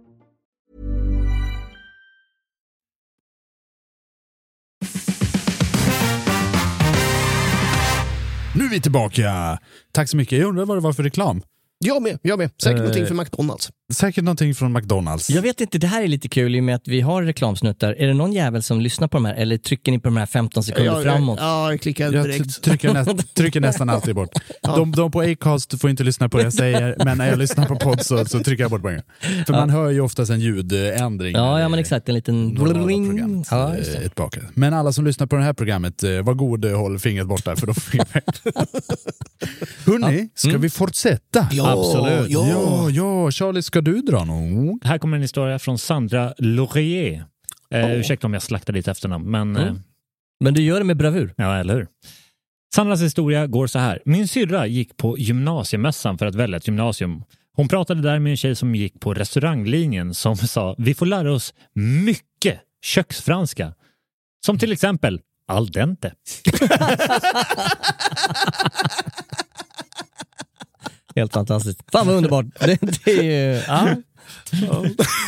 Är 8.71 8.75
vi 8.75 8.81
tillbaka! 8.81 9.59
Tack 9.91 10.09
så 10.09 10.17
mycket. 10.17 10.39
Jag 10.39 10.47
undrar 10.49 10.65
vad 10.65 10.77
det 10.77 10.81
var 10.81 10.93
för 10.93 11.03
reklam? 11.03 11.41
Jag 11.83 12.01
med, 12.01 12.19
jag 12.21 12.37
med. 12.39 12.49
Säkert 12.63 12.77
Eh, 12.77 12.83
någonting 12.83 13.05
för 13.07 13.15
McDonalds. 13.15 13.69
Säkert 13.93 14.23
någonting 14.23 14.55
från 14.55 14.73
McDonalds. 14.73 15.29
Jag 15.29 15.41
vet 15.41 15.61
inte, 15.61 15.77
det 15.77 15.87
här 15.87 16.03
är 16.03 16.07
lite 16.07 16.29
kul 16.29 16.55
i 16.55 16.59
och 16.59 16.63
med 16.63 16.75
att 16.75 16.87
vi 16.87 17.01
har 17.01 17.23
reklamsnuttar. 17.23 17.93
Är 17.93 18.07
det 18.07 18.13
någon 18.13 18.33
jävel 18.33 18.63
som 18.63 18.81
lyssnar 18.81 19.07
på 19.07 19.17
de 19.17 19.25
här 19.25 19.33
eller 19.35 19.57
trycker 19.57 19.91
ni 19.91 19.99
på 19.99 20.07
de 20.07 20.17
här 20.17 20.25
15 20.25 20.63
sekunder 20.63 20.91
Ja, 20.95 21.01
framåt? 21.01 21.39
Ja, 21.41 21.71
jag 21.71 21.81
klickar 21.81 22.11
Jag 22.13 22.25
direkt. 22.25 22.63
t- 22.63 22.69
trycker, 22.69 22.93
näst, 22.93 23.33
trycker 23.35 23.59
nästan 23.61 23.89
alltid 23.89 24.15
bort. 24.15 24.29
De, 24.61 24.91
de 24.91 25.11
på 25.11 25.21
Acast 25.21 25.81
får 25.81 25.89
inte 25.89 26.03
lyssna 26.03 26.29
på 26.29 26.37
det 26.37 26.43
jag 26.43 26.53
säger, 26.53 26.95
men 27.05 27.17
när 27.17 27.29
jag 27.29 27.39
lyssnar 27.39 27.65
på 27.65 27.75
podd 27.75 28.05
så, 28.05 28.25
så 28.25 28.43
trycker 28.43 28.63
jag 28.63 28.71
bort 28.71 28.81
poängen. 28.81 29.03
För 29.45 29.53
man 29.53 29.69
hör 29.69 29.89
ju 29.89 30.01
oftast 30.01 30.31
en 30.31 30.39
ljudändring. 30.39 31.35
Ja, 31.35 31.59
ja 31.59 31.69
men 31.69 31.79
exakt. 31.79 32.09
En 32.09 32.15
liten... 32.15 32.55
programmet, 32.55 33.47
Ja, 33.51 33.75
eh, 33.75 34.05
ett. 34.05 34.19
Men 34.53 34.73
alla 34.73 34.93
som 34.93 35.05
lyssnar 35.05 35.27
på 35.27 35.35
det 35.35 35.43
här 35.43 35.53
programmet, 35.53 36.03
eh, 36.03 36.09
var 36.21 36.33
god 36.33 36.65
eh, 36.65 36.77
håll 36.77 36.99
fingret 36.99 37.27
borta 37.27 37.55
för 37.55 37.67
då 37.67 37.73
får 37.73 37.99
Hörni, 39.91 40.29
ska 40.35 40.57
vi 40.57 40.69
fortsätta? 40.69 41.47
Ja, 41.51 41.71
Absolut. 41.71 42.29
Ja. 42.29 42.47
ja, 42.49 42.89
ja. 42.89 43.31
Charlie, 43.31 43.61
ska 43.61 43.81
du 43.81 44.01
dra 44.01 44.23
något? 44.25 44.83
Här 44.83 44.97
kommer 44.97 45.15
en 45.17 45.21
historia 45.21 45.59
från 45.59 45.77
Sandra 45.77 46.33
Laurier. 46.37 47.25
Eh, 47.73 47.91
Ursäkta 47.99 48.27
om 48.27 48.33
jag 48.33 48.43
slaktar 48.43 48.73
ditt 48.73 48.87
efternamn, 48.87 49.31
men 49.31 49.55
eh, 49.55 49.73
Men 50.39 50.53
du 50.53 50.61
gör 50.61 50.79
det 50.79 50.85
med 50.85 50.97
bravur. 50.97 51.33
ja, 51.37 51.55
eller 51.57 51.73
hur? 51.73 51.87
Sandras 52.75 53.01
historia 53.01 53.47
går 53.47 53.67
så 53.67 53.79
här. 53.79 54.01
Min 54.05 54.27
syrra 54.27 54.67
gick 54.67 54.97
på 54.97 55.17
gymnasiemässan 55.17 56.17
för 56.17 56.25
att 56.25 56.35
välja 56.35 56.57
ett 56.57 56.67
gymnasium. 56.67 57.23
Hon 57.55 57.67
pratade 57.67 58.01
där 58.01 58.19
med 58.19 58.31
en 58.31 58.37
tjej 58.37 58.55
som 58.55 58.75
gick 58.75 58.99
på 58.99 59.13
restauranglinjen 59.13 60.13
som 60.13 60.37
sa 60.37 60.75
vi 60.77 60.93
får 60.93 61.05
lära 61.05 61.33
oss 61.33 61.53
mycket 62.05 62.59
köksfranska. 62.85 63.73
Som 64.45 64.57
till 64.59 64.71
exempel 64.71 65.21
al 65.47 65.71
dente. 65.71 66.13
Helt 71.15 71.33
fantastiskt. 71.33 71.79
Fan 71.91 72.07
vad 72.07 72.15
underbart. 72.15 72.45
Det, 72.59 72.77
det 73.05 73.11
är 73.11 73.23
ju, 73.23 73.61
ja. 73.67 73.87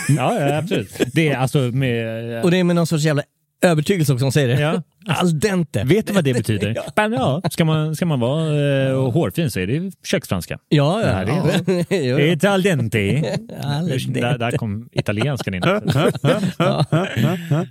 Ja, 0.07 0.39
ja 0.39 0.57
absolut. 0.57 1.01
Det 1.13 1.29
är 1.29 1.37
alltså 1.37 1.57
med... 1.57 2.43
Och 2.43 2.51
det 2.51 2.57
är 2.57 2.63
med 2.63 2.75
någon 2.75 2.87
sorts 2.87 3.03
jävla 3.03 3.23
övertygelse 3.63 4.13
också 4.13 4.25
hon 4.25 4.31
säger 4.31 4.47
det. 4.47 4.61
Ja. 4.61 4.81
Al 5.19 5.39
dente. 5.39 5.83
Vet 5.83 6.07
du 6.07 6.13
vad 6.13 6.23
det 6.23 6.33
betyder? 6.33 6.77
Ja, 6.95 7.41
ska 7.51 7.65
man, 7.65 7.95
ska 7.95 8.05
man 8.05 8.19
vara 8.19 8.89
eh, 8.89 9.11
hårfin 9.11 9.51
så 9.51 9.59
är 9.59 9.67
det 9.67 9.91
köksfranska. 10.03 10.59
Ja, 10.69 11.01
ja. 11.01 11.07
Ja, 11.07 11.25
det 11.25 11.31
är 11.31 11.85
det. 11.89 12.05
Jo, 12.05 12.17
Det 12.17 12.25
jo. 12.25 12.37
är 12.41 12.45
al 12.47 12.61
dente. 12.61 13.37
Al 13.63 13.87
dente. 13.87 14.19
Där, 14.19 14.37
där 14.37 14.51
kom 14.51 14.89
italienskan 14.91 15.53
in. 15.53 15.61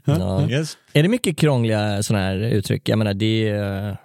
Ja. 0.04 0.48
Yes. 0.50 0.76
Är 0.92 1.02
det 1.02 1.08
mycket 1.08 1.38
krångliga 1.38 2.02
sådana 2.02 2.24
här 2.24 2.36
uttryck? 2.36 2.88
Jag 2.88 2.98
menar, 2.98 3.14
det 3.14 3.48
är... 3.48 3.96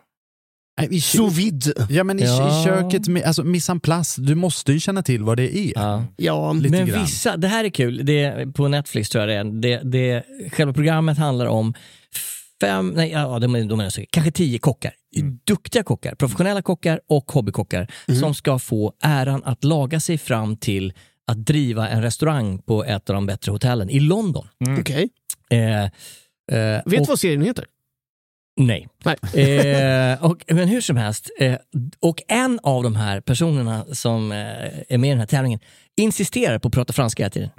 I, 0.91 1.01
Sous 1.01 1.33
vide. 1.37 1.73
ja, 1.89 2.03
men 2.03 2.19
i, 2.19 2.23
Ja. 2.23 2.61
i 2.61 2.65
köket, 2.65 3.25
alltså 3.25 3.43
mise 3.43 3.71
en 3.71 3.79
place, 3.79 4.21
du 4.21 4.35
måste 4.35 4.71
ju 4.73 4.79
känna 4.79 5.03
till 5.03 5.23
vad 5.23 5.37
det 5.37 5.57
är. 5.57 5.71
Ja. 5.75 6.03
Ja, 6.17 6.53
Lite 6.53 6.77
Men 6.77 6.87
grann. 6.87 7.01
vissa, 7.01 7.37
det 7.37 7.47
här 7.47 7.63
är 7.63 7.69
kul, 7.69 8.05
det 8.05 8.23
är, 8.23 8.45
på 8.51 8.67
Netflix 8.67 9.09
tror 9.09 9.23
jag 9.29 9.45
det 9.61 9.69
är. 9.73 9.79
Det, 9.83 9.91
det, 9.91 10.23
själva 10.53 10.73
programmet 10.73 11.17
handlar 11.17 11.45
om 11.45 11.73
fem, 12.61 12.93
nej, 12.95 13.11
ja, 13.11 13.39
de, 13.39 13.67
de 13.67 13.79
är 13.79 13.89
så, 13.89 14.01
kanske 14.09 14.31
tio 14.31 14.59
kockar. 14.59 14.93
Duktiga 15.47 15.83
kockar, 15.83 16.15
professionella 16.15 16.61
kockar 16.61 16.99
och 17.09 17.31
hobbykockar 17.31 17.91
som 18.19 18.33
ska 18.33 18.59
få 18.59 18.93
äran 19.03 19.41
att 19.45 19.63
laga 19.63 19.99
sig 19.99 20.17
fram 20.17 20.57
till 20.57 20.93
att 21.27 21.45
driva 21.45 21.89
en 21.89 22.01
restaurang 22.01 22.59
på 22.59 22.83
ett 22.85 23.09
av 23.09 23.13
de 23.13 23.25
bättre 23.25 23.51
hotellen 23.51 23.89
i 23.89 23.99
London. 23.99 24.47
okej. 24.79 25.09
Eh, 25.49 25.89
Eh, 26.51 26.81
Vet 26.85 26.99
du 27.03 27.03
vad 27.07 27.19
serien 27.19 27.41
heter? 27.41 27.65
Nej. 28.57 28.87
Nej. 29.05 29.17
Eh, 29.33 30.23
och, 30.23 30.43
men 30.47 30.67
hur 30.67 30.81
som 30.81 30.97
helst, 30.97 31.29
eh, 31.39 31.55
och 31.99 32.21
en 32.27 32.59
av 32.63 32.83
de 32.83 32.95
här 32.95 33.21
personerna 33.21 33.85
som 33.91 34.31
eh, 34.31 34.37
är 34.89 34.97
med 34.97 35.07
i 35.07 35.11
den 35.11 35.19
här 35.19 35.27
tävlingen 35.27 35.59
insisterar 35.97 36.59
på 36.59 36.67
att 36.67 36.73
prata 36.73 36.93
franska 36.93 37.23
hela 37.23 37.29
tiden. 37.31 37.49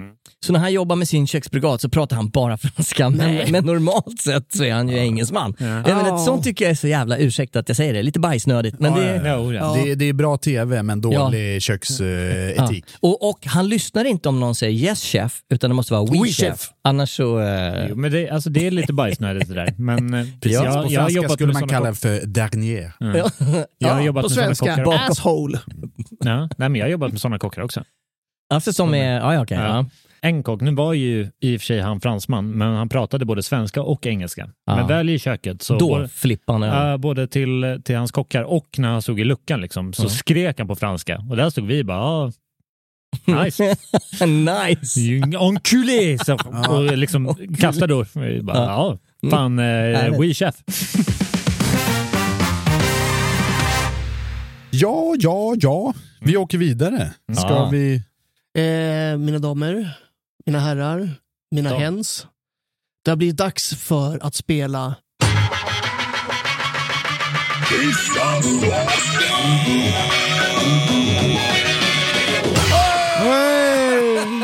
Så 0.45 0.53
när 0.53 0.59
han 0.59 0.73
jobbar 0.73 0.95
med 0.95 1.07
sin 1.07 1.27
köksbrigad 1.27 1.81
så 1.81 1.89
pratar 1.89 2.15
han 2.15 2.29
bara 2.29 2.57
franska, 2.57 3.09
men, 3.09 3.51
men 3.51 3.65
normalt 3.65 4.21
sett 4.21 4.53
så 4.53 4.63
är 4.63 4.73
han 4.73 4.89
ju 4.89 4.97
engelsman. 4.97 5.55
Ja. 5.59 5.65
men 5.65 5.83
Ja. 5.85 6.15
ett 6.15 6.23
sånt 6.25 6.43
tycker 6.43 6.65
jag 6.65 6.71
är 6.71 6.75
så 6.75 6.87
jävla, 6.87 7.17
ursäkta 7.17 7.59
att 7.59 7.67
jag 7.69 7.77
säger 7.77 7.93
det, 7.93 8.03
lite 8.03 8.19
bajsnödigt. 8.19 8.79
Men 8.79 8.93
Ja, 8.93 8.99
det, 8.99 9.27
ja, 9.29 9.53
ja. 9.53 9.77
Det, 9.85 9.95
det 9.95 10.05
är 10.05 10.13
bra 10.13 10.37
tv 10.37 10.83
men 10.83 11.01
dålig 11.01 11.61
köksetik. 11.61 12.85
Ja. 12.91 12.97
Och, 12.99 13.29
och 13.29 13.45
han 13.45 13.67
lyssnar 13.69 14.05
inte 14.05 14.29
om 14.29 14.39
någon 14.39 14.55
säger 14.55 14.73
yes 14.73 15.03
chef, 15.03 15.39
utan 15.49 15.69
det 15.69 15.73
måste 15.73 15.93
vara 15.93 16.05
we, 16.05 16.11
We 16.23 16.27
chef. 16.27 16.37
chef. 16.49 16.69
Annars 16.83 17.09
så... 17.15 17.39
Eh, 17.39 17.87
Jo, 17.89 17.95
men 17.95 18.11
det, 18.11 18.29
alltså, 18.29 18.49
det 18.49 18.67
är 18.67 18.71
lite 18.71 18.93
bajsnödigt 18.93 19.47
det 19.47 19.53
där. 19.55 19.73
Men 19.77 20.13
eh, 20.13 20.25
Precis, 20.41 20.53
jag, 20.63 20.63
på 20.65 20.69
jag 20.71 20.81
har 20.81 20.87
franska 20.89 21.11
jobbat 21.15 21.31
skulle 21.31 21.53
med 21.53 21.61
man 21.61 21.69
kalla 21.69 21.89
det 21.89 21.95
för 21.95 22.25
dernier. 22.25 22.91
Mm. 23.01 23.27
Jag 23.77 23.89
har 23.93 24.01
jobbat 24.01 24.23
på 24.23 24.29
med 24.29 24.35
svenska, 24.35 24.83
kockar. 24.83 25.11
asshole. 25.11 25.59
Ja, 26.19 26.39
nej, 26.57 26.69
men 26.69 26.75
jag 26.75 26.85
har 26.85 26.91
jobbat 26.91 27.11
med 27.11 27.21
sådana 27.21 27.39
kockar 27.39 27.61
också. 27.61 27.83
Alltså 28.49 28.73
som 28.73 28.93
är... 28.93 29.13
Ja, 29.19 29.33
ja, 29.33 29.41
okej. 29.41 29.57
Ja. 29.57 29.63
ja. 29.67 29.85
En 30.21 30.43
kock, 30.43 30.61
nu 30.61 30.71
var 30.75 30.93
ju 30.93 31.29
i 31.41 31.57
och 31.57 31.61
för 31.61 31.65
sig 31.65 31.81
han 31.81 32.01
fransman, 32.01 32.51
men 32.51 32.75
han 32.75 32.89
pratade 32.89 33.25
både 33.25 33.43
svenska 33.43 33.81
och 33.81 34.07
engelska. 34.07 34.49
Ja. 34.65 34.75
Men 34.75 34.87
väl 34.87 35.09
i 35.09 35.19
köket 35.19 35.61
så 35.61 35.77
Då 35.77 35.87
både, 35.87 36.07
flippar 36.07 36.53
han 36.53 36.63
över. 36.63 36.89
ja, 36.89 36.97
både 36.97 37.27
till, 37.27 37.81
till 37.85 37.95
hans 37.97 38.11
kockar 38.11 38.43
och 38.43 38.67
när 38.77 38.89
han 38.89 39.01
stod 39.01 39.19
i 39.19 39.23
luckan 39.23 39.61
liksom, 39.61 39.93
så 39.93 40.03
Ja. 40.03 40.09
skrek 40.09 40.57
han 40.59 40.67
på 40.67 40.75
franska. 40.75 41.25
Och 41.29 41.35
där 41.37 41.49
stod 41.49 41.65
vi 41.67 41.83
bara, 41.83 41.99
ah, 41.99 42.31
nice. 43.25 43.63
nice! 44.25 44.99
Enculé! 45.39 46.17
Så, 46.17 46.33
och 46.69 46.97
liksom 46.97 47.35
kastade 47.59 47.93
då. 47.93 48.05
Bara, 48.43 48.57
ja, 48.57 48.97
fan, 49.29 49.59
eh, 49.59 50.19
we 50.19 50.33
chef. 50.33 50.55
Ja, 54.71 55.15
ja, 55.19 55.55
ja. 55.59 55.93
Vi 56.21 56.37
åker 56.37 56.57
vidare. 56.57 57.11
Ska 57.33 57.47
Ja. 57.49 57.69
vi... 57.71 58.03
Eh, 58.59 59.17
mina 59.17 59.39
damer, 59.39 59.97
mina 60.45 60.59
herrar, 60.59 61.09
mina 61.55 61.69
Ja. 61.69 61.77
hens. 61.77 62.27
Det 63.05 63.11
har 63.11 63.15
blivit 63.15 63.37
dags 63.37 63.73
för 63.75 64.19
att 64.25 64.35
spela 64.35 64.95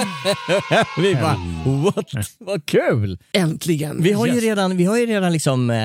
Vi 0.98 1.16
bara, 1.16 1.38
what? 1.84 2.06
Vad 2.40 2.66
kul! 2.66 3.20
Äntligen. 3.34 4.04
Vi 4.04 4.12
har 4.12 4.28
ju 4.28 4.40
redan, 4.40 4.78
vi 4.78 4.86
har 4.86 4.98
ju 4.98 5.06
redan 5.06 5.34
liksom 5.34 5.70
eh, 5.70 5.78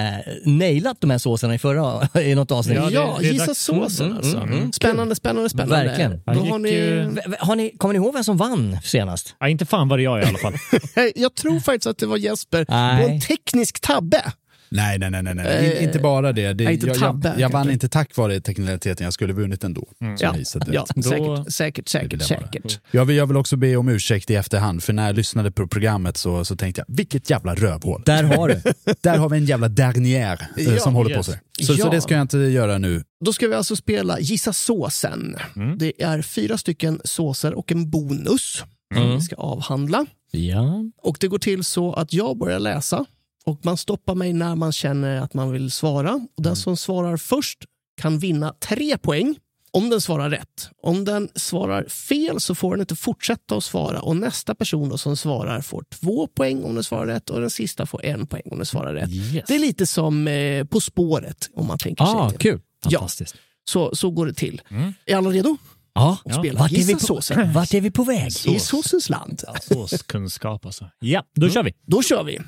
nailat 0.44 0.96
de 1.00 1.10
här 1.10 1.18
såserna 1.18 1.54
i 1.54 1.58
förra, 1.58 2.08
i 2.22 2.34
något 2.34 2.50
avsnitt. 2.50 2.76
Ja, 2.76 2.84
det- 2.86 2.92
Ja, 2.94 3.16
det 3.20 3.26
gissa 3.26 3.46
dags. 3.46 3.60
såsen 3.60 4.06
Mm, 4.06 4.16
alltså. 4.18 4.36
mm, 4.36 4.52
mm. 4.58 4.72
Spännande, 4.72 5.14
spännande, 5.14 5.50
spännande. 5.50 5.84
Verkligen. 5.86 6.22
Då 6.26 6.32
har 6.52 6.58
ni... 6.58 7.06
Har 7.38 7.56
ni, 7.56 7.70
kommer 7.78 7.92
ni 7.94 7.96
ihåg 7.98 8.14
vem 8.14 8.24
som 8.24 8.36
vann 8.36 8.78
senast? 8.84 9.34
Ja, 9.40 9.48
inte 9.48 9.66
fan 9.66 9.88
var 9.88 9.96
det 9.96 10.02
jag 10.02 10.22
i 10.22 10.24
alla 10.26 10.38
fall. 10.38 10.54
Jag 11.14 11.34
tror 11.34 11.60
faktiskt 11.60 11.86
att 11.86 11.98
det 11.98 12.06
var 12.06 12.16
Jesper 12.16 12.66
Nej. 12.68 13.04
på 13.06 13.12
en 13.12 13.20
teknisk 13.20 13.80
tabbe. 13.80 14.22
Nej, 14.70 14.98
nej, 14.98 15.10
nej, 15.10 15.22
nej. 15.22 15.34
nej. 15.34 15.72
Eh, 15.76 15.84
inte 15.84 15.98
bara 15.98 16.32
det. 16.32 16.52
det 16.52 16.64
nej, 16.64 16.74
inte 16.74 16.86
jag, 16.86 16.96
tabbe, 16.98 17.28
jag, 17.28 17.40
jag 17.40 17.48
vann 17.50 17.70
inte 17.70 17.88
tack 17.88 18.16
vare 18.16 18.40
teknikaliteten, 18.40 19.04
jag 19.04 19.12
skulle 19.14 19.32
vunnit 19.32 19.64
ändå. 19.64 19.88
Mm. 20.00 20.16
Ja, 20.20 20.34
ja. 20.72 20.86
Då- 20.94 21.44
säkert, 21.50 21.52
säkert, 21.52 21.88
säkert, 21.88 22.22
säkert. 22.22 22.80
Jag 22.90 23.04
vill, 23.04 23.16
jag 23.16 23.26
vill 23.26 23.36
också 23.36 23.56
be 23.56 23.76
om 23.76 23.88
ursäkt 23.88 24.30
i 24.30 24.34
efterhand, 24.34 24.82
för 24.82 24.92
när 24.92 25.06
jag 25.06 25.16
lyssnade 25.16 25.50
på 25.52 25.66
programmet 25.68 26.16
så, 26.16 26.44
så 26.44 26.56
tänkte 26.56 26.84
jag, 26.88 26.94
vilket 26.96 27.30
jävla 27.30 27.54
rövhål. 27.54 28.02
Där 28.06 28.22
har 28.24 28.48
du. 28.48 28.60
Där 29.02 29.18
har 29.18 29.28
vi 29.28 29.38
en 29.38 29.44
jävla 29.44 29.68
dernier 29.68 30.46
eh, 30.56 30.64
Ja, 30.64 30.78
som 30.80 30.94
håller 30.94 31.10
på 31.10 31.16
yes. 31.16 31.26
sig. 31.26 31.40
Så, 31.62 31.72
Ja. 31.72 31.84
så 31.84 31.90
det 31.90 32.00
ska 32.00 32.14
jag 32.14 32.22
inte 32.22 32.38
göra 32.38 32.78
nu. 32.78 33.02
Då 33.24 33.32
ska 33.32 33.48
vi 33.48 33.54
alltså 33.54 33.76
spela 33.76 34.20
Gissa 34.20 34.52
såsen. 34.52 35.36
Mm. 35.56 35.78
Det 35.78 36.02
är 36.02 36.22
fyra 36.22 36.58
stycken 36.58 37.00
såser 37.04 37.54
och 37.54 37.72
en 37.72 37.90
bonus 37.90 38.62
som 38.94 39.02
Mm. 39.02 39.16
vi 39.16 39.20
ska 39.22 39.36
avhandla. 39.36 40.06
Ja. 40.30 40.84
Och 41.02 41.16
Det 41.20 41.28
går 41.28 41.38
till 41.38 41.64
så 41.64 41.92
att 41.92 42.12
jag 42.12 42.38
börjar 42.38 42.58
läsa 42.58 43.04
och 43.44 43.60
man 43.64 43.76
stoppar 43.76 44.14
mig 44.14 44.32
när 44.32 44.54
man 44.54 44.72
känner 44.72 45.20
att 45.20 45.34
man 45.34 45.50
vill 45.52 45.70
svara. 45.70 46.26
Och 46.36 46.42
Den 46.42 46.56
som 46.56 46.76
svarar 46.76 47.16
först 47.16 47.58
kan 48.00 48.18
vinna 48.18 48.54
tre 48.60 48.98
poäng 48.98 49.36
om 49.72 49.90
den 49.90 50.00
svarar 50.00 50.30
rätt. 50.30 50.70
Om 50.82 51.04
den 51.04 51.28
svarar 51.34 51.84
fel 51.88 52.40
så 52.40 52.54
får 52.54 52.70
den 52.76 52.80
inte 52.80 52.96
fortsätta 52.96 53.56
att 53.56 53.64
svara 53.64 54.00
och 54.00 54.16
nästa 54.16 54.54
person 54.54 54.88
då 54.88 54.98
som 54.98 55.16
svarar 55.16 55.60
får 55.60 55.84
två 56.00 56.26
poäng 56.26 56.64
om 56.64 56.74
den 56.74 56.84
svarar 56.84 57.06
rätt 57.06 57.30
och 57.30 57.40
den 57.40 57.50
sista 57.50 57.86
får 57.86 58.04
en 58.04 58.26
poäng 58.26 58.42
om 58.50 58.56
den 58.56 58.66
svarar 58.66 58.94
rätt. 58.94 59.10
Yes. 59.10 59.44
Det 59.48 59.54
är 59.54 59.58
lite 59.58 59.86
som 59.86 60.28
eh, 60.28 60.64
På 60.64 60.80
spåret 60.80 61.50
om 61.54 61.66
man 61.66 61.78
tänker 61.78 62.04
Ah, 62.04 62.28
sig 62.28 62.38
det. 62.38 62.42
kul. 62.42 62.60
Ja, 62.84 62.90
Fantastiskt. 62.98 63.34
så, 63.64 63.94
så 63.96 64.10
går 64.10 64.26
det 64.26 64.34
till. 64.34 64.62
Mm. 64.70 64.92
Är 65.06 65.16
alla 65.16 65.30
redo? 65.30 65.56
Ja. 65.94 66.18
Och 66.24 66.34
spela 66.34 66.60
Vart, 66.60 66.72
är 66.72 66.84
vi 66.84 66.94
på, 66.94 67.00
såsen. 67.00 67.52
vart 67.52 67.74
är 67.74 67.80
vi 67.80 67.90
på 67.90 68.04
väg? 68.04 68.32
I 68.46 68.58
såsens 68.58 69.08
land. 69.08 69.42
Såskunskap 69.62 70.66
alltså. 70.66 70.90
Ja, 71.00 71.24
då 71.34 71.48
kör 71.50 71.62
vi. 71.62 71.72
Då 71.86 72.02
kör 72.02 72.24
vi. 72.24 72.38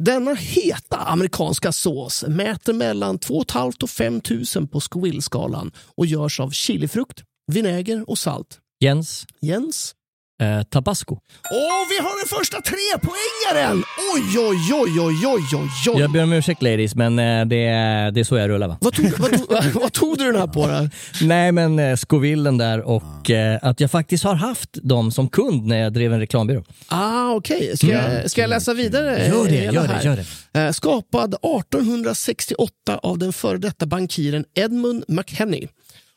Denna 0.00 0.34
heta 0.34 0.96
amerikanska 0.96 1.72
sås 1.72 2.24
mäter 2.28 2.72
mellan 2.72 3.18
2 3.18 3.44
500 3.52 3.72
och 3.82 3.90
5 3.90 4.20
000 4.56 4.68
på 4.68 4.80
Scoville-skalan 4.80 5.72
och 5.96 6.06
görs 6.06 6.40
av 6.40 6.50
chilifrukt, 6.50 7.22
vinäger 7.52 8.10
och 8.10 8.18
salt. 8.18 8.58
Jens, 8.80 9.26
Jens? 9.40 9.94
Eh, 10.42 10.62
tabasco. 10.62 11.14
Åh, 11.50 11.60
vi 11.90 11.98
har 12.04 12.20
den 12.20 12.38
första 12.38 12.60
trepoängaren! 12.60 13.84
Oj, 14.14 14.38
oj, 14.38 14.72
oj, 14.72 15.00
oj, 15.00 15.26
oj, 15.26 15.56
oj, 15.56 15.68
oj. 15.94 16.00
Jag 16.00 16.12
ber 16.12 16.22
om 16.22 16.32
ursäkt 16.32 16.62
ladies, 16.62 16.94
men 16.94 17.18
eh, 17.18 17.44
det, 17.46 17.56
är- 17.66 18.10
det 18.10 18.20
är 18.20 18.24
så 18.24 18.36
jag 18.36 18.48
rullar 18.50 18.68
va? 18.68 18.78
Vad 18.80 18.94
tog, 18.94 19.10
vad, 19.18 19.30
tog, 19.32 19.50
vad 19.82 19.92
tog 19.92 20.18
du 20.18 20.24
den 20.24 20.36
här 20.36 20.46
på 20.46 20.66
då? 20.66 20.88
Nej 21.26 21.52
men 21.52 21.78
eh, 21.78 21.96
Scovillen 21.96 22.58
där 22.58 22.80
och 22.80 23.30
eh, 23.30 23.58
att 23.62 23.80
jag 23.80 23.90
faktiskt 23.90 24.24
har 24.24 24.34
haft 24.34 24.70
dem 24.82 25.10
som 25.12 25.28
kund 25.28 25.66
när 25.66 25.78
jag 25.78 25.92
drev 25.92 26.12
en 26.12 26.20
reklambyrå. 26.20 26.64
Ah, 26.88 27.30
Okej, 27.32 27.76
ska, 27.76 27.86
jag- 27.86 28.30
ska 28.30 28.40
jag 28.40 28.50
läsa 28.50 28.74
vidare? 28.74 29.26
Gör 29.26 29.44
det, 29.44 29.50
hela 29.50 29.72
gör 29.72 29.88
det, 29.88 29.94
här? 29.94 30.02
gör 30.02 30.24
det. 30.52 30.60
Eh, 30.60 30.70
Skapad 30.72 31.34
1868 31.34 32.98
av 33.02 33.18
den 33.18 33.32
före 33.32 33.58
detta 33.58 33.86
bankiren 33.86 34.44
Edmund 34.54 35.04
McHenry 35.08 35.68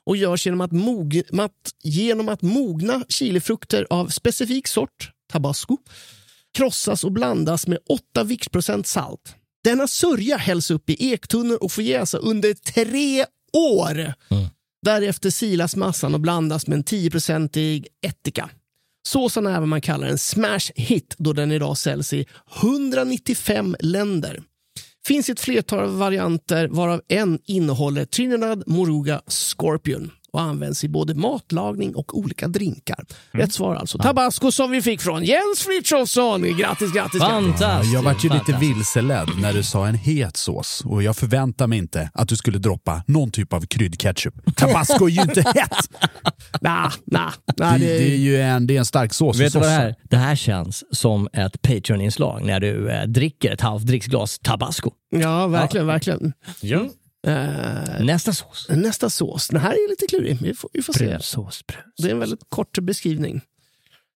och 0.07 0.17
görs 0.17 0.45
genom 0.45 0.61
att, 0.61 0.71
mog, 0.71 1.21
mat, 1.31 1.51
genom 1.83 2.29
att 2.29 2.41
mogna 2.41 3.05
chilifrukter 3.09 3.87
av 3.89 4.07
specifik 4.07 4.67
sort, 4.67 5.11
tabasco, 5.31 5.77
krossas 6.53 7.03
och 7.03 7.11
blandas 7.11 7.67
med 7.67 7.79
8 7.89 8.23
viktprocent 8.23 8.87
salt. 8.87 9.35
Denna 9.63 9.87
sörja 9.87 10.37
hälls 10.37 10.71
upp 10.71 10.89
i 10.89 11.11
ektunnor 11.13 11.57
och 11.63 11.71
får 11.71 11.83
jäsa 11.83 12.17
under 12.17 12.53
tre 12.53 13.25
år. 13.53 14.13
Därefter 14.81 15.29
silas 15.29 15.75
massan 15.75 16.13
och 16.13 16.19
blandas 16.19 16.67
med 16.67 16.75
en 16.75 16.83
10-procentig 16.83 17.87
ättika. 18.05 18.49
Såsen 19.07 19.47
är 19.47 19.59
vad 19.59 19.67
man 19.67 19.81
kallar 19.81 20.07
en 20.07 20.17
smash 20.17 20.71
hit 20.75 21.15
då 21.17 21.33
den 21.33 21.51
idag 21.51 21.77
säljs 21.77 22.13
i 22.13 22.25
195 22.61 23.75
länder. 23.79 24.41
Finns 25.07 25.29
i 25.29 25.31
ett 25.31 25.39
flertal 25.39 25.89
varianter 25.89 26.67
varav 26.67 27.01
en 27.07 27.39
innehåller 27.45 28.05
Trinidad 28.05 28.63
Moruga 28.67 29.21
Scorpion 29.27 30.11
och 30.33 30.41
används 30.41 30.83
i 30.83 30.89
både 30.89 31.13
matlagning 31.15 31.95
och 31.95 32.17
olika 32.17 32.47
drinkar. 32.47 33.05
Rätt 33.31 33.53
svar 33.53 33.75
alltså 33.75 33.97
tabasco 33.97 34.51
som 34.51 34.71
vi 34.71 34.81
fick 34.81 35.01
från 35.01 35.23
Jens 35.23 35.59
Frithiofsson. 35.59 36.57
Grattis, 36.57 36.93
grattis. 36.93 37.21
Fantastiskt! 37.21 37.93
Jag 37.93 38.01
vart 38.01 38.23
ju 38.25 38.29
lite 38.29 38.57
vilseledd 38.59 39.29
när 39.41 39.53
du 39.53 39.63
sa 39.63 39.87
en 39.87 39.95
het 39.95 40.37
sås 40.37 40.83
och 40.85 41.03
jag 41.03 41.15
förväntar 41.15 41.67
mig 41.67 41.77
inte 41.77 42.09
att 42.13 42.27
du 42.27 42.35
skulle 42.35 42.57
droppa 42.59 43.03
någon 43.07 43.31
typ 43.31 43.53
av 43.53 43.61
kryddketchup. 43.61 44.33
Tabasco 44.55 45.05
är 45.05 45.09
ju 45.09 45.21
inte 45.21 45.41
hett! 45.55 45.89
Nah, 46.61 46.91
nah, 47.05 47.31
Det, 47.57 47.63
nah, 47.63 47.79
det 47.79 48.13
är 48.13 48.17
ju 48.17 48.41
en, 48.41 48.67
det 48.67 48.75
är 48.75 48.79
en 48.79 48.85
stark 48.85 49.13
sås. 49.13 49.39
Vet 49.39 49.53
du 49.53 49.59
vad 49.59 49.67
det 49.67 49.71
här 49.71 49.95
Det 50.03 50.17
här 50.17 50.35
känns 50.35 50.83
som 50.91 51.29
ett 51.33 51.61
Patreon-inslag 51.61 52.45
när 52.45 52.59
du 52.59 52.89
eh, 52.89 53.03
dricker 53.03 53.51
ett 53.51 53.61
halvt 53.61 53.85
dricksglas 53.85 54.39
tabasco. 54.39 54.91
Ja, 55.09 55.47
verkligen, 55.47 55.87
verkligen. 55.87 56.33
Ja. 56.61 56.85
Eh, 57.27 58.05
Nästa 58.05 58.33
sås. 58.33 58.67
nästa 58.69 59.09
sås. 59.09 59.47
Den 59.47 59.61
här 59.61 59.71
är 59.71 59.89
lite 59.89 60.05
klurig. 60.09 60.37
Vi 60.41 60.53
får, 60.53 60.69
vi 60.73 60.81
får 60.81 60.93
se. 60.93 61.05
Brunsås, 61.07 61.67
bruns. 61.67 61.85
Det 61.97 62.07
är 62.07 62.11
en 62.11 62.19
väldigt 62.19 62.43
kort 62.49 62.77
beskrivning. 62.81 63.41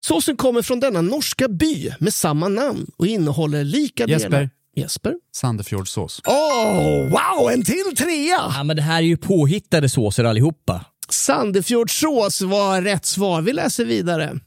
Såsen 0.05 0.37
kommer 0.37 0.61
från 0.61 0.79
denna 0.79 1.01
norska 1.01 1.47
by 1.47 1.91
med 1.99 2.13
samma 2.13 2.47
namn 2.47 2.87
och 2.97 3.07
innehåller 3.07 3.63
lika 3.63 4.05
Jesper. 4.07 4.29
delar... 4.29 4.49
Jesper? 4.75 5.15
Sandefjordsås. 5.35 6.21
Åh, 6.25 7.09
wow! 7.09 7.51
En 7.51 7.63
till 7.63 7.95
trea! 7.97 8.51
Ja, 8.55 8.63
men 8.63 8.75
det 8.75 8.81
här 8.81 8.97
är 8.97 9.05
ju 9.05 9.17
påhittade 9.17 9.89
såser 9.89 10.23
allihopa. 10.23 10.85
Sandefjordsås 11.09 12.41
var 12.41 12.81
rätt 12.81 13.05
svar. 13.05 13.41
Vi 13.41 13.53
läser 13.53 13.85
vidare. 13.85 14.39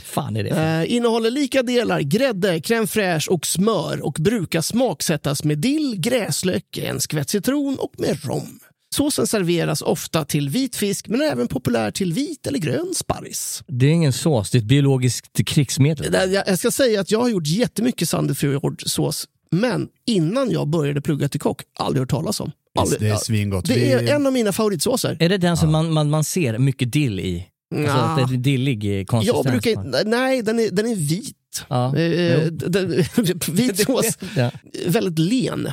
Fan 0.00 0.36
är 0.36 0.44
det? 0.44 0.50
Eh, 0.50 0.96
innehåller 0.96 1.30
lika 1.30 1.62
delar 1.62 2.00
grädde, 2.00 2.58
crème 2.58 2.86
fraîche 2.86 3.28
och 3.28 3.46
smör 3.46 4.06
och 4.06 4.16
brukar 4.20 4.60
smaksättas 4.60 5.44
med 5.44 5.58
dill, 5.58 5.94
gräslök, 5.98 6.78
en 6.78 7.00
skvätt 7.00 7.30
citron 7.30 7.76
och 7.78 7.92
med 7.98 8.24
rom. 8.24 8.58
Såsen 8.94 9.26
serveras 9.26 9.82
ofta 9.82 10.24
till 10.24 10.48
vit 10.48 10.76
fisk 10.76 11.08
men 11.08 11.20
är 11.20 11.24
även 11.26 11.48
populär 11.48 11.90
till 11.90 12.12
vit 12.12 12.46
eller 12.46 12.58
grön 12.58 12.92
sparris. 12.94 13.62
Det 13.66 13.86
är 13.86 13.90
ingen 13.90 14.12
sås, 14.12 14.50
det 14.50 14.58
är 14.58 14.60
ett 14.60 14.66
biologiskt 14.66 15.46
krigsmedel. 15.46 16.32
Jag 16.46 16.58
ska 16.58 16.70
säga 16.70 17.00
att 17.00 17.10
jag 17.10 17.20
har 17.20 17.28
gjort 17.28 17.46
jättemycket 17.46 18.08
Sandefjordsås 18.08 19.26
men 19.50 19.88
innan 20.06 20.50
jag 20.50 20.68
började 20.68 21.00
plugga 21.00 21.28
till 21.28 21.40
kock, 21.40 21.62
aldrig 21.78 22.00
hört 22.00 22.10
talas 22.10 22.40
om. 22.40 22.50
Aldrig, 22.78 23.00
Det 23.00 23.08
är 23.08 23.16
svingott. 23.16 23.64
Det 23.64 23.92
är 23.92 24.14
en 24.14 24.26
av 24.26 24.32
mina 24.32 24.52
favoritsåser. 24.52 25.16
Är 25.20 25.28
det 25.28 25.38
den 25.38 25.56
som 25.56 25.72
man, 25.72 25.92
man, 25.92 26.10
man 26.10 26.24
ser 26.24 26.58
mycket 26.58 26.92
dill 26.92 27.20
i? 27.20 27.46
Alltså 27.76 27.96
Nja. 27.96 28.04
att 28.04 28.28
det 28.28 28.34
är 28.34 28.38
dillig 28.38 28.98
eh, 29.00 29.04
konsistens? 29.04 29.44
Jag 29.44 29.52
brukar 29.52 30.04
nej 30.04 30.42
den 30.42 30.58
är, 30.58 30.70
den 30.70 30.86
är 30.86 30.96
vit. 30.96 31.36
Ja. 31.68 31.96
Eh, 31.96 32.34
Jo. 32.44 32.50
den, 32.50 32.90
vit 33.52 33.78
sås, 33.86 34.18
Ja. 34.36 34.50
väldigt 34.86 35.18
len. 35.18 35.68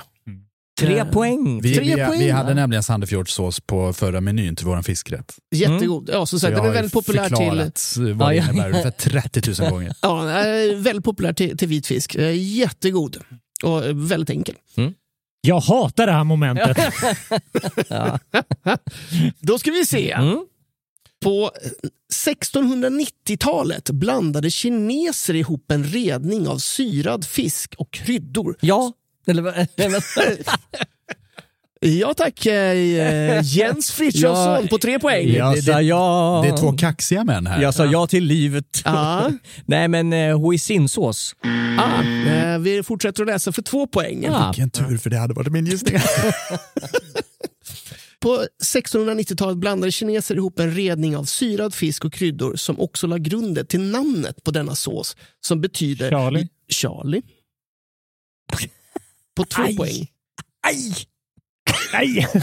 Tre 0.79 1.05
poäng. 1.05 1.61
Vi, 1.61 1.75
Tre 1.75 1.95
vi, 1.95 2.05
poäng. 2.05 2.19
vi 2.19 2.29
hade 2.29 2.53
nämligen 2.53 2.83
Sandefjordsås 2.83 3.59
på 3.59 3.93
förra 3.93 4.21
menyn 4.21 4.55
till 4.55 4.65
vår 4.65 4.81
fiskrätt. 4.81 5.35
Jättegod. 5.55 6.09
Ja, 6.13 6.25
som 6.25 6.39
sagt, 6.39 6.55
den 6.55 6.65
är 6.65 6.71
väldigt 6.71 6.93
populär 6.93 7.27
till, 7.27 7.37
förklarat 7.37 7.95
vad 7.97 8.07
Ja, 8.07 8.29
det 8.29 8.35
ja, 8.35 8.43
innebär 8.43 8.63
ja. 8.63 8.69
ungefär 8.69 8.91
30 9.31 9.61
000 9.61 9.69
gånger. 9.71 9.93
ja, 10.01 10.21
väldigt 10.75 11.03
populär 11.05 11.33
till, 11.33 11.57
till 11.57 11.67
vit 11.67 11.87
fisk. 11.87 12.15
Eh, 12.15 12.35
Jättegod 12.37 13.17
och 13.63 13.85
eh, 13.85 13.95
väldigt 13.95 14.29
enkel. 14.29 14.55
Jag 15.41 15.59
hatar 15.59 16.05
det 16.07 16.11
här 16.13 16.23
momentet. 16.23 16.77
Ja. 17.87 18.19
Då 19.39 19.59
ska 19.59 19.71
vi 19.71 19.85
se. 19.85 20.11
Mm. 20.11 20.45
På 21.23 21.51
1690-talet 22.25 23.89
blandade 23.89 24.49
kineser 24.51 25.33
ihop 25.33 25.71
en 25.71 25.83
redning 25.83 26.47
av 26.47 26.57
syrad 26.57 27.25
fisk 27.25 27.75
och 27.77 27.91
kryddor. 27.91 28.55
ja. 28.61 28.93
Eller, 29.27 29.67
Ja 31.81 32.13
tack, 32.13 32.45
eh, 32.45 33.41
Jens 33.43 33.91
Frithiofsson 33.91 34.43
Ja, 34.61 34.67
på 34.69 34.77
tre 34.77 34.99
poäng. 34.99 35.29
jag 35.33 35.55
det- 35.55 35.61
sa 35.61 35.81
ja. 35.81 36.41
Det 36.43 36.49
är 36.53 36.57
två 36.57 36.71
kaxiga 36.77 37.23
män 37.23 37.47
här. 37.47 37.61
Jag 37.61 37.73
sa 37.73 37.85
ja 37.85 38.07
till 38.07 38.23
livet. 38.23 38.81
Ja. 38.85 39.31
Nej 39.65 39.87
men 39.87 40.13
eh, 40.13 40.39
hoisinsås. 40.39 41.35
Ah, 41.79 42.03
eh, 42.29 42.57
vi 42.59 42.83
fortsätter 42.83 43.23
att 43.23 43.27
läsa 43.27 43.51
för 43.51 43.61
två 43.61 43.87
poäng. 43.87 44.23
Ja. 44.23 44.47
Vilken 44.55 44.69
tur, 44.69 44.97
för 44.97 45.09
det 45.09 45.17
hade 45.17 45.33
varit 45.33 45.51
min 45.51 45.65
gissning. 45.65 45.95
På 48.21 48.45
1690-talet 48.63 49.57
blandade 49.57 49.91
kineser 49.91 50.35
ihop 50.35 50.59
en 50.59 50.71
redning 50.71 51.17
av 51.17 51.23
syrad 51.23 51.73
fisk 51.73 52.05
och 52.05 52.13
kryddor 52.13 52.55
som 52.55 52.79
också 52.79 53.07
la 53.07 53.17
grunden 53.17 53.65
till 53.65 53.81
namnet 53.81 54.43
på 54.43 54.51
denna 54.51 54.75
sås 54.75 55.15
som 55.41 55.61
betyder 55.61 56.09
Charlie. 56.09 56.47
Charlie. 56.69 57.21
På 59.35 59.45
två 59.45 59.61
Aj. 59.63 59.75
poäng. 59.77 60.07
Aj! 60.67 60.95
Nej! 61.93 62.27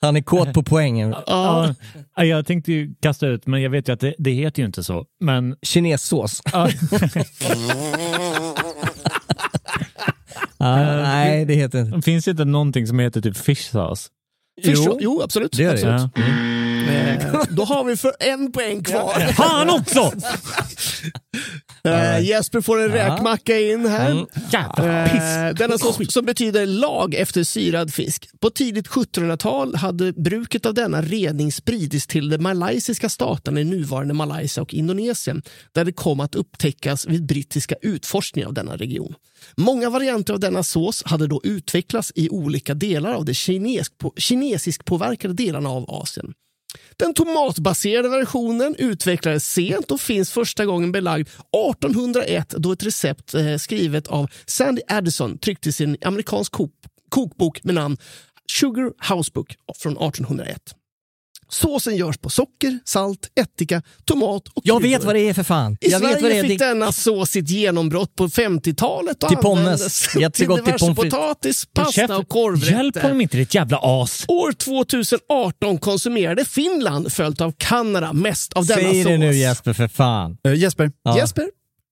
Han 0.00 0.16
är 0.16 0.20
kåt 0.20 0.52
på 0.52 0.62
poängen. 0.62 1.14
Ja, 1.26 1.74
Ja, 2.16 2.24
jag 2.24 2.46
tänkte 2.46 2.72
ju 2.72 2.94
kasta 3.00 3.26
ut, 3.26 3.46
men 3.46 3.62
jag 3.62 3.70
vet 3.70 3.88
ju 3.88 3.92
att 3.92 4.00
det, 4.00 4.14
det 4.18 4.30
heter 4.30 4.62
ju 4.62 4.66
inte 4.66 4.84
så. 4.84 5.06
Men 5.20 5.56
Kinessås. 5.62 6.42
ja, 6.52 6.68
Ah, 10.58 10.76
nej, 11.02 11.44
det 11.44 11.54
heter 11.54 11.80
inte. 11.80 12.02
finns 12.02 12.24
det 12.24 12.30
inte 12.30 12.44
någonting 12.44 12.86
som 12.86 12.98
heter 12.98 13.20
typ 13.20 13.36
fish 13.36 13.70
sauce? 13.70 14.08
fish 14.64 14.78
Jo. 14.86 14.98
jo. 15.00 15.20
absolut. 15.24 15.52
Det 15.56 15.62
gör 15.62 15.76
det. 15.76 15.94
absolut. 15.94 16.12
Ja. 16.16 16.22
Eh, 16.78 17.44
då 17.48 17.64
har 17.64 17.84
vi 17.84 17.96
för 17.96 18.12
en 18.20 18.52
poäng 18.52 18.82
kvar. 18.82 19.32
Fan 19.32 19.70
också! 19.70 20.12
Eh, 21.84 22.20
Jesper 22.20 22.60
får 22.60 22.82
en 22.82 22.88
räkmacka 22.88 23.58
in 23.58 23.86
här. 23.86 24.10
Mm. 24.10 24.26
Jävla 24.52 25.08
piss. 25.08 25.22
Eh, 25.22 25.54
denna 25.54 25.78
sås 25.78 26.12
som 26.12 26.24
betyder 26.24 26.66
lag 26.66 27.14
efter 27.14 27.44
syrad 27.44 27.94
fisk. 27.94 28.28
På 28.40 28.50
tidigt 28.50 28.88
1700-tal 28.88 29.74
hade 29.74 30.12
bruket 30.12 30.66
av 30.66 30.74
denna 30.74 31.02
redning 31.02 31.52
spridits 31.52 32.06
till 32.06 32.28
de 32.28 32.38
malaysiska 32.38 33.08
staterna 33.08 33.60
i 33.60 33.64
nuvarande 33.64 34.14
Malaysia 34.14 34.62
och 34.62 34.74
Indonesien 34.74 35.42
där 35.72 35.84
det 35.84 35.92
kom 35.92 36.20
att 36.20 36.34
upptäckas 36.34 37.06
vid 37.06 37.26
brittiska 37.26 37.74
utforskningar 37.82 38.48
av 38.48 38.54
denna 38.54 38.76
region. 38.76 39.14
Många 39.56 39.90
varianter 39.90 40.34
av 40.34 40.40
denna 40.40 40.62
sås 40.62 41.02
hade 41.06 41.26
då 41.26 41.40
utvecklats 41.44 42.12
i 42.14 42.28
olika 42.28 42.74
delar 42.74 43.12
av 43.12 43.24
de 43.24 43.34
kinesk 43.34 43.92
kinesisk 44.16 44.84
påverkade 44.84 45.34
delarna 45.34 45.68
av 45.68 45.90
Asien. 45.90 46.34
Den 46.96 47.14
tomatbaserade 47.14 48.08
versionen 48.08 48.74
utvecklades 48.78 49.44
sent 49.44 49.90
och 49.90 50.00
finns 50.00 50.30
första 50.30 50.66
gången 50.66 50.92
belagd 50.92 51.28
1801 51.28 52.54
då 52.58 52.72
ett 52.72 52.82
recept 52.82 53.34
eh, 53.34 53.56
skrivet 53.56 54.06
av 54.06 54.30
Sandy 54.46 54.82
Addison 54.88 55.38
trycktes 55.38 55.80
i 55.80 55.84
en 55.84 55.96
amerikansk 56.04 56.52
kokbok 57.08 57.64
med 57.64 57.74
namn 57.74 57.96
Sugar 58.52 59.14
Housebook 59.14 59.56
från 59.78 59.92
1801. 59.92 60.77
Såsen 61.50 61.96
görs 61.96 62.18
på 62.18 62.30
socker, 62.30 62.78
salt, 62.84 63.28
ättika, 63.40 63.82
tomat 64.04 64.48
och 64.48 64.62
Jag 64.64 64.80
kryddor. 64.82 64.98
vet 64.98 65.04
vad 65.06 65.14
det 65.14 65.20
är 65.28 65.34
för 65.34 65.42
fan. 65.42 65.76
I 65.80 65.90
jag 65.90 66.00
Sverige 66.00 66.14
vet 66.14 66.22
vad 66.22 66.30
det 66.30 66.38
är. 66.38 66.42
fick 66.42 66.58
Det- 66.58 66.64
denna 66.68 66.92
sås 66.92 67.30
sitt 67.30 67.48
genombrott 67.50 68.16
på 68.16 68.28
50-talet 68.28 69.22
och 69.22 69.28
Till 69.28 69.38
användes 69.38 70.16
Jättegott 70.16 70.34
till 70.34 70.64
diverse 70.64 70.78
pommes 70.86 70.96
potatis, 71.12 71.66
pasta 71.74 72.16
och 72.18 72.28
korvrätter. 72.28 72.72
Hjälp 72.76 72.98
honom 73.02 73.20
inte 73.20 73.36
ditt 73.36 73.54
jävla 73.54 73.78
as. 73.82 74.24
År 74.28 74.52
2018 74.52 75.78
konsumerade 75.78 76.44
Finland 76.44 77.12
följt 77.12 77.40
av 77.40 77.52
Kanada 77.58 78.12
mest 78.12 78.52
av 78.52 78.66
denna 78.66 78.80
Säg 78.82 79.02
sås. 79.02 79.10
det 79.10 79.18
nu 79.18 79.34
Jesper 79.34 79.72
för 79.72 79.88
fan. 79.88 80.36
Eh, 80.44 80.54
Jesper, 80.54 80.90
Ja. 81.02 81.18
Jesper, 81.18 81.42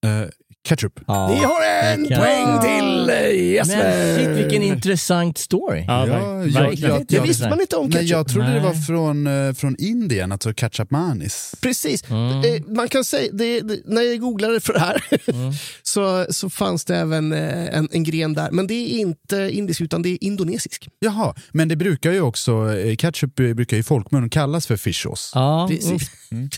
eh, 0.04 0.28
ketchup. 0.66 1.00
Ja. 1.06 1.28
ni 1.28 1.36
har 1.36 1.62
en 1.92 2.08
Kan- 2.08 2.18
poäng 2.20 2.60
till 2.60 3.10
Jesper. 3.52 3.76
Men 3.76 4.16
shit 4.16 4.44
vilken 4.44 4.62
intressant 4.62 5.38
story. 5.38 5.84
Ja, 5.88 6.06
Ja, 6.06 6.44
jag- 6.46 6.74
jag- 6.74 7.06
det 7.08 7.20
visste 7.20 7.48
man 7.48 7.60
inte 7.60 7.76
om 7.76 7.86
Nej, 7.86 7.92
ketchup. 7.92 8.10
jag 8.10 8.28
trodde 8.28 8.46
det 8.48 8.52
Nej. 8.52 8.62
var 8.62 8.74
från, 8.74 9.26
eh, 9.26 9.52
från 9.52 9.76
Indien, 9.78 10.32
alltså 10.32 10.52
ketchup 10.54 10.90
manis. 10.90 11.54
Precis. 11.60 12.10
Mm. 12.10 12.38
Eh, 12.38 12.62
Man 12.68 12.88
kan 12.88 13.04
säga, 13.04 13.30
det, 13.32 13.60
det, 13.60 13.80
när 13.84 14.02
jag 14.02 14.20
googlade 14.20 14.60
för 14.60 14.72
det 14.72 14.78
här 14.80 15.02
så, 15.82 16.26
så 16.30 16.50
fanns 16.50 16.84
det 16.84 16.96
även 16.96 17.32
eh, 17.32 17.76
en, 17.78 17.88
en 17.92 18.04
gren 18.04 18.34
där. 18.34 18.50
Men 18.50 18.66
det 18.66 18.74
är 18.74 18.98
inte 18.98 19.48
indisk 19.52 19.80
utan 19.80 20.02
det 20.02 20.08
är 20.08 20.18
indonesisk. 20.24 20.88
Jaha, 20.98 21.34
men 21.52 21.68
det 21.68 21.76
brukar 21.76 22.12
ju 22.12 22.20
också, 22.20 22.68
ketchup 22.98 23.34
brukar 23.34 23.76
i 23.76 23.82
folkmun 23.82 24.30
kallas 24.30 24.66
för 24.66 24.76
fishsauce. 24.76 25.30
Ja, 25.34 25.66
Precis. 25.70 26.10
mm. 26.30 26.48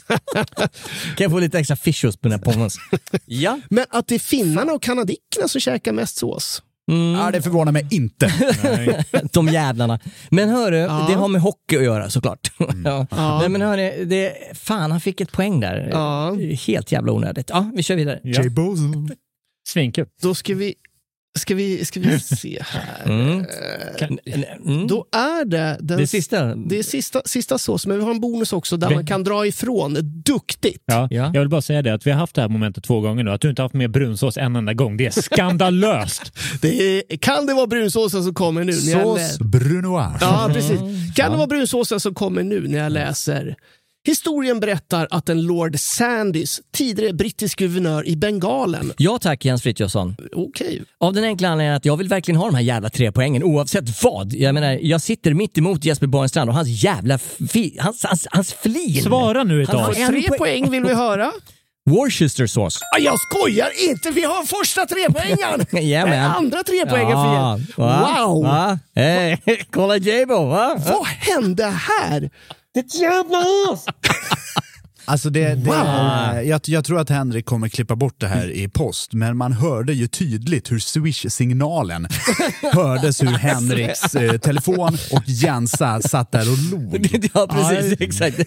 Kan 1.17 1.25
jag 1.25 1.31
få 1.31 1.39
lite 1.39 1.59
extra 1.59 1.77
fishos 1.77 2.17
på 2.17 2.29
den 2.29 2.39
här 2.39 2.53
pommes? 2.53 2.75
ja. 3.27 3.61
Men 3.71 3.85
att 3.99 4.07
det 4.09 4.15
är 4.15 4.19
finnarna 4.19 4.73
och 4.73 4.83
kanadickerna 4.83 5.49
som 5.49 5.61
käkar 5.61 5.93
mest 5.93 6.17
sås. 6.17 6.63
Mm. 6.91 7.21
Ja, 7.21 7.31
det 7.31 7.43
förvånar 7.43 7.73
mig 7.73 7.87
inte. 7.91 8.33
De 9.33 9.49
jävlarna. 9.49 10.01
Men 10.31 10.49
hörru, 10.49 10.77
Ja. 10.77 11.07
det 11.09 11.15
har 11.15 11.29
med 11.29 11.41
hockey 11.41 11.77
att 11.77 11.83
göra 11.85 12.11
såklart. 12.11 12.53
ja. 12.85 13.07
Ja. 13.11 13.39
Nej, 13.41 13.49
men 13.49 13.63
hörru, 13.63 14.05
det, 14.05 14.35
fan 14.55 14.91
han 14.91 15.01
fick 15.01 15.21
ett 15.21 15.33
poäng 15.33 15.61
där. 15.61 15.89
Ja. 15.93 16.37
Helt 16.67 16.93
jävla 16.93 17.13
onödigt. 17.13 17.51
Ja, 17.51 17.71
vi 17.75 17.83
kör 17.83 17.97
vidare. 17.97 18.21
Ja. 18.23 18.41
Jay 18.41 18.49
Bozo. 18.51 18.83
Svinkul. 19.69 20.07
Då 20.23 20.35
ska 20.35 20.55
vi, 20.55 20.75
ska 21.39 21.55
vi, 21.55 21.85
ska 21.85 22.01
vi 22.01 22.21
se 22.21 22.63
här. 22.67 23.03
Mm. 23.05 23.41
Eh, 23.41 23.45
Mm. 24.67 24.87
Då 24.87 25.07
är 25.13 25.45
det 25.45 25.77
den 25.81 25.99
det 25.99 26.07
sista. 26.07 26.55
Det 26.55 26.79
är 26.79 26.83
sista, 26.83 27.23
sista 27.25 27.59
sås, 27.59 27.87
men 27.87 27.97
vi 27.99 28.03
har 28.05 28.11
en 28.11 28.21
bonus 28.21 28.53
också 28.53 28.77
där 28.77 28.89
Vi- 28.89 28.95
man 28.95 29.07
kan 29.07 29.25
dra 29.25 29.47
ifrån 29.47 29.97
duktigt. 30.25 30.83
Ja, 30.87 31.09
Ja. 31.11 31.31
Jag 31.35 31.41
vill 31.41 31.49
bara 31.49 31.63
säga 31.63 31.83
det 31.83 31.95
att 31.95 32.07
vi 32.07 32.11
har 32.11 32.19
haft 32.19 32.35
det 32.35 32.41
här 32.41 32.49
momentet 32.49 32.85
två 32.85 33.01
gånger 33.01 33.25
nu. 33.25 33.31
Att 33.31 33.41
du 33.41 33.51
inte 33.51 33.63
har 33.63 33.65
haft 33.65 33.75
med 33.75 33.91
brunsås 33.91 34.37
en 34.37 34.57
enda 34.57 34.75
gång. 34.75 34.97
Det 34.97 35.07
är 35.07 35.11
skandalöst. 35.23 36.33
Det 36.63 36.69
är, 37.13 37.17
kan 37.17 37.47
det 37.47 37.55
vara 37.55 37.67
brunsåsen 37.67 38.23
som 38.25 38.35
kommer 38.35 38.65
nu? 38.65 38.73
När 38.85 38.93
jag 38.93 39.03
Sås 39.03 39.39
brunoise. 39.39 40.19
ja, 40.21 40.51
precis. 40.53 40.81
Kan 41.17 41.31
det 41.31 41.37
vara 41.37 41.47
brunsåsen 41.47 42.01
som 42.01 42.15
kommer 42.15 42.43
nu 42.43 42.69
när 42.69 42.79
jag 42.79 42.93
läser? 42.93 43.57
Historien 44.09 44.61
berättar 44.61 45.09
att 45.11 45.29
en 45.29 45.43
Lord 45.43 45.81
Sandys, 45.81 46.61
tidigare 46.73 47.13
brittisk 47.13 47.59
guvernör 47.59 48.09
i 48.09 48.17
Bengalen, 48.17 48.93
Ja 48.97 49.19
tack 49.19 49.45
Jens 49.45 49.63
Frithiofsson. 49.63 50.17
okej, 50.33 50.83
Av 51.01 51.13
den 51.13 51.25
enkla 51.25 51.49
anledningen 51.49 51.77
att 51.77 51.85
jag 51.85 51.97
vill 51.97 52.09
verkligen 52.09 52.39
ha 52.41 52.47
de 52.47 52.55
här 52.55 52.63
jävla 52.63 52.91
tre 52.91 53.13
poängen 53.13 53.43
oavsett 53.43 54.03
vad. 54.03 54.33
Jag 54.33 54.55
menar, 54.55 54.79
jag 54.83 55.01
sitter 55.01 55.35
mitt 55.35 55.59
emot 55.59 55.85
Jesper 55.85 56.07
Borgenstrand 56.07 56.51
och 56.51 56.57
hans 56.57 56.69
jävla 56.85 57.19
fi, 57.19 57.77
hans, 57.81 58.05
hans, 58.05 58.27
hans 58.31 58.53
flin. 58.53 59.03
Svara 59.03 59.45
nu 59.45 59.63
ett 59.63 59.69
Han 59.69 59.85
tag. 59.85 59.95
tre 59.95 60.23
poäng. 60.29 60.39
poäng 60.39 60.71
vill 60.71 60.83
vi 60.85 60.95
höra. 60.95 61.33
Worcestersås. 61.91 62.79
Ah, 62.97 62.99
jag 63.01 63.15
skojar 63.21 63.69
inte, 63.91 64.11
vi 64.11 64.25
har 64.25 64.43
första 64.45 64.87
trepoängaren! 64.87 65.67
Det 65.71 65.95
är 65.95 66.19
andra 66.29 66.63
trepoängen 66.63 67.13
för 67.13 67.35
er. 67.35 67.77
va? 67.77 68.25
Wow! 68.27 68.43
Va? 68.43 68.79
Hey, 68.95 69.37
kolla 69.71 69.97
Jabo, 69.97 70.47
va? 70.47 70.77
Vad 70.87 71.07
hände 71.07 71.65
här? 71.65 72.31
Alltså 75.09 75.31
det, 75.31 75.55
det, 75.55 75.71
Wow. 75.71 76.43
jag, 76.45 76.61
jag 76.65 76.85
tror 76.85 77.01
att 77.01 77.11
Henrik 77.11 77.47
kommer 77.47 77.69
klippa 77.69 77.97
bort 77.97 78.15
det 78.21 78.27
här 78.27 78.51
i 78.51 78.69
post, 78.69 79.13
men 79.13 79.37
man 79.37 79.53
hörde 79.53 79.93
ju 79.93 80.07
tydligt 80.07 80.73
hur 80.73 80.79
swish-signalen 80.79 82.07
hördes 82.73 83.23
ur 83.23 83.27
Henriks 83.27 84.15
eh, 84.15 84.39
telefon 84.39 84.99
och 85.13 85.23
Jensa 85.27 86.01
satt 86.03 86.33
där 86.33 86.53
och 86.53 86.59
log. 86.73 87.09
ja, 87.35 87.47
precis. 87.51 88.01
Exakt. 88.01 88.39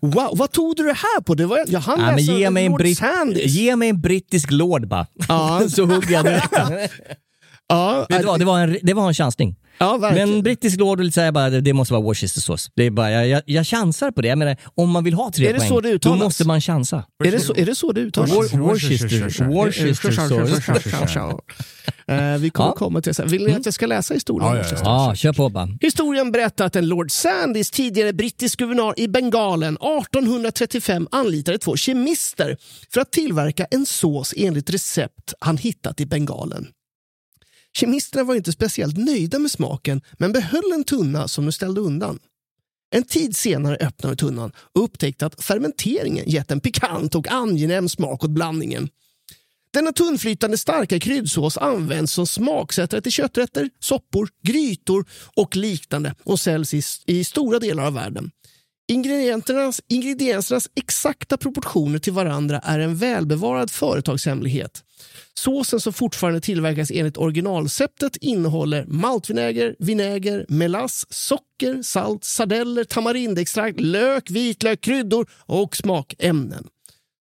Wow, 0.00 0.30
vad 0.32 0.52
tog 0.52 0.76
du 0.76 0.82
det 0.82 0.96
här 0.96 1.20
på? 1.20 1.34
Det 1.34 1.46
var, 1.46 1.64
jag 1.66 1.80
hann 1.80 2.00
Ja, 2.00 2.10
läsa 2.16 2.32
ge, 2.32 2.50
mig 2.50 2.66
en 2.66 2.72
britt, 2.72 3.00
ge 3.36 3.76
mig 3.76 3.88
en 3.88 4.00
brittisk 4.00 4.50
lord 4.50 4.88
bara. 4.88 5.06
Ja. 5.28 5.62
Så 5.70 5.84
hugger 5.84 6.10
jag 6.12 6.24
direkt. 6.24 6.52
Ja, 7.68 8.06
Vet 8.08 8.20
du 8.20 8.26
vad, 8.26 8.38
det 8.38 8.44
var 8.44 8.60
en, 8.60 8.78
det 8.82 8.94
var 8.94 9.08
en 9.08 9.14
chansning. 9.14 9.56
ja 9.78 9.96
verkligen. 9.96 10.30
Men 10.30 10.42
brittisk 10.42 10.78
lord 10.78 11.12
säger 11.12 11.32
bara 11.32 11.50
det 11.50 11.72
måste 11.72 11.94
vara 11.94 12.02
Worcestersås. 12.02 12.70
Det 12.76 12.82
är 12.86 12.90
bara, 12.90 13.10
jag, 13.12 13.28
jag, 13.28 13.42
jag 13.46 13.66
chansar 13.66 14.10
på 14.10 14.22
det. 14.22 14.28
Jag 14.28 14.38
menar, 14.38 14.56
om 14.74 14.90
man 14.90 15.04
vill 15.04 15.14
ha 15.14 15.30
tre 15.32 15.46
Är 15.48 15.52
det 15.52 15.58
poäng, 15.58 15.68
så 15.68 15.80
det 15.80 15.98
då 16.02 16.14
måste 16.16 16.44
man 16.46 16.60
chansa. 16.60 17.04
är, 17.24 17.30
det 17.30 17.40
så, 17.40 17.54
är 17.54 17.66
det 17.66 17.74
så 17.74 17.92
det 17.92 18.00
uttalas? 18.00 18.30
Wor- 18.30 18.58
Worcester, 18.58 19.44
Worcestersås. 19.44 21.42
Eh, 22.08 22.38
vi 22.38 22.50
kommer 22.50 22.68
Ja. 22.70 22.74
komma 22.74 23.00
till 23.00 23.12
det. 23.12 23.24
Vill 23.24 23.46
ni 23.46 23.52
att 23.54 23.64
jag 23.64 23.74
ska 23.74 23.86
läsa 23.86 24.14
historien? 24.14 24.48
Ja, 24.56 24.56
ja, 24.56 24.64
ja. 24.70 24.78
Ja, 25.08 25.14
kör 25.14 25.32
på 25.32 25.48
bara. 25.48 25.68
Historien 25.80 26.32
berättar 26.32 26.66
att 26.66 26.76
en 26.76 26.86
Lord 26.88 27.10
Sandys, 27.10 27.70
tidigare 27.70 28.12
brittisk 28.12 28.58
guvernör 28.58 28.94
i 29.00 29.08
Bengalen, 29.08 29.74
1835 29.76 31.08
anlitade 31.10 31.58
två 31.58 31.76
kemister 31.76 32.56
för 32.92 33.00
att 33.00 33.12
tillverka 33.12 33.66
en 33.70 33.86
sås 33.86 34.34
enligt 34.36 34.70
recept 34.70 35.34
han 35.40 35.56
hittat 35.56 36.00
i 36.00 36.06
Bengalen. 36.06 36.66
Kemisterna 37.80 38.24
var 38.24 38.34
inte 38.34 38.52
speciellt 38.52 38.96
nöjda 38.96 39.38
med 39.38 39.50
smaken 39.50 40.00
men 40.12 40.32
behöll 40.32 40.72
en 40.74 40.84
tunna 40.84 41.28
som 41.28 41.46
de 41.46 41.52
ställde 41.52 41.80
undan. 41.80 42.18
En 42.90 43.02
tid 43.02 43.36
senare 43.36 43.76
öppnade 43.76 44.14
de 44.14 44.18
tunnan 44.18 44.52
och 44.56 44.84
upptäckte 44.84 45.26
att 45.26 45.44
fermenteringen 45.44 46.24
gett 46.28 46.50
en 46.50 46.60
pikant 46.60 47.14
och 47.14 47.28
angenäm 47.28 47.88
smak 47.88 48.24
åt 48.24 48.30
blandningen. 48.30 48.88
Denna 49.70 49.92
tunnflytande 49.92 50.58
starka 50.58 51.00
kryddsås 51.00 51.58
används 51.58 52.12
som 52.12 52.26
smaksättare 52.26 53.00
till 53.00 53.12
kötträtter, 53.12 53.70
soppor, 53.80 54.28
grytor 54.42 55.04
och 55.36 55.56
liknande 55.56 56.14
och 56.24 56.40
säljs 56.40 56.74
i, 56.74 56.82
i 57.06 57.24
stora 57.24 57.58
delar 57.58 57.86
av 57.86 57.94
världen. 57.94 58.30
Ingrediensernas, 58.90 59.80
ingrediensernas 59.88 60.68
exakta 60.74 61.36
proportioner 61.36 61.98
till 61.98 62.12
varandra 62.12 62.58
är 62.58 62.78
en 62.78 62.96
välbevarad 62.96 63.70
företagshemlighet. 63.70 64.84
Såsen 65.34 65.80
som 65.80 65.92
fortfarande 65.92 66.40
tillverkas 66.40 66.90
enligt 66.90 67.16
originalceptet 67.16 68.16
innehåller 68.16 68.84
maltvinäger, 68.86 69.76
vinäger, 69.78 70.46
melass, 70.48 71.06
socker, 71.10 71.82
salt, 71.82 72.24
sardeller, 72.24 72.84
tamarindextrakt, 72.84 73.80
lök, 73.80 74.30
vitlök, 74.30 74.80
kryddor 74.80 75.30
och 75.36 75.76
smakämnen. 75.76 76.68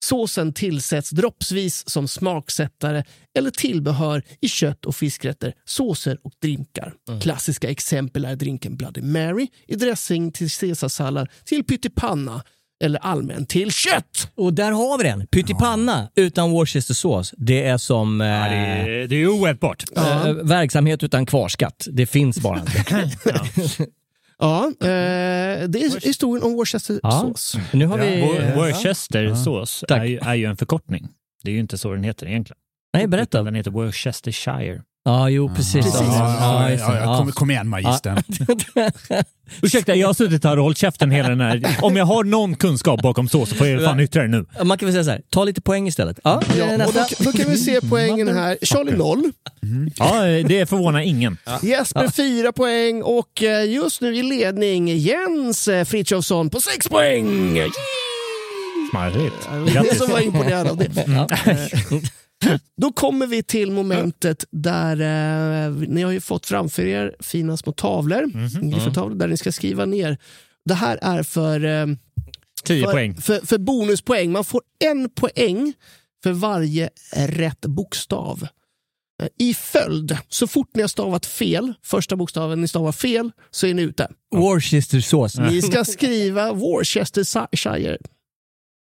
Såsen 0.09 0.53
tillsätts 0.53 1.09
droppsvis 1.09 1.89
som 1.89 2.07
smaksättare 2.07 3.03
eller 3.37 3.51
tillbehör 3.51 4.23
i 4.41 4.47
kött 4.49 4.85
och 4.85 4.95
fiskrätter, 4.95 5.53
såser 5.65 6.17
och 6.23 6.31
drinkar. 6.41 6.93
Klassiska 7.21 7.69
exempel 7.69 8.25
är 8.25 8.35
drinken 8.35 8.75
Bloody 8.75 9.01
Mary 9.01 9.47
i 9.67 9.75
dressing 9.75 10.31
till 10.31 10.49
caesarsallad, 10.49 11.27
till 11.45 11.63
pyttipanna 11.63 12.43
eller 12.83 12.99
allmänt 12.99 13.49
till 13.49 13.71
kött. 13.71 14.31
Och 14.35 14.53
där 14.53 14.71
har 14.71 14.97
vi 14.97 15.03
den. 15.03 15.27
Pyttipanna 15.27 16.09
utan 16.15 16.51
Worcestersås. 16.51 17.33
Det 17.37 17.63
är 17.65 17.77
som 17.77 18.21
eh, 18.21 18.27
Ja, 18.27 18.49
det, 18.49 18.55
är, 18.55 19.07
det 19.07 19.15
är 19.15 19.27
oätbart. 19.27 19.83
eh, 19.97 20.33
verksamhet 20.33 21.03
utan 21.03 21.25
kvarskatt. 21.25 21.87
Det 21.91 22.05
finns 22.05 22.39
bara 22.39 22.59
inte. 22.59 22.83
Ja, 23.25 23.85
eh, 24.41 25.67
det 25.69 25.79
är 25.83 26.05
historien 26.05 26.43
om 26.43 26.53
Worcestersås. 26.53 27.55
Nu 27.73 27.85
har 27.85 27.97
vi... 27.97 28.05
Wor- 28.21 28.55
Worcestersås 28.55 29.83
Tack. 29.87 29.99
är, 29.99 30.05
ju- 30.05 30.19
är 30.21 30.33
ju 30.35 30.45
en 30.45 30.57
förkortning. 30.57 31.07
Det 31.43 31.49
är 31.49 31.53
ju 31.53 31.59
inte 31.59 31.77
så 31.77 31.91
den 31.93 32.03
heter 32.03 32.27
egentligen. 32.27 32.57
Nej, 32.93 33.07
berätta. 33.07 33.43
Den 33.43 33.55
heter 33.55 33.71
Worcestershire. 33.71 34.81
Ja, 35.07 35.29
jo, 35.29 35.49
precis. 35.55 35.85
Precis. 35.85 36.01
Ja, 36.01 36.71
Ja, 36.71 36.97
ja, 36.99 37.17
kom, 37.17 37.31
kom 37.31 37.51
igen 37.51 37.67
magistern. 37.67 38.23
Ursäkta, 39.61 39.95
jag 39.95 40.07
har 40.07 40.13
suttit 40.13 40.43
här 40.43 40.57
och 40.57 40.63
hållit 40.63 40.77
käften 40.77 41.11
hela 41.11 41.29
den 41.29 41.41
här... 41.41 41.77
Om 41.81 41.95
jag 41.95 42.05
har 42.05 42.23
någon 42.23 42.55
kunskap 42.55 43.01
bakom 43.01 43.29
så, 43.29 43.45
så 43.45 43.55
får 43.55 43.67
jag 43.67 43.83
fan 43.83 43.99
yttra 43.99 44.21
det 44.21 44.27
nu. 44.27 44.45
Man 44.63 44.77
kan 44.77 44.85
väl 44.85 44.93
säga 44.93 45.03
så 45.03 45.09
här, 45.09 45.21
ta 45.29 45.43
lite 45.43 45.61
poäng 45.61 45.87
istället. 45.87 46.19
Ja, 46.23 46.41
Ja, 46.57 46.65
eh, 46.65 46.87
och 46.87 46.93
då, 46.93 47.05
då 47.19 47.31
kan 47.31 47.51
vi 47.51 47.57
se 47.57 47.79
poängen 47.89 48.27
här. 48.27 48.57
Charlie 48.65 48.91
0, 48.97 49.31
Ja, 49.95 50.21
det 50.47 50.69
förvånar 50.69 50.99
ingen. 50.99 51.37
Jesper 51.61 52.07
4 52.07 52.51
poäng 52.51 53.03
och 53.03 53.43
eh, 53.43 53.71
just 53.71 54.01
nu 54.01 54.15
i 54.15 54.23
ledning 54.23 54.87
Jens 54.87 55.67
eh, 55.67 55.85
Frithiofsson 55.85 56.49
på 56.49 56.61
6 56.61 56.89
poäng. 56.89 57.59
Smarrigt. 58.91 59.49
Jag 59.51 59.67
Grattis. 59.67 59.97
som 59.97 60.11
var 60.11 60.19
imponerad 60.19 60.67
av 60.67 60.77
det. 60.77 61.07
Då 62.81 62.91
kommer 62.91 63.27
vi 63.27 63.43
till 63.43 63.71
momentet 63.71 64.45
där 64.51 65.01
eh, 65.67 65.73
ni 65.73 66.01
har 66.01 66.11
ju 66.11 66.21
fått 66.21 66.45
framför 66.45 66.85
er 66.85 67.15
fina 67.19 67.57
små 67.57 67.71
tavlor, 67.71 68.25
griffeltavlor, 68.71 69.15
där 69.15 69.27
ni 69.27 69.37
ska 69.37 69.51
skriva 69.51 69.85
ner. 69.85 70.17
Det 70.65 70.73
här 70.73 70.99
är 71.01 71.23
för, 71.23 71.65
eh, 71.65 71.85
10 72.63 72.85
för, 72.85 72.91
poäng. 72.91 73.17
För, 73.21 73.45
för 73.45 73.57
bonuspoäng. 73.57 74.31
Man 74.31 74.43
får 74.43 74.61
en 74.79 75.09
poäng 75.09 75.73
för 76.23 76.31
varje 76.31 76.89
rätt 77.15 77.61
bokstav. 77.61 78.47
Eh, 79.23 79.27
I 79.39 79.53
följd, 79.53 80.17
så 80.29 80.47
fort 80.47 80.69
ni 80.73 80.81
har 80.81 80.87
stavat 80.87 81.25
fel, 81.25 81.73
första 81.83 82.15
bokstaven 82.15 82.61
ni 82.61 82.67
stavar 82.67 82.91
fel, 82.91 83.31
så 83.51 83.67
är 83.67 83.73
ni 83.73 83.81
ute. 83.81 84.07
Worcestersås. 84.35 85.37
Ni 85.37 85.61
ska 85.61 85.85
skriva 85.85 86.53
Worcestershire. 86.53 87.97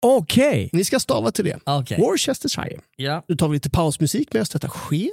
Okej. 0.06 0.70
Ni 0.74 0.84
ska 0.84 1.00
stava 1.00 1.32
till 1.32 1.46
det. 1.46 1.60
Okej. 1.64 1.98
Worcestershire. 2.02 2.80
Ja. 2.96 3.24
Nu 3.28 3.36
tar 3.36 3.48
vi 3.48 3.54
lite 3.54 3.70
pausmusik 3.70 4.34
medan 4.34 4.46
detta 4.54 4.68
sker. 4.68 5.10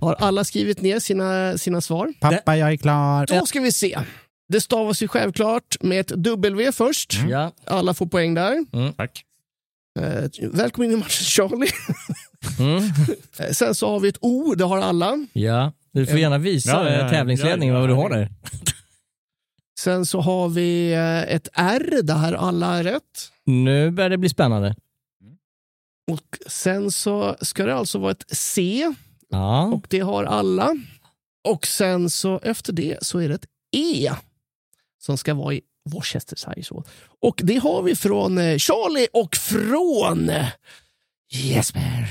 Har 0.00 0.14
alla 0.14 0.44
skrivit 0.44 0.80
ner 0.80 0.98
sina, 0.98 1.58
sina 1.58 1.80
svar? 1.80 2.12
Pappa, 2.20 2.56
jag 2.56 2.72
är 2.72 2.76
klar. 2.76 3.26
Då 3.26 3.46
ska 3.46 3.60
vi 3.60 3.72
se. 3.72 3.98
Det 4.48 4.60
stavas 4.60 5.02
ju 5.02 5.08
självklart 5.08 5.76
med 5.80 6.00
ett 6.00 6.12
W 6.16 6.72
först. 6.72 7.14
Ja. 7.28 7.52
Alla 7.64 7.94
får 7.94 8.06
poäng 8.06 8.34
där. 8.34 8.64
Tack. 8.96 9.24
Eh, 9.98 10.30
välkommen 10.52 10.90
in 10.90 10.96
i 10.96 11.00
matchen 11.00 11.24
Charlie. 11.24 11.70
Mm. 12.58 12.82
Eh, 13.38 13.50
Sen 13.52 13.74
så 13.74 13.88
har 13.90 14.00
vi 14.00 14.08
ett 14.08 14.18
O, 14.20 14.54
det 14.54 14.64
har 14.64 14.78
alla. 14.78 15.26
ja. 15.32 15.72
Du 15.92 16.06
får 16.06 16.18
gärna 16.18 16.38
visa 16.38 16.70
Ja, 16.70 16.84
ja, 16.84 16.90
eh, 16.90 17.00
ja. 17.00 17.08
tävlingsledningen 17.10 17.74
Ja, 17.74 17.80
ja, 17.80 17.86
vad 17.86 17.88
du 17.90 17.94
har 17.94 18.10
där. 18.10 18.28
Sen 19.80 20.06
så 20.06 20.20
har 20.20 20.48
vi 20.48 20.92
ett 21.28 21.48
R, 21.54 22.00
det 22.02 22.12
här 22.12 22.32
alla 22.32 22.78
är 22.78 22.84
rätt. 22.84 23.32
Nu 23.44 23.90
börjar 23.90 24.10
det 24.10 24.18
bli 24.18 24.28
spännande. 24.28 24.76
Och 26.10 26.38
sen 26.46 26.90
så 26.90 27.36
ska 27.40 27.64
det 27.66 27.74
alltså 27.74 27.98
vara 27.98 28.10
ett 28.12 28.24
C 28.28 28.84
Ja. 29.28 29.64
och 29.66 29.86
det 29.90 29.98
har 30.00 30.24
alla. 30.24 30.76
Och 31.48 31.66
sen 31.66 32.10
så 32.10 32.40
efter 32.42 32.72
det 32.72 32.98
så 33.02 33.18
är 33.18 33.28
det 33.28 33.34
ett 33.34 33.46
E 33.76 34.10
som 34.98 35.18
ska 35.18 35.34
vara 35.34 35.54
i 35.54 35.60
Worcestershire. 35.88 36.62
Så. 36.62 36.84
Och 37.20 37.40
det 37.44 37.56
har 37.56 37.82
vi 37.82 37.96
från 37.96 38.38
eh, 38.38 38.58
Charlie 38.58 39.08
och 39.12 39.36
från 39.36 40.30
eh, 40.30 40.46
Jesper. 41.30 42.08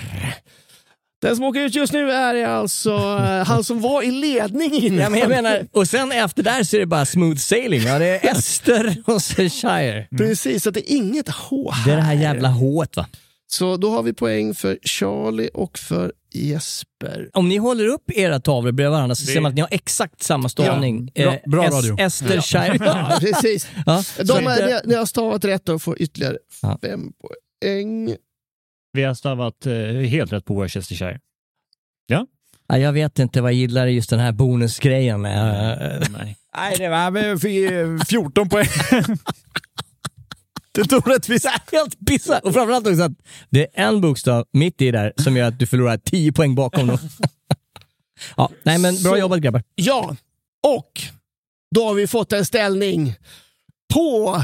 Den 1.21 1.35
som 1.35 1.45
åker 1.45 1.61
ut 1.61 1.75
just 1.75 1.93
nu 1.93 2.11
är 2.11 2.45
alltså 2.45 2.91
eh, 2.91 3.45
han 3.47 3.63
som 3.63 3.81
var 3.81 4.01
i 4.01 4.11
ledning 4.11 4.73
innan. 4.73 4.99
Ja, 4.99 5.09
men 5.09 5.19
jag 5.19 5.29
menar, 5.29 5.67
och 5.71 5.87
sen 5.87 6.11
efter 6.11 6.43
där 6.43 6.63
så 6.63 6.75
är 6.75 6.79
det 6.79 6.85
bara 6.85 7.05
smooth 7.05 7.37
sailing. 7.37 7.81
Ja, 7.81 7.99
det 7.99 8.05
är 8.05 8.31
Ester 8.31 9.03
och 9.05 9.21
så 9.21 9.49
Shire. 9.49 10.07
Precis, 10.17 10.63
så 10.63 10.71
det 10.71 10.91
är 10.91 10.95
inget 10.95 11.29
H 11.29 11.71
här. 11.71 11.85
Det 11.85 11.91
är 11.91 11.95
det 11.95 12.03
här 12.03 12.13
jävla 12.13 12.49
H 12.49 12.85
va? 12.95 13.05
Så 13.49 13.77
då 13.77 13.89
har 13.91 14.03
vi 14.03 14.13
poäng 14.13 14.53
för 14.55 14.77
Charlie 14.83 15.49
och 15.53 15.77
för 15.79 16.13
Jesper. 16.33 17.29
Om 17.33 17.49
ni 17.49 17.57
håller 17.57 17.87
upp 17.87 18.11
era 18.11 18.39
tavlor 18.39 18.71
bredvid 18.71 18.91
varandra 18.91 19.15
så 19.15 19.25
Det- 19.25 19.31
ser 19.31 19.41
man 19.41 19.49
att 19.49 19.55
ni 19.55 19.61
har 19.61 19.69
exakt 19.71 20.23
samma 20.23 20.49
stavning. 20.49 21.11
Ja, 21.13 21.23
bra- 21.23 21.33
Eh, 21.33 21.39
bra 21.49 21.63
Es- 21.63 21.71
radio. 21.71 21.99
Ester 21.99 22.41
Shire. 22.41 22.77
Ja, 22.85 23.17
precis. 23.21 23.67
Ja, 23.85 24.03
De 24.23 24.47
är, 24.47 24.61
eh, 24.61 24.67
ni, 24.67 24.79
ni 24.85 24.95
har 24.95 25.05
stavat 25.05 25.45
rätt 25.45 25.69
och 25.69 25.81
får 25.81 26.01
ytterligare 26.01 26.37
Ja. 26.61 26.77
fem 26.81 27.11
poäng. 27.61 28.15
Vi 28.93 29.03
har 29.03 29.13
stavat 29.13 29.65
eh, 29.65 29.73
helt 30.09 30.33
rätt 30.33 30.45
på 30.45 30.53
Worcestershire. 30.53 31.19
ja, 32.07 32.77
jag 32.77 32.93
vet 32.93 33.19
inte 33.19 33.41
vad 33.41 33.51
jag 33.51 33.57
gillar 33.57 33.87
just 33.87 34.09
den 34.09 34.19
här 34.19 34.31
bonusgrejen. 34.31 35.25
Eh, 35.25 35.31
Nej. 36.09 36.37
Nej, 36.57 36.75
det 36.77 36.89
var 36.89 37.11
med 37.11 37.33
f- 38.01 38.07
14 38.09 38.49
poäng. 38.49 38.67
Är 40.77 40.97
orättvist. 41.07 41.45
Helt 41.71 41.99
bisarrt! 41.99 42.43
Och 42.43 42.53
framförallt 42.53 42.87
också 42.87 43.01
att 43.03 43.11
det 43.49 43.61
är 43.79 43.87
en 43.87 44.01
bokstav 44.01 44.45
mitt 44.53 44.81
i 44.81 44.91
där 44.91 45.13
som 45.17 45.37
gör 45.37 45.47
att 45.47 45.59
du 45.59 45.67
förlorar 45.67 45.97
10 45.97 46.31
poäng 46.31 46.55
bakom 46.55 46.87
dem. 46.87 46.97
ja, 48.37 48.51
nej 48.63 48.77
men 48.77 49.03
bra 49.03 49.11
Så- 49.11 49.17
jobbat 49.17 49.39
grabbar. 49.39 49.63
Ja, 49.75 50.15
och 50.67 51.01
då 51.75 51.85
har 51.87 51.93
vi 51.93 52.07
fått 52.07 52.33
en 52.33 52.45
ställning 52.45 53.15
på 53.93 54.43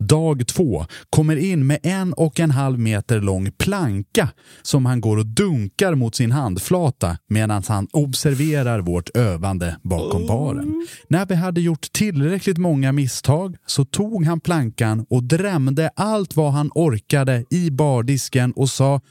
Dag 0.04 0.48
två 0.48 0.86
kommer 1.10 1.36
in 1.36 1.68
med 1.68 1.80
en 1.84 2.14
och 2.14 2.40
en 2.40 2.52
halv 2.52 2.80
meter 2.80 3.22
lång 3.22 3.52
planka 3.52 4.30
som 4.62 4.86
han 4.86 5.02
går 5.02 5.18
och 5.18 5.26
dunkar 5.26 5.96
mot 5.96 6.16
sin 6.16 6.32
handflata 6.32 7.18
medan 7.30 7.64
han 7.68 7.88
observerar 7.92 8.80
vårt 8.80 9.10
övande 9.10 9.78
bakom 9.84 10.28
baren. 10.28 10.88
När 11.08 11.26
vi 11.26 11.36
hade 11.36 11.62
gjort 11.62 11.92
tillräckligt 11.92 12.58
många 12.58 12.92
misstag 12.92 13.56
så 13.66 13.86
tog 13.86 14.26
han 14.26 14.40
plankan 14.40 15.06
och 15.10 15.24
drämde 15.24 15.90
allt 15.96 16.36
vad 16.36 16.52
han 16.52 16.72
orkade 16.76 17.46
i 17.50 17.72
bardisken 17.72 18.52
och 18.52 18.70
sa 18.70 19.02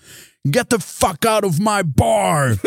Get 0.54 0.70
the 0.70 0.78
fuck 0.78 1.24
out 1.24 1.44
of 1.44 1.58
my 1.58 1.82
bar! 1.82 2.58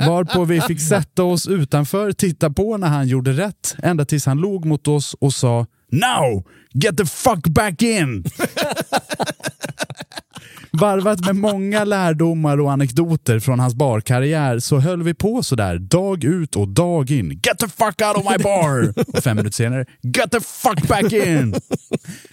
Varpå 0.06 0.44
vi 0.44 0.60
fick 0.60 0.80
sätta 0.80 1.24
oss 1.24 1.48
utanför, 1.48 2.12
titta 2.12 2.50
på 2.50 2.76
när 2.76 2.88
han 2.88 3.08
gjorde 3.08 3.32
rätt, 3.32 3.76
ända 3.82 4.04
tills 4.04 4.26
han 4.26 4.38
log 4.38 4.64
mot 4.64 4.88
oss 4.88 5.14
och 5.20 5.32
sa 5.32 5.66
Now! 5.92 6.44
Get 6.78 6.96
the 6.96 7.04
fuck 7.04 7.52
back 7.52 7.82
in! 7.82 8.24
Varvat 10.72 11.24
med 11.26 11.36
många 11.36 11.84
lärdomar 11.84 12.60
och 12.60 12.72
anekdoter 12.72 13.38
från 13.40 13.60
hans 13.60 13.74
barkarriär 13.74 14.58
så 14.58 14.78
höll 14.78 15.02
vi 15.02 15.14
på 15.14 15.42
sådär 15.42 15.78
dag 15.78 16.24
ut 16.24 16.56
och 16.56 16.68
dag 16.68 17.10
in. 17.10 17.30
Get 17.30 17.58
the 17.58 17.68
fuck 17.68 18.02
out 18.02 18.16
of 18.16 18.32
my 18.32 18.42
bar! 18.44 18.94
Och 19.16 19.22
fem 19.22 19.36
minuter 19.36 19.54
senare, 19.56 19.84
get 20.02 20.30
the 20.30 20.40
fuck 20.40 20.88
back 20.88 21.12
in! 21.12 21.54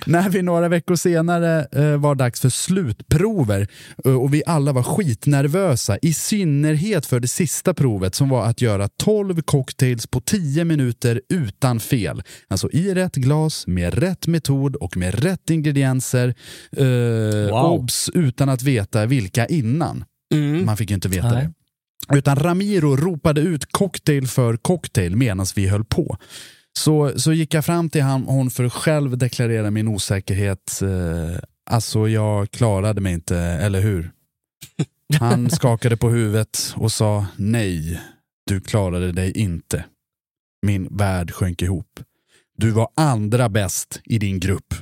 När 0.06 0.30
vi 0.30 0.42
några 0.42 0.68
veckor 0.68 0.96
senare 0.96 1.68
eh, 1.72 1.98
var 1.98 2.16
dags 2.16 2.42
för 2.42 2.50
slutprover 2.50 3.68
eh, 4.06 4.14
och 4.22 4.34
vi 4.34 4.44
alla 4.46 4.72
var 4.72 4.84
skitnervösa, 4.84 5.98
i 6.02 6.14
synnerhet 6.14 7.06
för 7.06 7.20
det 7.20 7.28
sista 7.28 7.74
provet 7.74 8.16
som 8.16 8.30
var 8.30 8.46
att 8.46 8.62
göra 8.62 8.88
12 9.04 9.42
cocktails 9.42 10.08
på 10.08 10.22
10 10.22 10.66
minuter 10.66 11.22
utan 11.30 11.80
fel. 11.80 12.24
Alltså 12.48 12.70
i 12.72 12.94
rätt 12.94 13.16
glas, 13.16 13.68
med 13.68 13.94
rätt 13.94 14.28
metod 14.28 14.76
och 14.76 14.98
med 14.98 15.24
rätt 15.24 15.50
ingredienser. 15.50 16.36
Eh, 16.78 16.88
Wow. 17.48 17.66
Obs! 17.66 18.10
Utan 18.28 18.50
att 18.50 18.64
veta 18.64 19.06
vilka 19.06 19.46
innan. 19.46 20.06
Man 20.66 20.78
fick 20.78 20.90
ju 20.90 20.96
inte 20.96 21.10
veta 21.10 21.32
Nej. 21.32 21.50
det. 22.08 22.18
Utan 22.18 22.36
Ramiro 22.36 22.96
ropade 22.96 23.42
ut 23.42 23.72
cocktail 23.72 24.28
för 24.28 24.58
cocktail 24.58 25.16
medan 25.16 25.46
vi 25.56 25.68
höll 25.68 25.86
på. 25.86 26.18
Så, 26.78 27.20
så 27.20 27.34
gick 27.34 27.54
jag 27.54 27.66
fram 27.66 27.90
till 27.90 28.02
han, 28.02 28.24
hon 28.24 28.50
för 28.50 28.64
att 28.64 28.74
själv 28.74 29.18
deklarera 29.18 29.72
min 29.72 29.88
osäkerhet. 29.88 30.82
Eh, 30.82 31.40
alltså 31.70 32.08
jag 32.08 32.52
klarade 32.52 33.02
mig 33.02 33.14
inte, 33.14 33.38
eller 33.38 33.82
hur? 33.82 34.12
Han 35.20 35.50
skakade 35.50 35.98
på 35.98 36.10
huvudet 36.10 36.74
och 36.76 36.92
sa 36.92 37.26
nej, 37.36 38.02
du 38.46 38.62
klarade 38.62 39.12
dig 39.12 39.32
inte. 39.38 39.86
Min 40.62 40.98
värld 40.98 41.32
sjönk 41.32 41.62
ihop. 41.62 42.00
Du 42.58 42.72
var 42.72 42.90
andra 42.96 43.50
bäst 43.50 44.02
i 44.06 44.18
din 44.18 44.40
grupp. 44.40 44.74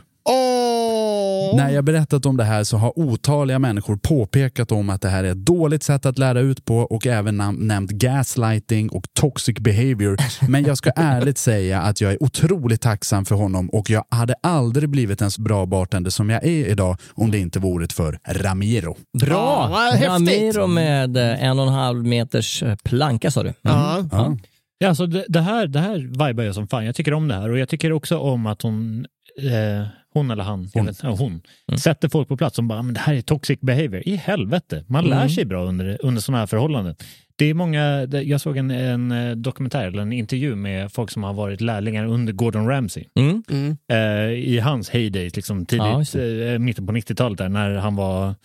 När 1.55 1.69
jag 1.69 1.83
berättat 1.83 2.25
om 2.25 2.37
det 2.37 2.43
här 2.43 2.63
så 2.63 2.77
har 2.77 2.99
otaliga 2.99 3.59
människor 3.59 3.95
påpekat 3.95 4.71
om 4.71 4.89
att 4.89 5.01
det 5.01 5.09
här 5.09 5.23
är 5.23 5.31
ett 5.31 5.45
dåligt 5.45 5.83
sätt 5.83 6.05
att 6.05 6.17
lära 6.19 6.39
ut 6.39 6.65
på 6.65 6.77
och 6.77 7.07
även 7.07 7.41
nam- 7.41 7.57
nämnt 7.59 7.91
gaslighting 7.91 8.89
och 8.89 9.03
toxic 9.13 9.59
behavior. 9.59 10.17
Men 10.49 10.63
jag 10.63 10.77
ska 10.77 10.91
ärligt 10.95 11.37
säga 11.37 11.81
att 11.81 12.01
jag 12.01 12.11
är 12.11 12.23
otroligt 12.23 12.81
tacksam 12.81 13.25
för 13.25 13.35
honom 13.35 13.69
och 13.69 13.89
jag 13.89 14.03
hade 14.09 14.35
aldrig 14.43 14.89
blivit 14.89 15.21
en 15.21 15.31
så 15.31 15.41
bra 15.41 15.65
bartender 15.65 16.09
som 16.11 16.29
jag 16.29 16.43
är 16.45 16.67
idag 16.67 16.97
om 17.13 17.31
det 17.31 17.39
inte 17.39 17.59
vore 17.59 17.87
för 17.93 18.19
Ramiro. 18.27 18.97
Ja, 19.11 19.25
Bra! 19.25 19.67
häftigt. 19.93 20.07
Ramiro 20.07 20.67
med 20.67 21.17
eh, 21.17 21.43
en 21.43 21.59
och 21.59 21.67
en 21.67 21.73
halv 21.73 22.05
meters 22.05 22.63
eh, 22.63 22.75
planka 22.83 23.31
sa 23.31 23.43
du. 23.43 23.53
Ja. 23.61 24.05
Ja. 24.11 24.37
Ja, 24.77 24.87
alltså 24.89 25.05
det, 25.07 25.25
det, 25.27 25.41
här, 25.41 25.67
det 25.67 25.79
här 25.79 25.97
vibar 26.27 26.43
jag 26.43 26.55
som 26.55 26.67
fan. 26.67 26.85
Jag 26.85 26.95
tycker 26.95 27.13
om 27.13 27.27
det 27.27 27.35
här 27.35 27.49
och 27.51 27.59
jag 27.59 27.69
tycker 27.69 27.91
också 27.91 28.17
om 28.17 28.45
att 28.45 28.61
hon, 28.61 29.05
eh, 29.41 29.87
hon 30.15 30.31
eller 30.31 30.43
han, 30.43 30.69
Hon. 30.73 30.85
vet, 30.85 31.03
ja, 31.03 31.09
hon 31.09 31.41
sätter 31.79 32.09
folk 32.09 32.27
på 32.27 32.37
plats 32.37 32.55
som 32.55 32.67
bara, 32.67 32.81
men 32.81 32.93
det 32.93 32.99
här 32.99 33.13
är 33.13 33.21
toxic 33.21 33.59
behavior. 33.61 34.01
I 34.05 34.15
helvete, 34.15 34.83
man 34.87 35.05
lär 35.05 35.27
sig 35.27 35.45
bra 35.45 35.63
under, 35.65 35.97
under 36.05 36.21
sådana 36.21 36.39
här 36.39 36.47
förhållanden. 36.47 36.95
Det 37.37 37.45
är 37.45 37.53
många, 37.53 38.03
jag 38.05 38.41
såg 38.41 38.57
en, 38.57 38.71
en 38.71 39.11
eh, 39.11 39.35
dokumentär 39.35 39.87
eller 39.87 40.01
en 40.01 40.13
intervju 40.13 40.55
med 40.55 40.91
folk 40.91 41.11
som 41.11 41.23
har 41.23 41.33
varit 41.33 41.61
lärlingar 41.61 42.05
under 42.05 42.33
Gordon 42.33 42.67
Ramsay. 42.67 43.03
Mm. 43.19 43.43
Mm. 43.49 43.77
Eh, 43.91 44.31
I 44.33 44.59
hans 44.59 44.89
heydays, 44.89 45.35
liksom 45.35 45.65
Ja, 45.71 46.03
tidigt, 46.05 46.15
eh, 46.53 46.59
mitten 46.59 46.87
på 46.87 46.93
90-talet 46.93 47.37
där, 47.37 47.49
när 47.49 47.75
han 47.75 47.95
var 47.95 48.35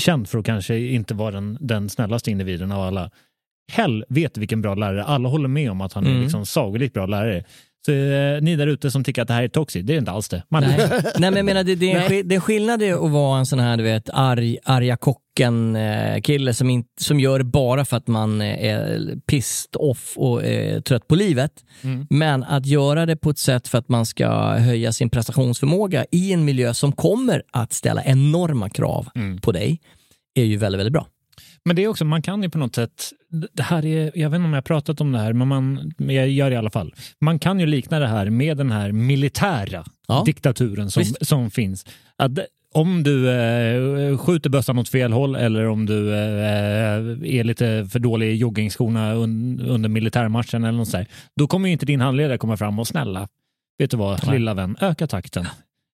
känd 0.00 0.28
för 0.28 0.38
att 0.38 0.44
kanske 0.46 0.78
inte 0.78 1.14
vara 1.14 1.30
den, 1.30 1.58
den 1.60 1.88
snällaste 1.88 2.30
individen 2.30 2.72
av 2.72 2.80
alla. 2.82 3.10
Helvete 3.72 4.40
vilken 4.40 4.62
bra 4.62 4.74
lärare. 4.74 5.04
Alla 5.04 5.28
håller 5.28 5.48
med 5.48 5.70
om 5.70 5.80
att 5.80 5.92
han 5.92 6.06
är 6.06 6.10
Mm. 6.10 6.22
liksom 6.22 6.46
sagolikt 6.46 6.94
bra 6.94 7.06
lärare. 7.06 7.44
Så 7.86 7.92
eh, 7.92 8.40
ni 8.42 8.56
där 8.56 8.66
ute 8.66 8.90
som 8.90 9.04
tycker 9.04 9.22
att 9.22 9.28
det 9.28 9.34
här 9.34 9.42
är 9.42 9.48
toxic, 9.48 9.84
det 9.86 9.94
är 9.94 9.98
inte 9.98 10.10
alls 10.10 10.28
det. 10.28 10.42
Man, 10.48 10.62
Nej. 10.62 10.78
Nej, 11.02 11.12
men 11.30 11.36
jag 11.36 11.44
menar, 11.44 11.64
det, 11.64 11.74
det, 11.74 11.92
är 11.92 11.96
en, 12.00 12.08
skill- 12.08 12.28
det 12.28 12.34
är 12.34 12.40
skillnad 12.40 12.82
i 12.82 12.90
att 12.92 13.10
vara 13.10 13.38
en 13.38 13.46
sån 13.46 13.58
här, 13.58 13.76
du 13.76 13.82
vet, 13.82 14.10
arg, 14.12 14.58
arga 14.64 14.96
kocken-kille 14.96 16.54
som, 16.54 16.70
in, 16.70 16.84
som 17.00 17.20
gör 17.20 17.38
det 17.38 17.44
bara 17.44 17.84
för 17.84 17.96
att 17.96 18.06
man 18.06 18.40
är 18.42 19.16
pissed 19.26 19.70
off 19.76 20.12
och 20.16 20.44
är 20.44 20.80
trött 20.80 21.08
på 21.08 21.14
livet. 21.14 21.52
Mm. 21.82 22.06
Men 22.10 22.44
att 22.44 22.66
göra 22.66 23.06
det 23.06 23.16
på 23.16 23.30
ett 23.30 23.38
sätt 23.38 23.68
för 23.68 23.78
att 23.78 23.88
man 23.88 24.06
ska 24.06 24.28
höja 24.54 24.92
sin 24.92 25.10
prestationsförmåga 25.10 26.04
i 26.10 26.32
en 26.32 26.44
miljö 26.44 26.74
som 26.74 26.92
kommer 26.92 27.42
att 27.52 27.72
ställa 27.72 28.04
enorma 28.04 28.70
krav 28.70 29.08
Mm. 29.14 29.38
på 29.40 29.52
dig 29.52 29.80
är 30.34 30.44
ju 30.44 30.56
väldigt, 30.56 30.78
väldigt 30.78 30.92
bra. 30.92 31.06
Men 31.64 31.76
det 31.76 31.84
är 31.84 31.88
också, 31.88 32.04
man 32.04 32.22
kan 32.22 32.42
ju 32.42 32.50
på 32.50 32.58
något 32.58 32.74
sätt, 32.74 33.10
det 33.52 33.62
här 33.62 33.84
är, 33.86 34.12
jag 34.14 34.30
vet 34.30 34.36
inte 34.36 34.44
om 34.46 34.52
jag 34.52 34.56
har 34.56 34.62
pratat 34.62 35.00
om 35.00 35.12
det 35.12 35.18
här, 35.18 35.32
men, 35.32 35.48
man, 35.48 35.92
men 35.98 36.14
jag 36.16 36.28
gör 36.28 36.50
det 36.50 36.54
i 36.54 36.56
alla 36.56 36.70
fall. 36.70 36.94
Man 37.20 37.38
kan 37.38 37.60
ju 37.60 37.66
likna 37.66 37.98
det 37.98 38.06
här 38.06 38.30
med 38.30 38.56
den 38.56 38.70
här 38.70 38.92
militära 38.92 39.84
Ja. 40.08 40.22
diktaturen 40.26 40.90
som, 40.90 41.00
Visst. 41.00 41.26
som 41.26 41.50
finns. 41.50 41.86
Att 42.16 42.30
om 42.74 43.02
du 43.02 43.30
eh, 43.30 44.18
skjuter 44.18 44.50
bössan 44.50 44.78
åt 44.78 44.88
fel 44.88 45.12
håll 45.12 45.36
eller 45.36 45.66
om 45.68 45.86
du 45.86 46.12
eh, 46.14 47.38
är 47.38 47.44
lite 47.44 47.88
för 47.92 47.98
dålig 47.98 48.30
i 48.32 48.34
joggingskorna 48.36 49.12
un, 49.14 49.60
under 49.60 49.88
militärmatchen 49.88 50.64
eller 50.64 50.78
något 50.78 50.88
sånt, 50.88 51.08
då 51.36 51.46
kommer 51.46 51.68
ju 51.68 51.72
inte 51.72 51.86
din 51.86 52.00
handledare 52.00 52.38
komma 52.38 52.56
fram 52.56 52.78
och 52.78 52.86
snälla, 52.88 53.28
vet 53.78 53.90
du 53.90 53.96
vad, 53.96 54.26
Nej. 54.26 54.38
lilla 54.38 54.54
vän, 54.54 54.76
öka 54.80 55.06
takten. 55.06 55.46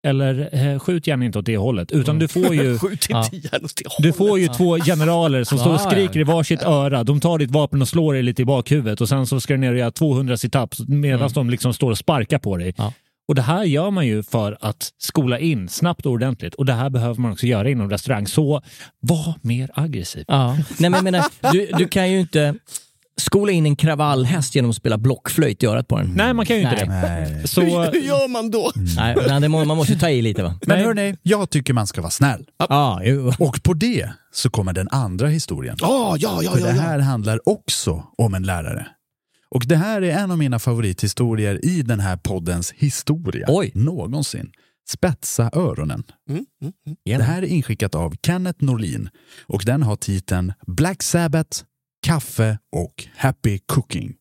Eller 0.06 0.48
eh, 0.72 0.78
skjut 0.78 1.06
gärna 1.06 1.24
inte 1.24 1.38
åt 1.38 1.46
det 1.46 1.56
hållet, 1.56 1.92
utan 1.92 2.18
du 2.18 2.28
får 2.28 2.54
ju 2.54 2.78
Skjut 2.78 3.06
Ja. 3.08 3.24
inte 3.24 3.36
ihjäl 3.36 3.64
oss 3.64 3.74
det 3.74 3.84
du 3.98 4.12
får 4.12 4.38
ju 4.38 4.48
två 4.48 4.76
generaler 4.78 5.44
som 5.44 5.58
står 5.58 5.70
och 5.70 5.76
Ja, 5.80 5.84
ja. 5.84 5.90
skriker 5.90 6.20
i 6.20 6.24
varsitt 6.24 6.62
öra. 6.62 7.04
De 7.04 7.20
tar 7.20 7.38
ditt 7.38 7.50
vapen 7.50 7.82
och 7.82 7.88
slår 7.88 8.12
dig 8.14 8.22
lite 8.22 8.42
i 8.42 8.44
bakhuvudet 8.44 9.00
och 9.00 9.08
sen 9.08 9.26
så 9.26 9.40
ska 9.40 9.54
du 9.54 9.58
ner 9.58 9.72
och 9.72 9.78
göra 9.78 9.90
200 9.90 10.36
situps 10.36 10.78
medan 10.88 11.30
de 11.34 11.50
liksom 11.50 11.74
står 11.74 11.90
och 11.90 11.98
sparkar 11.98 12.38
på 12.38 12.56
dig. 12.56 12.74
Ja. 12.76 12.92
Och 13.28 13.34
det 13.34 13.42
här 13.42 13.64
gör 13.64 13.90
man 13.90 14.06
ju 14.06 14.22
för 14.22 14.56
att 14.60 14.88
skola 14.98 15.38
in 15.38 15.68
snabbt 15.68 16.06
och 16.06 16.12
ordentligt 16.12 16.54
och 16.54 16.64
det 16.66 16.72
här 16.72 16.90
behöver 16.90 17.20
man 17.20 17.32
också 17.32 17.46
göra 17.46 17.70
inom 17.70 17.90
restaurang. 17.90 18.26
Så 18.26 18.62
var 19.00 19.34
mer 19.42 19.70
aggressiv. 19.74 20.24
Ja. 20.28 20.52
Nej, 20.54 20.90
men 20.90 20.92
jag 20.92 21.04
menar, 21.04 21.24
du, 21.52 21.70
du 21.78 21.88
kan 21.88 22.10
ju 22.12 22.20
inte 22.20 22.54
skola 23.16 23.52
in 23.52 23.66
en 23.66 23.76
kravallhäst 23.76 24.54
genom 24.54 24.70
att 24.70 24.76
spela 24.76 24.98
blockflöjt 24.98 25.62
i 25.62 25.66
örat 25.66 25.88
på 25.88 25.98
den. 25.98 26.12
Nej, 26.14 26.34
man 26.34 26.46
kan 26.46 26.56
ju 26.56 26.62
inte 26.62 26.74
Nej. 26.74 26.86
det. 26.86 27.32
Nej. 27.32 27.48
Så, 27.48 27.60
Hur 27.92 28.00
gör 28.00 28.28
man 28.28 28.50
då? 28.50 28.72
Nej, 28.96 29.16
nej, 29.28 29.40
det 29.40 29.48
må, 29.48 29.64
man 29.64 29.76
måste 29.76 29.92
ju 29.92 29.98
ta 29.98 30.10
i 30.10 30.22
lite 30.22 30.42
va? 30.42 30.58
Men 30.66 30.78
hörni, 30.78 31.16
jag 31.22 31.50
tycker 31.50 31.72
man 31.72 31.86
ska 31.86 32.00
vara 32.00 32.10
snäll. 32.10 32.46
Ja. 32.68 33.00
Och 33.38 33.62
på 33.62 33.74
det 33.74 34.10
så 34.32 34.50
kommer 34.50 34.72
den 34.72 34.88
andra 34.90 35.28
historien. 35.28 35.76
Ja, 35.80 36.16
ja, 36.18 36.40
ja, 36.42 36.50
För 36.50 36.58
ja. 36.58 36.66
det 36.66 36.76
ja. 36.76 36.82
här 36.82 36.98
handlar 36.98 37.48
också 37.48 38.04
om 38.18 38.34
en 38.34 38.42
lärare. 38.42 38.86
Och 39.54 39.66
det 39.66 39.76
här 39.76 40.02
är 40.02 40.18
en 40.18 40.30
av 40.30 40.38
mina 40.38 40.58
favorithistorier 40.58 41.64
i 41.64 41.82
den 41.82 42.00
här 42.00 42.16
poddens 42.16 42.72
historia 42.72 43.46
Oj. 43.48 43.72
någonsin. 43.74 44.50
Spetsa 44.90 45.50
öronen. 45.52 46.02
Mm, 46.28 46.44
mm, 46.62 46.72
mm. 46.86 47.18
Det 47.18 47.24
här 47.24 47.42
är 47.42 47.46
inskickat 47.46 47.94
av 47.94 48.14
Kenneth 48.26 48.64
Norlin 48.64 49.08
och 49.46 49.62
den 49.66 49.82
har 49.82 49.96
titeln 49.96 50.52
Black 50.66 51.02
Sabbath, 51.02 51.58
kaffe 52.00 52.58
och 52.72 53.06
happy 53.16 53.58
cooking. 53.66 54.14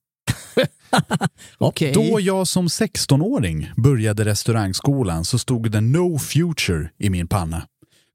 Okej. 1.58 1.92
Då 1.94 2.20
jag 2.20 2.48
som 2.48 2.68
16-åring 2.68 3.72
började 3.78 4.26
restaurangskolan 4.26 5.26
så 5.26 5.40
stod 5.40 5.72
det 5.72 5.82
No 5.82 6.20
Future 6.20 6.90
i 6.98 7.10
min 7.10 7.28
panna. 7.28 7.64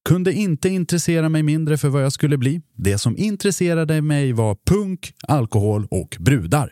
Kunde 0.09 0.33
inte 0.33 0.69
intressera 0.69 1.29
mig 1.29 1.43
mindre 1.43 1.79
för 1.79 1.89
vad 1.89 2.05
jag 2.05 2.13
skulle 2.13 2.37
bli. 2.37 2.61
Det 2.77 2.99
som 2.99 3.17
intresserade 3.17 4.03
mig 4.03 4.33
var 4.33 4.57
punk, 4.67 5.13
alkohol 5.29 5.87
och 5.91 6.17
brudar. 6.21 6.71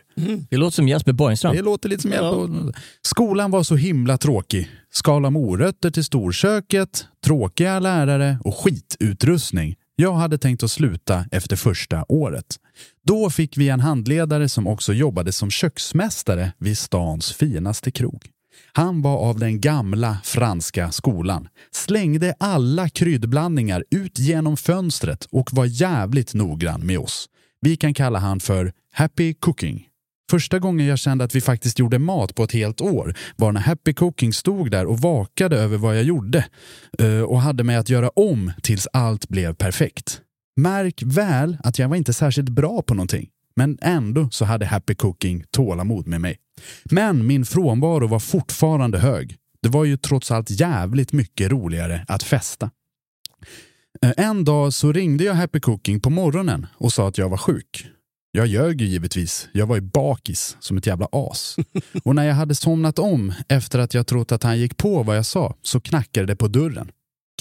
Det 0.49 0.57
låter 0.57 0.75
som 0.75 0.87
Jesper 0.87 1.13
Borgenstrand. 1.13 1.57
Det 1.57 1.61
låter 1.61 1.89
lite 1.89 2.01
som 2.01 2.11
jag... 2.11 2.73
Skolan 3.01 3.51
var 3.51 3.63
så 3.63 3.75
himla 3.75 4.17
tråkig. 4.17 4.69
Skala 4.91 5.29
morötter 5.29 5.91
till 5.91 6.03
storköket, 6.03 7.07
tråkiga 7.25 7.79
lärare 7.79 8.37
och 8.43 8.55
skitutrustning. 8.55 9.75
Jag 9.95 10.13
hade 10.13 10.37
tänkt 10.37 10.63
att 10.63 10.71
sluta 10.71 11.25
efter 11.31 11.55
första 11.55 12.05
året. 12.07 12.45
Då 13.07 13.29
fick 13.29 13.57
vi 13.57 13.69
en 13.69 13.79
handledare 13.79 14.49
som 14.49 14.67
också 14.67 14.93
jobbade 14.93 15.31
som 15.31 15.51
köksmästare 15.51 16.53
vid 16.57 16.77
stans 16.77 17.33
finaste 17.33 17.91
krog. 17.91 18.29
Han 18.73 19.01
var 19.01 19.17
av 19.17 19.39
den 19.39 19.61
gamla 19.61 20.17
franska 20.23 20.91
skolan, 20.91 21.47
slängde 21.71 22.35
alla 22.39 22.89
kryddblandningar 22.89 23.83
ut 23.91 24.19
genom 24.19 24.57
fönstret 24.57 25.27
och 25.31 25.49
var 25.53 25.65
jävligt 25.65 26.33
noggrann 26.33 26.85
med 26.85 26.99
oss. 26.99 27.29
Vi 27.61 27.77
kan 27.77 27.93
kalla 27.93 28.19
han 28.19 28.39
för 28.39 28.71
Happy 28.93 29.33
Cooking. 29.33 29.87
Första 30.31 30.59
gången 30.59 30.87
jag 30.87 30.99
kände 30.99 31.23
att 31.23 31.35
vi 31.35 31.41
faktiskt 31.41 31.79
gjorde 31.79 31.99
mat 31.99 32.35
på 32.35 32.43
ett 32.43 32.51
helt 32.51 32.81
år 32.81 33.15
var 33.35 33.51
när 33.51 33.61
Happy 33.61 33.93
Cooking 33.93 34.33
stod 34.33 34.71
där 34.71 34.85
och 34.85 34.99
vakade 34.99 35.57
över 35.57 35.77
vad 35.77 35.97
jag 35.97 36.03
gjorde 36.03 36.45
eh, 36.99 37.21
och 37.21 37.41
hade 37.41 37.63
mig 37.63 37.75
att 37.75 37.89
göra 37.89 38.09
om 38.09 38.51
tills 38.63 38.87
allt 38.93 39.29
blev 39.29 39.53
perfekt. 39.53 40.21
Märk 40.55 41.03
väl 41.05 41.57
att 41.63 41.79
jag 41.79 41.89
var 41.89 41.95
inte 41.95 42.13
särskilt 42.13 42.49
bra 42.49 42.81
på 42.81 42.93
någonting, 42.93 43.29
men 43.55 43.77
ändå 43.81 44.29
så 44.29 44.45
hade 44.45 44.65
Happy 44.65 44.95
Cooking 44.95 45.43
tålamod 45.51 46.07
med 46.07 46.21
mig. 46.21 46.37
Men 46.83 47.27
min 47.27 47.45
frånvaro 47.45 48.07
var 48.07 48.19
fortfarande 48.19 48.99
hög. 48.99 49.35
Det 49.61 49.69
var 49.69 49.85
ju 49.85 49.97
trots 49.97 50.31
allt 50.31 50.49
jävligt 50.49 51.13
mycket 51.13 51.51
roligare 51.51 52.05
att 52.07 52.23
festa. 52.23 52.69
Eh, 54.01 54.11
en 54.17 54.43
dag 54.43 54.73
så 54.73 54.91
ringde 54.91 55.23
jag 55.23 55.33
Happy 55.33 55.59
Cooking 55.59 55.99
på 55.99 56.09
morgonen 56.09 56.67
och 56.77 56.93
sa 56.93 57.07
att 57.07 57.17
jag 57.17 57.29
var 57.29 57.37
sjuk. 57.37 57.87
Jag 58.35 58.47
ljög 58.47 58.81
ju 58.81 58.87
givetvis. 58.87 59.49
Jag 59.51 59.65
var 59.65 59.75
ju 59.75 59.81
bakis 59.81 60.57
som 60.59 60.77
ett 60.77 60.87
jävla 60.87 61.07
as. 61.11 61.55
Och 62.03 62.15
när 62.15 62.23
jag 62.23 62.35
hade 62.35 62.55
somnat 62.55 62.99
om 62.99 63.33
efter 63.49 63.79
att 63.79 63.93
jag 63.93 64.07
trott 64.07 64.31
att 64.31 64.43
han 64.43 64.59
gick 64.59 64.77
på 64.77 65.03
vad 65.03 65.17
jag 65.17 65.25
sa 65.25 65.55
så 65.61 65.79
knackade 65.79 66.27
det 66.27 66.35
på 66.35 66.47
dörren. 66.47 66.91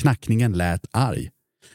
Knackningen 0.00 0.52
lät 0.52 0.86
arg. 0.90 1.30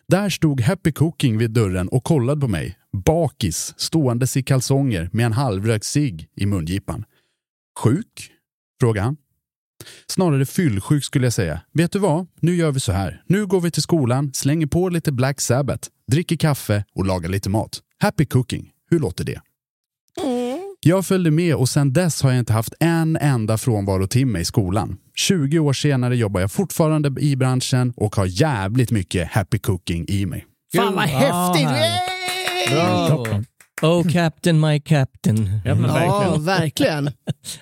Där 0.07 0.29
stod 0.29 0.61
Happy 0.61 0.91
Cooking 0.91 1.37
vid 1.37 1.51
dörren 1.51 1.87
och 1.87 2.03
kollade 2.03 2.41
på 2.41 2.47
mig. 2.47 2.77
Bakis, 3.05 3.73
ståendes 3.77 4.37
i 4.37 4.43
kalsonger 4.43 5.09
med 5.13 5.25
en 5.25 5.33
halvrökt 5.33 5.85
cigg 5.85 6.27
i 6.35 6.45
mungipan. 6.45 7.05
Sjuk? 7.79 8.31
frågade 8.79 9.05
han. 9.05 9.17
Snarare 10.07 10.45
fyllsjuk 10.45 11.03
skulle 11.03 11.25
jag 11.25 11.33
säga. 11.33 11.61
Vet 11.73 11.91
du 11.91 11.99
vad? 11.99 12.27
Nu 12.39 12.55
gör 12.55 12.71
vi 12.71 12.79
så 12.79 12.91
här. 12.91 13.23
Nu 13.27 13.45
går 13.45 13.61
vi 13.61 13.71
till 13.71 13.81
skolan, 13.81 14.33
slänger 14.33 14.67
på 14.67 14.89
lite 14.89 15.11
Black 15.11 15.41
Sabbath, 15.41 15.89
dricker 16.11 16.37
kaffe 16.37 16.85
och 16.95 17.05
lagar 17.05 17.29
lite 17.29 17.49
mat. 17.49 17.79
Happy 17.99 18.25
cooking. 18.25 18.71
Hur 18.89 18.99
låter 18.99 19.23
det? 19.23 19.41
Jag 20.79 21.05
följde 21.05 21.31
med 21.31 21.55
och 21.55 21.69
sedan 21.69 21.93
dess 21.93 22.21
har 22.21 22.29
jag 22.29 22.39
inte 22.39 22.53
haft 22.53 22.73
en 22.79 23.17
enda 23.17 23.57
frånvarotimme 23.57 24.39
i 24.39 24.45
skolan. 24.45 24.97
20 25.15 25.59
år 25.59 25.73
senare 25.73 26.15
jobbar 26.17 26.41
jag 26.41 26.51
fortfarande 26.51 27.21
i 27.21 27.35
branschen 27.35 27.93
och 27.97 28.15
har 28.15 28.25
jävligt 28.25 28.91
mycket 28.91 29.27
happy 29.31 29.59
cooking 29.59 30.05
i 30.07 30.25
mig. 30.25 30.45
Fan 30.75 30.95
vad 30.95 31.03
häftigt! 31.03 31.69
Bra. 32.71 33.07
Toppen. 33.07 33.45
Oh 33.81 34.11
captain, 34.11 34.59
my 34.59 34.79
captain. 34.79 35.49
Ja, 35.65 35.75
men 35.75 35.83
Ja, 35.85 35.93
verkligen. 35.93 36.45
verkligen. 36.45 37.11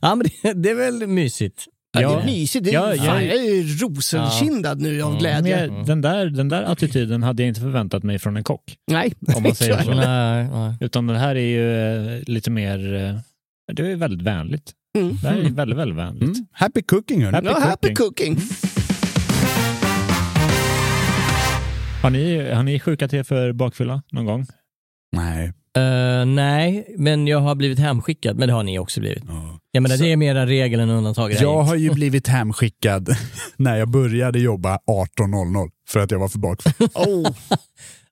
Ja, 0.02 0.16
men 0.16 0.28
det, 0.44 0.54
det 0.54 0.70
är 0.70 0.76
väl 0.76 1.08
mysigt. 1.08 1.66
Ja, 2.02 2.08
det 2.10 2.14
Ja. 2.14 2.22
är 2.22 2.26
mysigt. 2.26 2.66
Det 2.66 2.70
är, 2.70 2.74
Ja, 2.74 2.82
fan, 3.06 3.06
jag- 3.06 3.24
jag 3.26 3.46
är 3.46 3.54
ju 3.54 3.78
rosenkindad 3.78 4.82
nu 4.82 5.02
av 5.02 5.20
glädje. 5.20 5.66
jag, 5.66 5.86
den, 5.86 6.02
där, 6.02 6.26
den 6.26 6.50
där 6.50 6.64
attityden 6.64 7.24
hade 7.24 7.43
jag 7.43 7.48
inte 7.48 7.62
förväntat 7.62 8.04
mig 8.04 8.20
från 8.20 8.38
en 8.38 8.43
kock. 8.43 8.76
Nej, 8.91 9.14
Om 9.36 9.43
man 9.43 9.56
säger 9.56 9.82
så. 9.84 9.93
Nej, 9.93 10.48
nej. 10.52 10.74
Utan 10.80 11.08
det 11.08 11.18
här 11.18 11.36
är 11.36 11.39
ju 11.39 12.16
eh, 12.18 12.22
lite 12.28 12.52
mer... 12.52 12.93
eh, 12.96 13.74
Det 13.74 13.91
är 13.91 13.96
väldigt 13.96 14.22
vänligt. 14.22 14.72
Mm. 14.98 15.18
Det 15.22 15.28
här 15.30 15.38
är 15.38 15.50
väldigt, 15.50 15.78
väldigt 15.78 15.98
vänligt. 15.98 16.24
Mm. 16.24 16.46
Happy 16.52 16.82
cooking 16.82 17.24
hörni. 17.24 17.36
Happy 17.36 17.48
Ja, 17.48 17.60
happy 17.60 17.93
cooking. 17.93 18.36
cooking. 18.36 18.50
Har 22.02 22.10
ni, 22.10 22.52
har 22.54 22.64
ni 22.64 22.80
sjukat 22.80 23.14
er 23.14 23.24
för 23.24 23.52
bakfylla 23.54 24.02
någon 24.12 24.26
gång? 24.26 24.46
Nej. 25.16 25.54
Eh, 25.76 26.26
nej, 26.26 26.94
men 26.98 27.28
jag 27.28 27.40
har 27.40 27.56
blivit 27.56 27.80
hemskickad. 27.80 28.38
Men 28.38 28.48
det 28.48 28.54
har 28.54 28.64
ni 28.64 28.80
också 28.80 29.00
blivit. 29.00 29.24
Ja. 29.28 29.60
Jag 29.72 29.84
menar, 29.84 29.98
det 29.98 30.12
är 30.12 30.18
mera 30.18 30.46
regel 30.46 30.80
än 30.80 30.90
undantag. 30.90 31.34
Jag 31.34 31.64
har 31.64 31.76
ju 31.76 31.90
blivit 31.94 32.28
hemskickad 32.28 33.10
när 33.58 33.78
jag 33.78 33.90
började 33.90 34.40
jobba 34.40 34.78
18.00 34.78 35.70
för 35.88 36.00
att 36.00 36.12
jag 36.12 36.20
var 36.20 36.28
för 36.28 36.40
bakfull. 36.40 36.74
Oh. 36.94 37.32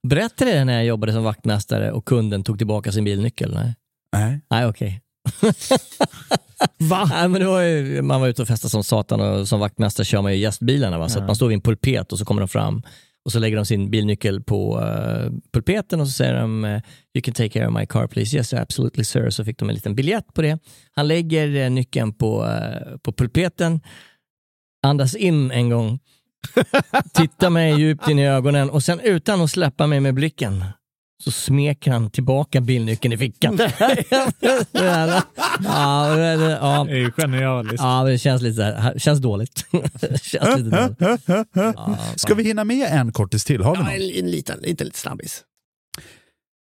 Berättade 0.07 0.51
jag 0.51 0.59
det 0.59 0.65
när 0.65 0.73
jag 0.73 0.85
jobbade 0.85 1.13
som 1.13 1.23
vaktmästare 1.23 1.91
och 1.91 2.05
kunden 2.05 2.43
tog 2.43 2.57
tillbaka 2.57 2.91
sin 2.91 3.03
bilnyckel? 3.03 3.53
Nej, 3.53 3.75
Nej. 4.13 4.41
nej 4.49 4.65
okej. 4.65 5.01
Va? 6.79 7.09
Nej, 7.11 7.27
men 7.27 7.41
det 7.41 7.47
var 7.47 7.61
ju, 7.61 8.01
man 8.01 8.21
var 8.21 8.27
ute 8.27 8.41
och 8.41 8.47
festade 8.47 8.69
som 8.69 8.83
satan 8.83 9.21
och 9.21 9.47
som 9.47 9.59
vaktmästare 9.59 10.05
kör 10.05 10.21
man 10.21 10.31
ju 10.31 10.37
gästbilarna. 10.37 10.97
Va? 10.97 11.09
Så 11.09 11.21
man 11.21 11.35
står 11.35 11.47
vid 11.47 11.55
en 11.55 11.61
pulpet 11.61 12.11
och 12.11 12.19
så 12.19 12.25
kommer 12.25 12.41
de 12.41 12.47
fram 12.47 12.83
och 13.25 13.31
så 13.31 13.39
lägger 13.39 13.57
de 13.57 13.65
sin 13.65 13.89
bilnyckel 13.89 14.43
på 14.43 14.79
uh, 14.79 15.31
pulpeten 15.53 16.01
och 16.01 16.07
så 16.07 16.13
säger 16.13 16.33
de 16.33 16.65
eh, 16.65 16.81
“You 17.13 17.21
can 17.23 17.33
take 17.33 17.49
care 17.49 17.67
of 17.67 17.73
my 17.73 17.85
car 17.85 18.07
please”. 18.07 18.37
“Yes, 18.37 18.53
absolutely 18.53 19.03
sir”. 19.03 19.29
Så 19.29 19.45
fick 19.45 19.57
de 19.59 19.69
en 19.69 19.75
liten 19.75 19.95
biljett 19.95 20.33
på 20.33 20.41
det. 20.41 20.59
Han 20.91 21.07
lägger 21.07 21.55
eh, 21.55 21.69
nyckeln 21.69 22.13
på, 22.13 22.45
eh, 22.45 22.97
på 22.97 23.13
pulpeten, 23.13 23.81
andas 24.83 25.15
in 25.15 25.51
en 25.51 25.69
gång, 25.69 25.99
tittar 27.13 27.49
mig 27.49 27.79
djupt 27.79 28.07
in 28.07 28.19
i 28.19 28.27
ögonen 28.27 28.69
och 28.69 28.83
sen 28.83 28.99
utan 28.99 29.41
att 29.41 29.51
släppa 29.51 29.87
mig 29.87 29.99
med 29.99 30.13
blicken 30.13 30.63
så 31.23 31.31
smeker 31.31 31.91
han 31.91 32.09
tillbaka 32.09 32.61
bilnyckeln 32.61 33.13
i 33.13 33.17
fickan. 33.17 33.59
ja, 33.59 33.95
ja, 35.63 36.85
Det 36.87 36.97
är 37.01 37.11
genialiskt. 37.21 37.79
ja, 37.79 38.03
det 38.03 38.17
känns 38.17 38.41
lite 38.41 38.55
så 38.55 38.61
här, 38.61 38.99
känns 38.99 39.19
dåligt. 39.19 39.65
Det 40.01 40.21
känns 40.23 40.59
lite 40.59 40.95
dåligt. 40.99 41.23
Ja, 41.53 41.97
Ska 42.15 42.33
vi 42.33 42.43
hinna 42.43 42.63
med 42.63 42.87
en 42.91 43.11
kortis 43.11 43.45
till? 43.45 43.61
Har 43.63 43.75
vi 43.75 43.79
Ja, 43.81 43.85
någon? 43.85 43.93
en, 43.93 44.25
en 44.25 44.31
liten, 44.31 44.59
lite, 44.61 44.83
lite 44.83 44.99
snabbis. 44.99 45.43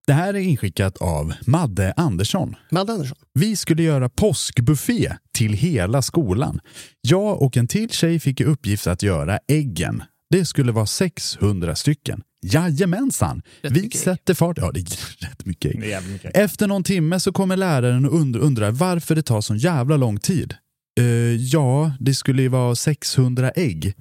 Det 0.07 0.13
här 0.13 0.35
är 0.35 0.39
inskickat 0.39 0.97
av 0.99 1.33
Madde 1.47 1.93
Andersson. 1.97 2.57
Madde 2.71 2.93
Andersson. 2.93 3.17
Vi 3.35 3.57
skulle 3.57 3.83
göra 3.83 4.09
påskbuffé 4.09 5.13
till 5.35 5.53
hela 5.53 6.03
skolan. 6.03 6.61
Jag 7.01 7.43
och 7.43 7.57
en 7.57 7.69
till 7.69 7.91
tjej 7.91 8.21
fick 8.21 8.41
i 8.41 8.45
uppgift 8.45 8.87
att 8.87 9.03
göra 9.03 9.39
äggen. 9.49 10.03
Det 10.31 10.45
skulle 10.45 10.73
vara 10.73 10.87
600 10.87 11.75
stycken. 11.75 12.23
Jajamensan! 12.43 13.43
Rätt 13.63 13.73
Vi 13.73 13.91
sätter 13.91 14.35
fart. 14.35 14.59
Ja, 14.59 14.71
det 14.73 14.81
är 14.81 14.85
rätt 15.29 15.47
mycket 15.47 15.71
ägg. 15.75 15.81
Det 15.81 15.87
är 15.87 15.91
jävligt 15.91 16.13
mycket. 16.13 16.37
Efter 16.37 16.67
någon 16.67 16.85
timme 16.85 17.21
så 17.21 17.33
kommer 17.33 17.57
läraren 17.57 18.05
och 18.07 18.13
und- 18.21 18.37
undrar 18.37 18.71
varför 18.71 19.15
det 19.15 19.23
tar 19.23 19.41
så 19.41 19.55
jävla 19.55 19.97
lång 19.97 20.19
tid. 20.19 20.55
Eh, 21.01 21.05
ja, 21.37 21.93
det 22.01 22.15
skulle 22.15 22.43
ju 22.43 22.49
vara 22.49 22.75
600 22.75 23.51
ägg. 23.51 23.95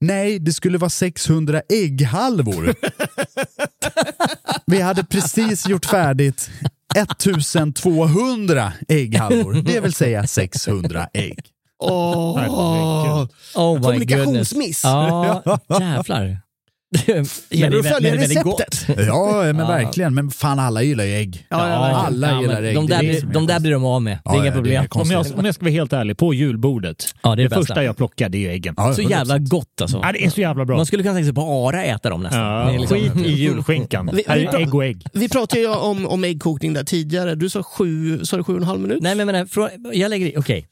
Nej, 0.00 0.38
det 0.38 0.52
skulle 0.52 0.78
vara 0.78 0.90
600 0.90 1.62
ägghalvor. 1.68 2.74
Vi 4.66 4.80
hade 4.80 5.04
precis 5.04 5.68
gjort 5.68 5.86
färdigt 5.86 6.50
1200 6.96 8.72
ägghalvor, 8.88 9.54
det 9.54 9.80
vill 9.80 9.92
säga 9.92 10.26
600 10.26 11.08
ägg. 11.12 11.38
Åh, 11.82 12.38
Herregud. 12.38 13.28
Oh 13.54 13.74
my 13.78 13.82
Kommunikationsmiss. 13.82 14.84
Ja, 14.84 15.42
jävlar. 15.80 16.38
Gäller 17.50 17.78
att 17.78 17.86
följa 17.88 18.10
väldigt 18.16 18.30
receptet. 18.36 18.86
Ja, 19.06 19.42
men 19.42 19.56
verkligen. 19.56 20.14
Men 20.14 20.30
fan, 20.30 20.58
alla 20.58 20.82
gillar 20.82 21.04
ju 21.04 21.14
ägg. 21.14 21.46
Ja, 21.48 21.68
ja, 21.68 21.74
alla 21.74 22.30
Ja, 22.30 22.40
gillar 22.40 22.54
men 22.54 22.64
ägg. 22.64 22.74
de, 22.74 22.86
Det 22.86 22.94
är 22.94 22.98
där 22.98 23.02
det 23.02 23.08
blir, 23.20 23.28
är 23.30 23.32
de 23.34 23.46
där 23.46 23.60
blir 23.60 23.72
de 23.72 23.84
av 23.84 24.02
med. 24.02 24.18
Det 24.24 24.30
är 24.30 24.34
Ja, 24.34 24.34
inga 24.34 24.44
ja, 24.44 24.50
det 24.50 24.50
är 24.50 24.54
problem. 24.54 24.86
konstigt. 24.88 25.16
Om 25.18 25.24
jag, 25.26 25.38
om 25.38 25.44
jag 25.44 25.54
ska 25.54 25.64
vara 25.64 25.72
helt 25.72 25.92
ärlig, 25.92 26.16
på 26.16 26.34
julbordet. 26.34 27.14
Ja, 27.22 27.36
det 27.36 27.42
är 27.42 27.48
det 27.48 27.54
första 27.54 27.84
jag 27.84 27.96
plockar 27.96 28.28
det 28.28 28.38
är 28.38 28.40
ju 28.40 28.48
äggen. 28.50 28.74
Ja, 28.76 28.94
Så 28.94 29.02
100%. 29.02 29.10
jävla 29.10 29.38
gott 29.38 29.80
alltså. 29.80 30.00
Ja, 30.02 30.12
det 30.12 30.24
är 30.24 30.30
så 30.30 30.40
jävla 30.40 30.64
bra. 30.64 30.76
Man 30.76 30.86
skulle 30.86 31.02
kunna 31.02 31.14
tänka 31.14 31.24
sig 31.26 31.32
bara 31.32 31.84
äta 31.84 32.10
dem 32.10 32.22
nästan. 32.22 32.40
Ja, 32.40 32.64
Det 32.68 32.74
är 32.74 32.78
liksom- 32.78 32.98
Skit 32.98 33.26
i 33.26 33.30
julskinkan. 33.32 34.10
Vi- 34.12 34.24
vi 34.28 34.44
är 34.46 34.60
ägg 34.60 34.74
och 34.74 34.84
ägg. 34.84 35.06
Vi 35.12 35.28
pratade 35.28 35.60
ju 35.62 35.68
om, 35.74 36.06
om 36.06 36.24
äggkokning 36.24 36.72
där 36.72 36.84
tidigare. 36.84 37.34
Du 37.34 37.48
sa 37.50 37.62
sju, 37.62 38.24
sa 38.24 38.36
du 38.36 38.44
sju 38.44 38.52
och 38.52 38.58
en 38.60 38.64
halv 38.66 38.80
minut? 38.80 39.02
Nej 39.02 39.14
men, 39.14 39.26
men 39.26 39.46
jag 39.92 40.10
lägger 40.10 40.26
i, 40.26 40.34
okej. 40.36 40.66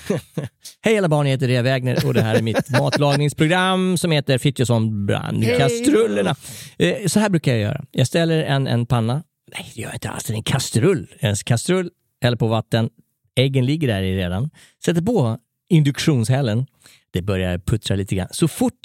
Hej 0.84 0.98
alla 0.98 1.08
barn, 1.08 1.26
jag 1.26 1.30
heter 1.30 1.48
Rea 1.48 1.62
Wägner 1.62 2.06
och 2.06 2.14
det 2.14 2.22
här 2.22 2.34
är 2.34 2.42
mitt 2.42 2.70
matlagningsprogram 2.80 3.98
som 3.98 4.10
heter 4.10 4.38
Frithiofsson 4.38 5.06
brand 5.06 5.44
i 5.44 5.46
kastrullerna. 5.58 6.34
Eh, 6.78 7.06
Så 7.06 7.20
här 7.20 7.28
brukar 7.30 7.52
jag 7.52 7.60
göra. 7.60 7.84
Jag 7.90 8.06
ställer 8.06 8.42
en, 8.44 8.66
en 8.66 8.86
panna, 8.86 9.22
nej 9.56 9.72
det 9.74 9.80
gör 9.80 9.88
jag 9.88 9.96
inte 9.96 10.10
alls, 10.10 10.24
det 10.24 10.32
är 10.32 10.36
en 10.36 10.42
kastrull. 10.42 11.06
En 11.20 11.36
kastrull, 11.36 11.90
häller 12.22 12.36
på 12.36 12.46
vatten, 12.46 12.90
äggen 13.36 13.66
ligger 13.66 13.88
där 13.88 14.02
i 14.02 14.16
redan. 14.16 14.50
Sätter 14.84 15.02
på 15.02 15.38
induktionshällen, 15.68 16.66
det 17.10 17.22
börjar 17.22 17.58
puttra 17.58 17.96
lite 17.96 18.14
grann. 18.16 18.28
Så 18.30 18.48
fort 18.48 18.78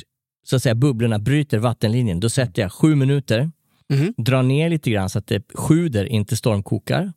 så 0.48 0.56
att 0.56 0.64
säga, 0.64 0.76
bubblorna 0.76 1.20
bryter 1.20 1.58
vattenlinjen, 1.58 2.20
då 2.20 2.30
sätter 2.30 2.62
jag 2.62 2.72
sju 2.72 2.96
minuter, 2.96 3.52
Mhm. 3.90 4.14
drar 4.18 4.44
ner 4.44 4.70
lite 4.70 4.92
grann 4.92 5.10
så 5.10 5.20
att 5.20 5.28
det 5.28 5.44
sjuder, 5.54 6.06
inte 6.06 6.38
stormkokar. 6.38 7.14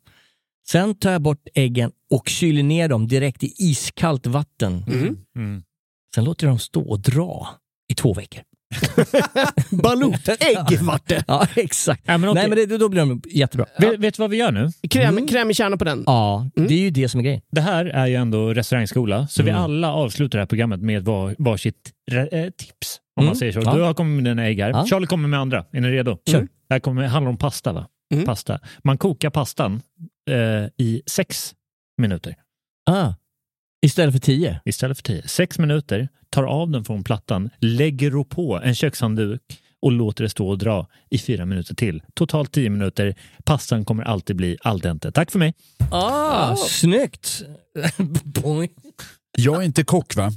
Sen 0.71 0.95
tar 0.95 1.11
jag 1.11 1.21
bort 1.21 1.47
äggen 1.55 1.91
och 2.11 2.29
kyler 2.29 2.63
ner 2.63 2.87
dem 2.89 3.07
direkt 3.07 3.43
i 3.43 3.53
iskallt 3.57 4.27
vatten. 4.27 4.83
Mm. 5.35 5.63
Sen 6.15 6.23
låter 6.23 6.45
jag 6.47 6.51
dem 6.51 6.59
stå 6.59 6.81
och 6.81 6.99
dra 6.99 7.47
i 7.91 7.95
två 7.95 8.13
veckor. 8.13 8.41
Balotägg 9.83 10.81
vart 10.81 11.07
det. 11.09 11.23
Ja, 11.27 11.47
exakt. 11.55 12.03
Ja, 12.05 12.17
men 12.17 12.29
okej. 12.29 12.41
Nej, 12.49 12.57
men 12.57 12.69
det, 12.69 12.77
då 12.77 12.89
blir 12.89 12.99
de 13.01 13.21
jättebra. 13.29 13.65
Vet, 13.79 13.99
vet 13.99 14.13
du 14.15 14.21
vad 14.23 14.29
vi 14.29 14.37
gör 14.37 14.51
nu? 14.51 14.69
Kräm, 14.89 15.27
Krämig 15.27 15.55
kärna 15.55 15.77
på 15.77 15.83
den. 15.83 16.03
Ja, 16.05 16.49
det 16.55 16.73
är 16.73 16.79
ju 16.79 16.89
det 16.89 17.09
som 17.09 17.19
är 17.19 17.23
grejen. 17.23 17.41
Det 17.51 17.61
här 17.61 17.85
är 17.85 18.07
ju 18.07 18.15
ändå 18.15 18.53
restaurangskola, 18.53 19.27
så 19.27 19.43
vi 19.43 19.51
alla 19.51 19.93
avslutar 19.93 20.37
det 20.37 20.41
här 20.41 20.47
programmet 20.47 20.81
med 20.81 21.05
var, 21.05 21.35
varsitt 21.37 21.91
eh, 22.11 22.23
tips. 22.57 22.99
Om 23.15 23.21
Mm. 23.23 23.27
man 23.29 23.35
säger 23.35 23.51
så. 23.51 23.59
Ja. 23.65 23.75
Du 23.75 23.81
har 23.81 23.93
kommit 23.93 24.23
med 24.23 24.31
dina 24.31 24.45
ägg 24.47 24.59
här. 24.59 24.69
Ja. 24.69 24.85
Charlie 24.85 25.07
kommer 25.07 25.27
med 25.27 25.39
andra. 25.39 25.65
Är 25.71 25.81
ni 25.81 25.89
redo? 25.91 26.17
Kör. 26.29 26.41
Det 26.41 26.47
här 26.73 26.79
kommer, 26.79 27.03
handlar 27.07 27.29
om 27.29 27.37
pasta. 27.37 27.73
va? 27.73 27.87
Mm. 28.13 28.25
Pasta. 28.25 28.59
Man 28.83 28.97
kokar 28.97 29.29
pastan 29.29 29.81
eh, 30.31 30.67
i 30.77 31.01
sex 31.05 31.55
minuter 31.97 32.35
Ah, 32.85 33.13
istället 33.85 34.13
för 34.13 34.19
tio. 34.19 34.61
istället 34.65 34.97
för 34.97 35.03
tio. 35.03 35.27
Sex 35.27 35.59
minuter, 35.59 36.09
tar 36.29 36.43
av 36.43 36.69
den 36.69 36.85
från 36.85 37.03
plattan, 37.03 37.49
lägger 37.59 38.23
på 38.23 38.59
en 38.63 38.75
kökshandduk 38.75 39.41
och 39.81 39.91
låter 39.91 40.23
det 40.23 40.29
stå 40.29 40.49
och 40.49 40.57
dra 40.57 40.87
i 41.09 41.17
fyra 41.17 41.45
minuter 41.45 41.75
till. 41.75 42.03
Totalt 42.13 42.51
tio 42.51 42.69
minuter. 42.69 43.15
Pastan 43.45 43.85
kommer 43.85 44.03
alltid 44.03 44.35
bli 44.35 44.57
al 44.61 44.79
dente. 44.79 45.11
Tack 45.11 45.31
för 45.31 45.39
mig. 45.39 45.53
Ah, 45.91 46.55
snyggt! 46.55 47.43
Boing. 48.23 48.69
Jag 49.37 49.55
är 49.61 49.65
inte 49.65 49.83
kock 49.83 50.15
va? 50.15 50.31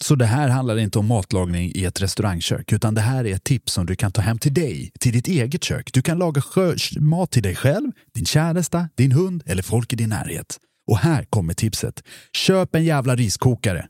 Så 0.00 0.14
det 0.14 0.26
här 0.26 0.48
handlar 0.48 0.78
inte 0.78 0.98
om 0.98 1.06
matlagning 1.06 1.72
i 1.74 1.84
ett 1.84 2.02
restaurangkök, 2.02 2.72
utan 2.72 2.94
det 2.94 3.00
här 3.00 3.26
är 3.26 3.34
ett 3.34 3.44
tips 3.44 3.72
som 3.72 3.86
du 3.86 3.96
kan 3.96 4.12
ta 4.12 4.22
hem 4.22 4.38
till 4.38 4.54
dig, 4.54 4.92
till 5.00 5.12
ditt 5.12 5.28
eget 5.28 5.64
kök. 5.64 5.92
Du 5.92 6.02
kan 6.02 6.18
laga 6.18 6.42
mat 7.00 7.30
till 7.30 7.42
dig 7.42 7.56
själv, 7.56 7.92
din 8.14 8.26
käresta, 8.26 8.88
din 8.94 9.12
hund 9.12 9.42
eller 9.46 9.62
folk 9.62 9.92
i 9.92 9.96
din 9.96 10.08
närhet. 10.08 10.58
Och 10.86 10.98
här 10.98 11.24
kommer 11.24 11.54
tipset. 11.54 12.02
Köp 12.32 12.74
en 12.74 12.84
jävla 12.84 13.16
riskokare. 13.16 13.86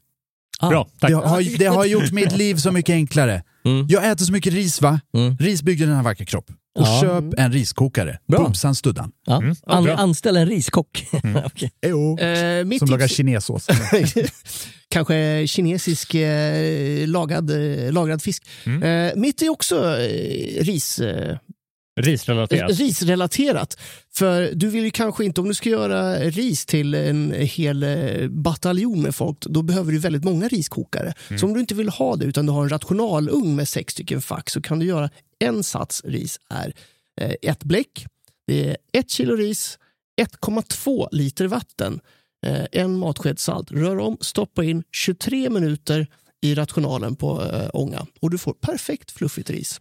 Ah. 0.59 0.69
Bra, 0.69 0.89
tack. 0.99 1.11
Det 1.11 1.17
har, 1.17 1.59
det 1.59 1.67
har 1.67 1.85
gjort 1.85 2.13
mitt 2.13 2.37
liv 2.37 2.55
så 2.55 2.73
mycket 2.73 2.93
enklare. 2.93 3.43
Mm. 3.65 3.87
Jag 3.89 4.11
äter 4.11 4.25
så 4.25 4.33
mycket 4.33 4.53
ris 4.53 4.83
va? 4.83 5.01
Mm. 5.15 5.37
Ris 5.37 5.63
bygger 5.63 5.87
den 5.87 5.97
här 5.97 6.03
vackra 6.03 6.25
kropp. 6.25 6.51
Och 6.77 6.83
Ja. 6.87 7.01
köp 7.03 7.24
en 7.39 7.53
riskokare. 7.53 8.18
Bra. 8.29 8.39
Bumsan 8.45 8.74
studdan. 8.74 9.12
Ja. 9.27 9.37
Mm, 9.43 9.57
ja, 9.66 9.72
An, 9.72 9.85
bra. 9.85 9.95
anställ 9.95 10.37
en 10.37 10.47
riskock. 10.47 11.07
Okej. 11.47 11.72
Ejo. 11.87 12.18
Eh, 12.18 12.64
mitt 12.64 12.79
Som 12.79 12.89
lagar 12.91 13.09
kinesås. 13.09 13.66
kanske 14.89 15.47
kinesisk 15.47 16.14
eh, 16.14 17.09
lagad, 17.09 17.51
eh, 17.51 17.93
lagrad 17.93 18.22
fisk. 18.22 18.47
Mm. 18.66 18.83
Eh, 19.09 19.12
mitt 19.16 19.43
är 19.43 19.49
också 19.49 19.77
eh, 19.99 20.62
ris, 20.64 20.99
eh, 20.99 21.37
Risrelaterat. 22.01 22.79
risrelaterat. 22.79 23.79
För 24.14 24.51
du 24.55 24.68
vill 24.68 24.85
ju 24.85 24.91
kanske 24.91 25.24
inte, 25.24 25.41
om 25.41 25.49
du 25.49 25.55
ska 25.55 25.68
göra 25.70 26.14
ris 26.18 26.66
till 26.66 26.95
en 26.95 27.35
hel 27.39 27.83
eh, 27.83 28.29
bataljon 28.29 29.03
med 29.03 29.14
folk, 29.14 29.39
då 29.41 29.62
behöver 29.62 29.93
du 29.93 29.99
väldigt 29.99 30.24
många 30.24 30.49
riskokare. 30.49 31.14
Så 31.41 31.47
om 31.47 31.55
du 31.55 31.61
inte 31.61 31.74
vill 31.74 31.89
ha 31.89 32.16
det, 32.16 32.24
utan 32.24 32.47
du 32.47 32.53
har 32.53 32.62
en 32.62 32.68
rationalugn 32.68 33.57
med 33.57 33.68
sex 33.68 33.93
stycken 33.93 34.22
fack, 34.22 34.51
så 34.51 34.62
kan 34.62 34.79
du 34.79 34.87
göra 34.87 35.11
en 35.39 35.62
sats 35.62 36.03
ris 36.05 36.41
är 36.51 36.72
eh, 37.20 37.34
ett 37.43 37.64
bläck, 37.64 38.07
det 38.47 38.68
är 38.68 38.76
ett 38.93 39.11
kilo 39.11 39.37
ris, 39.37 39.78
1,2 40.20 41.09
liter 41.12 41.47
vatten, 41.47 42.01
eh, 42.47 42.66
en 42.72 42.97
matsked 42.99 43.39
salt. 43.39 43.70
Rör 43.70 43.99
om, 43.99 44.18
stoppa 44.20 44.64
in 44.64 44.84
23 44.93 45.51
minuter 45.51 46.07
i 46.43 46.55
rationalen 46.55 47.16
på 47.16 47.43
eh, 47.43 47.68
ånga 47.72 48.07
och 48.20 48.30
du 48.30 48.39
får 48.39 48.53
perfekt 48.53 49.11
fluffigt 49.11 49.51
ris. 49.51 49.80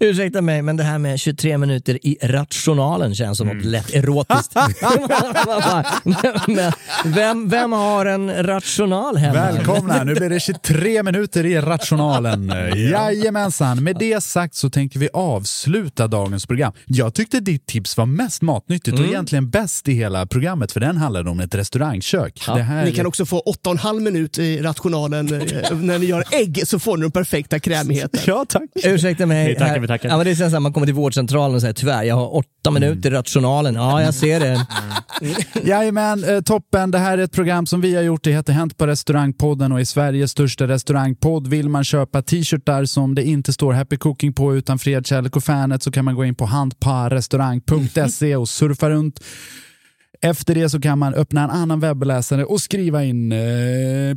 Ursäkta 0.00 0.42
mig, 0.42 0.62
men 0.62 0.76
det 0.76 0.82
här 0.82 0.98
med 0.98 1.20
23 1.20 1.58
minuter 1.58 2.06
i 2.06 2.18
rationalen 2.22 3.14
känns 3.14 3.38
som 3.38 3.48
något 3.48 3.64
lätt 3.64 3.94
erotiskt. 3.94 4.54
men, 6.46 6.72
vem, 7.04 7.48
vem 7.48 7.72
har 7.72 8.06
en 8.06 8.46
rational 8.46 9.16
hemma? 9.16 9.34
Välkomna, 9.34 10.04
nu 10.04 10.14
blir 10.14 10.30
det 10.30 10.40
23 10.40 11.02
minuter 11.02 11.46
i 11.46 11.60
Rationalen. 11.60 12.48
Jajamensan, 12.76 13.84
med 13.84 13.96
det 13.98 14.20
sagt 14.20 14.54
så 14.54 14.70
tänker 14.70 14.98
vi 14.98 15.08
avsluta 15.12 16.08
dagens 16.08 16.46
program. 16.46 16.72
Jag 16.86 17.14
tyckte 17.14 17.40
ditt 17.40 17.66
tips 17.66 17.96
var 17.96 18.06
mest 18.06 18.42
matnyttigt 18.42 18.98
och 18.98 19.04
egentligen 19.04 19.50
bäst 19.50 19.88
i 19.88 19.92
hela 19.92 20.26
programmet 20.26 20.72
för 20.72 20.80
den 20.80 20.96
handlade 20.96 21.30
om 21.30 21.40
ett 21.40 21.54
restaurangkök. 21.54 22.42
Det 22.46 22.62
här 22.62 22.84
Ni 22.84 22.92
kan 22.92 23.06
också 23.06 23.26
få 23.26 23.42
8,5 23.64 24.00
minut 24.00 24.38
i 24.38 24.62
rationalen 24.62 25.34
eh, 25.34 25.95
när 25.98 26.00
ni 26.00 26.06
gör 26.06 26.24
ägg 26.30 26.62
så 26.66 26.78
får 26.78 26.96
ni 26.96 27.02
den 27.02 27.10
perfekta 27.10 27.58
krämigheten. 27.58 28.20
Ja, 28.26 28.44
tack. 28.48 28.62
Ursäkta 28.84 29.26
mig. 29.26 29.48
Vi 29.48 29.54
tackar, 29.54 29.80
vi 29.80 29.86
tackar. 29.86 30.08
Ja, 30.08 30.16
men 30.16 30.26
det 30.26 30.32
är 30.32 30.34
sen 30.34 30.50
så 30.50 30.56
här, 30.56 30.60
man 30.60 30.72
kommer 30.72 30.86
till 30.86 30.94
vårdcentralen 30.94 31.54
och 31.54 31.60
säger 31.60 31.74
tyvärr, 31.74 32.02
jag 32.02 32.14
har 32.14 32.36
åtta 32.36 32.70
minuter 32.70 33.10
i 33.10 33.14
rationalen. 33.14 33.74
Ja, 33.74 34.02
jag 34.02 34.14
ser 34.14 34.40
det. 34.40 34.66
Jajamän, 35.68 36.24
eh, 36.24 36.40
toppen. 36.40 36.90
Det 36.90 36.98
här 36.98 37.18
är 37.18 37.22
ett 37.22 37.32
program 37.32 37.66
som 37.66 37.80
vi 37.80 37.94
har 37.94 38.02
gjort. 38.02 38.24
Det 38.24 38.32
heter 38.32 38.52
Hänt 38.52 38.76
på 38.76 38.86
restaurangpodden 38.86 39.72
och 39.72 39.80
är 39.80 39.84
Sveriges 39.84 40.30
största 40.30 40.68
restaurangpodd. 40.68 41.46
Vill 41.46 41.68
man 41.68 41.84
köpa 41.84 42.22
t-shirtar 42.22 42.84
som 42.84 43.14
det 43.14 43.24
inte 43.24 43.52
står 43.52 43.72
Happy 43.72 43.96
Cooking 43.96 44.32
på 44.32 44.56
utan 44.56 44.78
Fred, 44.78 45.06
kärlek 45.06 45.36
och 45.36 45.44
fanet 45.44 45.82
så 45.82 45.92
kan 45.92 46.04
man 46.04 46.14
gå 46.14 46.24
in 46.24 46.34
på 46.34 46.46
handparrestaurang.se 46.46 48.36
och 48.36 48.48
surfa 48.48 48.90
runt. 48.90 49.20
Efter 50.22 50.54
det 50.54 50.68
så 50.68 50.80
kan 50.80 50.98
man 50.98 51.14
öppna 51.14 51.44
en 51.44 51.50
annan 51.50 51.80
webbläsare 51.80 52.44
och 52.44 52.60
skriva 52.60 53.04
in 53.04 53.32
eh, 53.32 53.38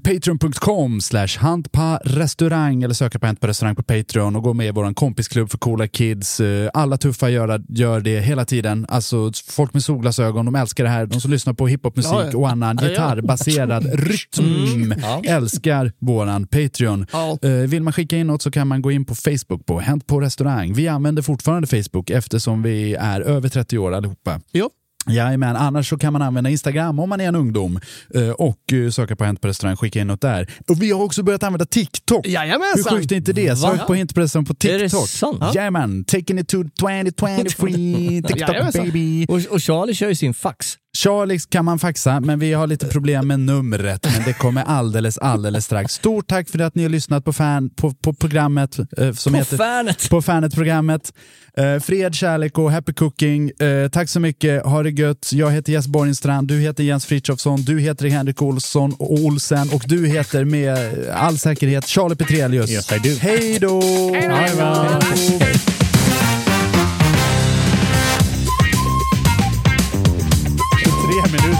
patreon.com 0.03 1.01
slash 1.01 1.27
handparrestaurang 1.39 2.83
eller 2.83 2.93
söka 2.93 3.19
på 3.19 3.25
Hänt 3.25 3.39
på 3.41 3.47
restaurang 3.47 3.75
på 3.75 3.83
Patreon 3.83 4.35
och 4.35 4.43
gå 4.43 4.53
med 4.53 4.67
i 4.67 4.71
vår 4.71 4.93
kompisklubb 4.93 5.49
för 5.51 5.57
coola 5.57 5.87
kids. 5.87 6.39
Eh, 6.39 6.69
alla 6.73 6.97
tuffa 6.97 7.29
gör, 7.29 7.61
gör 7.69 7.99
det 7.99 8.19
hela 8.19 8.45
tiden. 8.45 8.85
Alltså 8.89 9.31
folk 9.47 9.73
med 9.73 9.83
solglasögon, 9.83 10.45
de 10.45 10.55
älskar 10.55 10.83
det 10.83 10.89
här. 10.89 11.05
De 11.05 11.21
som 11.21 11.31
lyssnar 11.31 11.53
på 11.53 11.67
hiphopmusik 11.67 12.11
Ja, 12.13 12.25
ja. 12.31 12.37
och 12.37 12.49
annan 12.49 12.77
Ja, 12.81 12.83
ja. 12.83 12.89
gitarrbaserad 12.89 13.85
rytm 13.93 14.93
älskar 15.23 15.91
våran 15.99 16.47
Patreon. 16.47 17.05
Eh, 17.41 17.49
vill 17.51 17.83
man 17.83 17.93
skicka 17.93 18.17
in 18.17 18.27
något 18.27 18.41
så 18.41 18.51
kan 18.51 18.67
man 18.67 18.81
gå 18.81 18.91
in 18.91 19.05
på 19.05 19.15
Facebook 19.15 19.65
på 19.65 19.79
Hänt 19.79 20.07
på 20.07 20.21
restaurang. 20.21 20.73
Vi 20.73 20.87
använder 20.87 21.21
fortfarande 21.21 21.67
Facebook 21.67 22.09
eftersom 22.09 22.63
vi 22.63 22.93
är 22.95 23.21
över 23.21 23.49
30 23.49 23.77
år 23.77 23.93
allihopa. 23.93 24.41
Jo. 24.51 24.69
Jajamän, 25.07 25.55
annars 25.55 25.89
så 25.89 25.97
kan 25.97 26.13
man 26.13 26.21
använda 26.21 26.49
Instagram 26.49 26.99
om 26.99 27.09
man 27.09 27.21
är 27.21 27.27
en 27.27 27.35
ungdom 27.35 27.79
eh, 28.15 28.29
och 28.29 28.73
eh, 28.73 28.89
söka 28.89 29.15
på 29.15 29.23
Hänt 29.23 29.41
på 29.41 29.47
restaurang, 29.47 29.77
skicka 29.77 29.99
in 29.99 30.07
något 30.07 30.21
där. 30.21 30.51
Och 30.67 30.81
vi 30.81 30.91
har 30.91 31.03
också 31.03 31.23
börjat 31.23 31.43
använda 31.43 31.65
TikTok. 31.65 32.25
Hur 32.25 32.31
Jajamensan! 32.31 32.97
sjukt 32.97 33.11
är 33.11 33.15
inte 33.15 33.33
det? 33.33 33.55
Sök 33.55 33.87
på 33.87 33.93
Hänt 33.93 34.15
på 34.15 34.21
restaurang 34.21 34.45
på 34.45 34.53
Är 34.67 34.73
det 34.73 34.79
TikTok. 34.79 35.09
sant? 35.09 35.55
Jajamän, 35.55 36.03
taking 36.03 36.39
it 36.39 36.47
to 36.47 36.63
2023, 36.79 38.21
TikTok 38.27 38.73
baby. 38.73 39.25
Och, 39.29 39.41
och 39.49 39.61
Charlie 39.61 39.93
kör 39.93 40.09
ju 40.09 40.15
sin 40.15 40.33
fax. 40.33 40.77
Charlie 41.03 41.39
kan 41.49 41.65
man 41.65 41.79
faxa, 41.79 42.19
men 42.19 42.39
vi 42.39 42.53
har 42.53 42.67
lite 42.67 42.85
problem 42.85 43.27
med 43.27 43.39
numret. 43.39 44.07
Men 44.13 44.23
det 44.25 44.33
kommer 44.33 44.63
alldeles, 44.63 45.17
alldeles 45.17 45.65
strax. 45.65 45.93
Stort 45.93 46.27
tack 46.27 46.49
för 46.49 46.59
att 46.59 46.75
ni 46.75 46.83
har 46.83 46.89
lyssnat 46.89 47.25
på, 47.25 47.33
fan, 47.33 47.69
på, 47.69 47.93
på 47.93 48.13
programmet 48.13 48.79
eh, 48.97 49.11
som 49.13 49.31
På 49.33 49.37
heter 49.39 49.57
fanet. 49.57 50.09
på 50.09 50.21
Fanet-programmet. 50.21 51.13
Eh, 51.57 51.79
fred, 51.79 52.15
kärlek 52.15 52.57
och 52.57 52.71
happy 52.71 52.93
cooking. 52.93 53.51
Eh, 53.59 53.89
tack 53.89 54.09
så 54.09 54.19
mycket, 54.19 54.65
ha 54.65 54.83
det 54.83 54.89
gött. 54.89 55.29
Jag 55.33 55.51
heter 55.51 55.73
Jess 55.73 55.87
Borgenstrand, 55.87 56.47
du 56.47 56.59
heter 56.59 56.83
Jens 56.83 57.05
Frithiofsson, 57.05 57.61
du 57.61 57.79
heter 57.79 58.07
Henrik 58.07 58.41
Olsson 58.41 58.93
och 58.99 59.11
Olsen 59.11 59.69
och 59.69 59.83
du 59.87 60.07
heter 60.07 60.45
med 60.45 60.77
all 61.13 61.37
säkerhet 61.37 61.87
Charlie 61.87 62.15
Petrelius. 62.15 62.71
Yes, 62.71 62.91
I 62.91 62.95
do. 63.09 63.15
Hej 63.21 63.57
då! 63.61 63.81
Hej 64.13 64.51
då! 64.57 65.68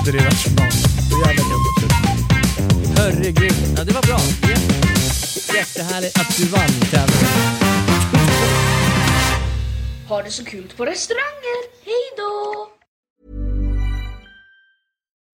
inte 0.10 0.24
det 0.24 0.30
rationalt. 0.30 0.76
Då 1.10 1.18
jävla 1.18 1.44
gött. 1.44 1.92
Hörru. 2.98 3.34
Ja, 3.78 3.84
det 3.84 3.94
var 3.94 4.02
bra. 4.02 4.20
Jättehärligt 5.56 6.20
att 6.20 6.38
du 6.38 6.46
vann 6.46 6.70
tävlingen. 6.92 7.30
Ha 10.08 10.24
det 10.24 10.32
så 10.32 10.46
kul 10.46 10.72
på 10.78 10.86
restauranger. 10.86 11.86
Hej 11.86 12.14
då! 12.18 12.79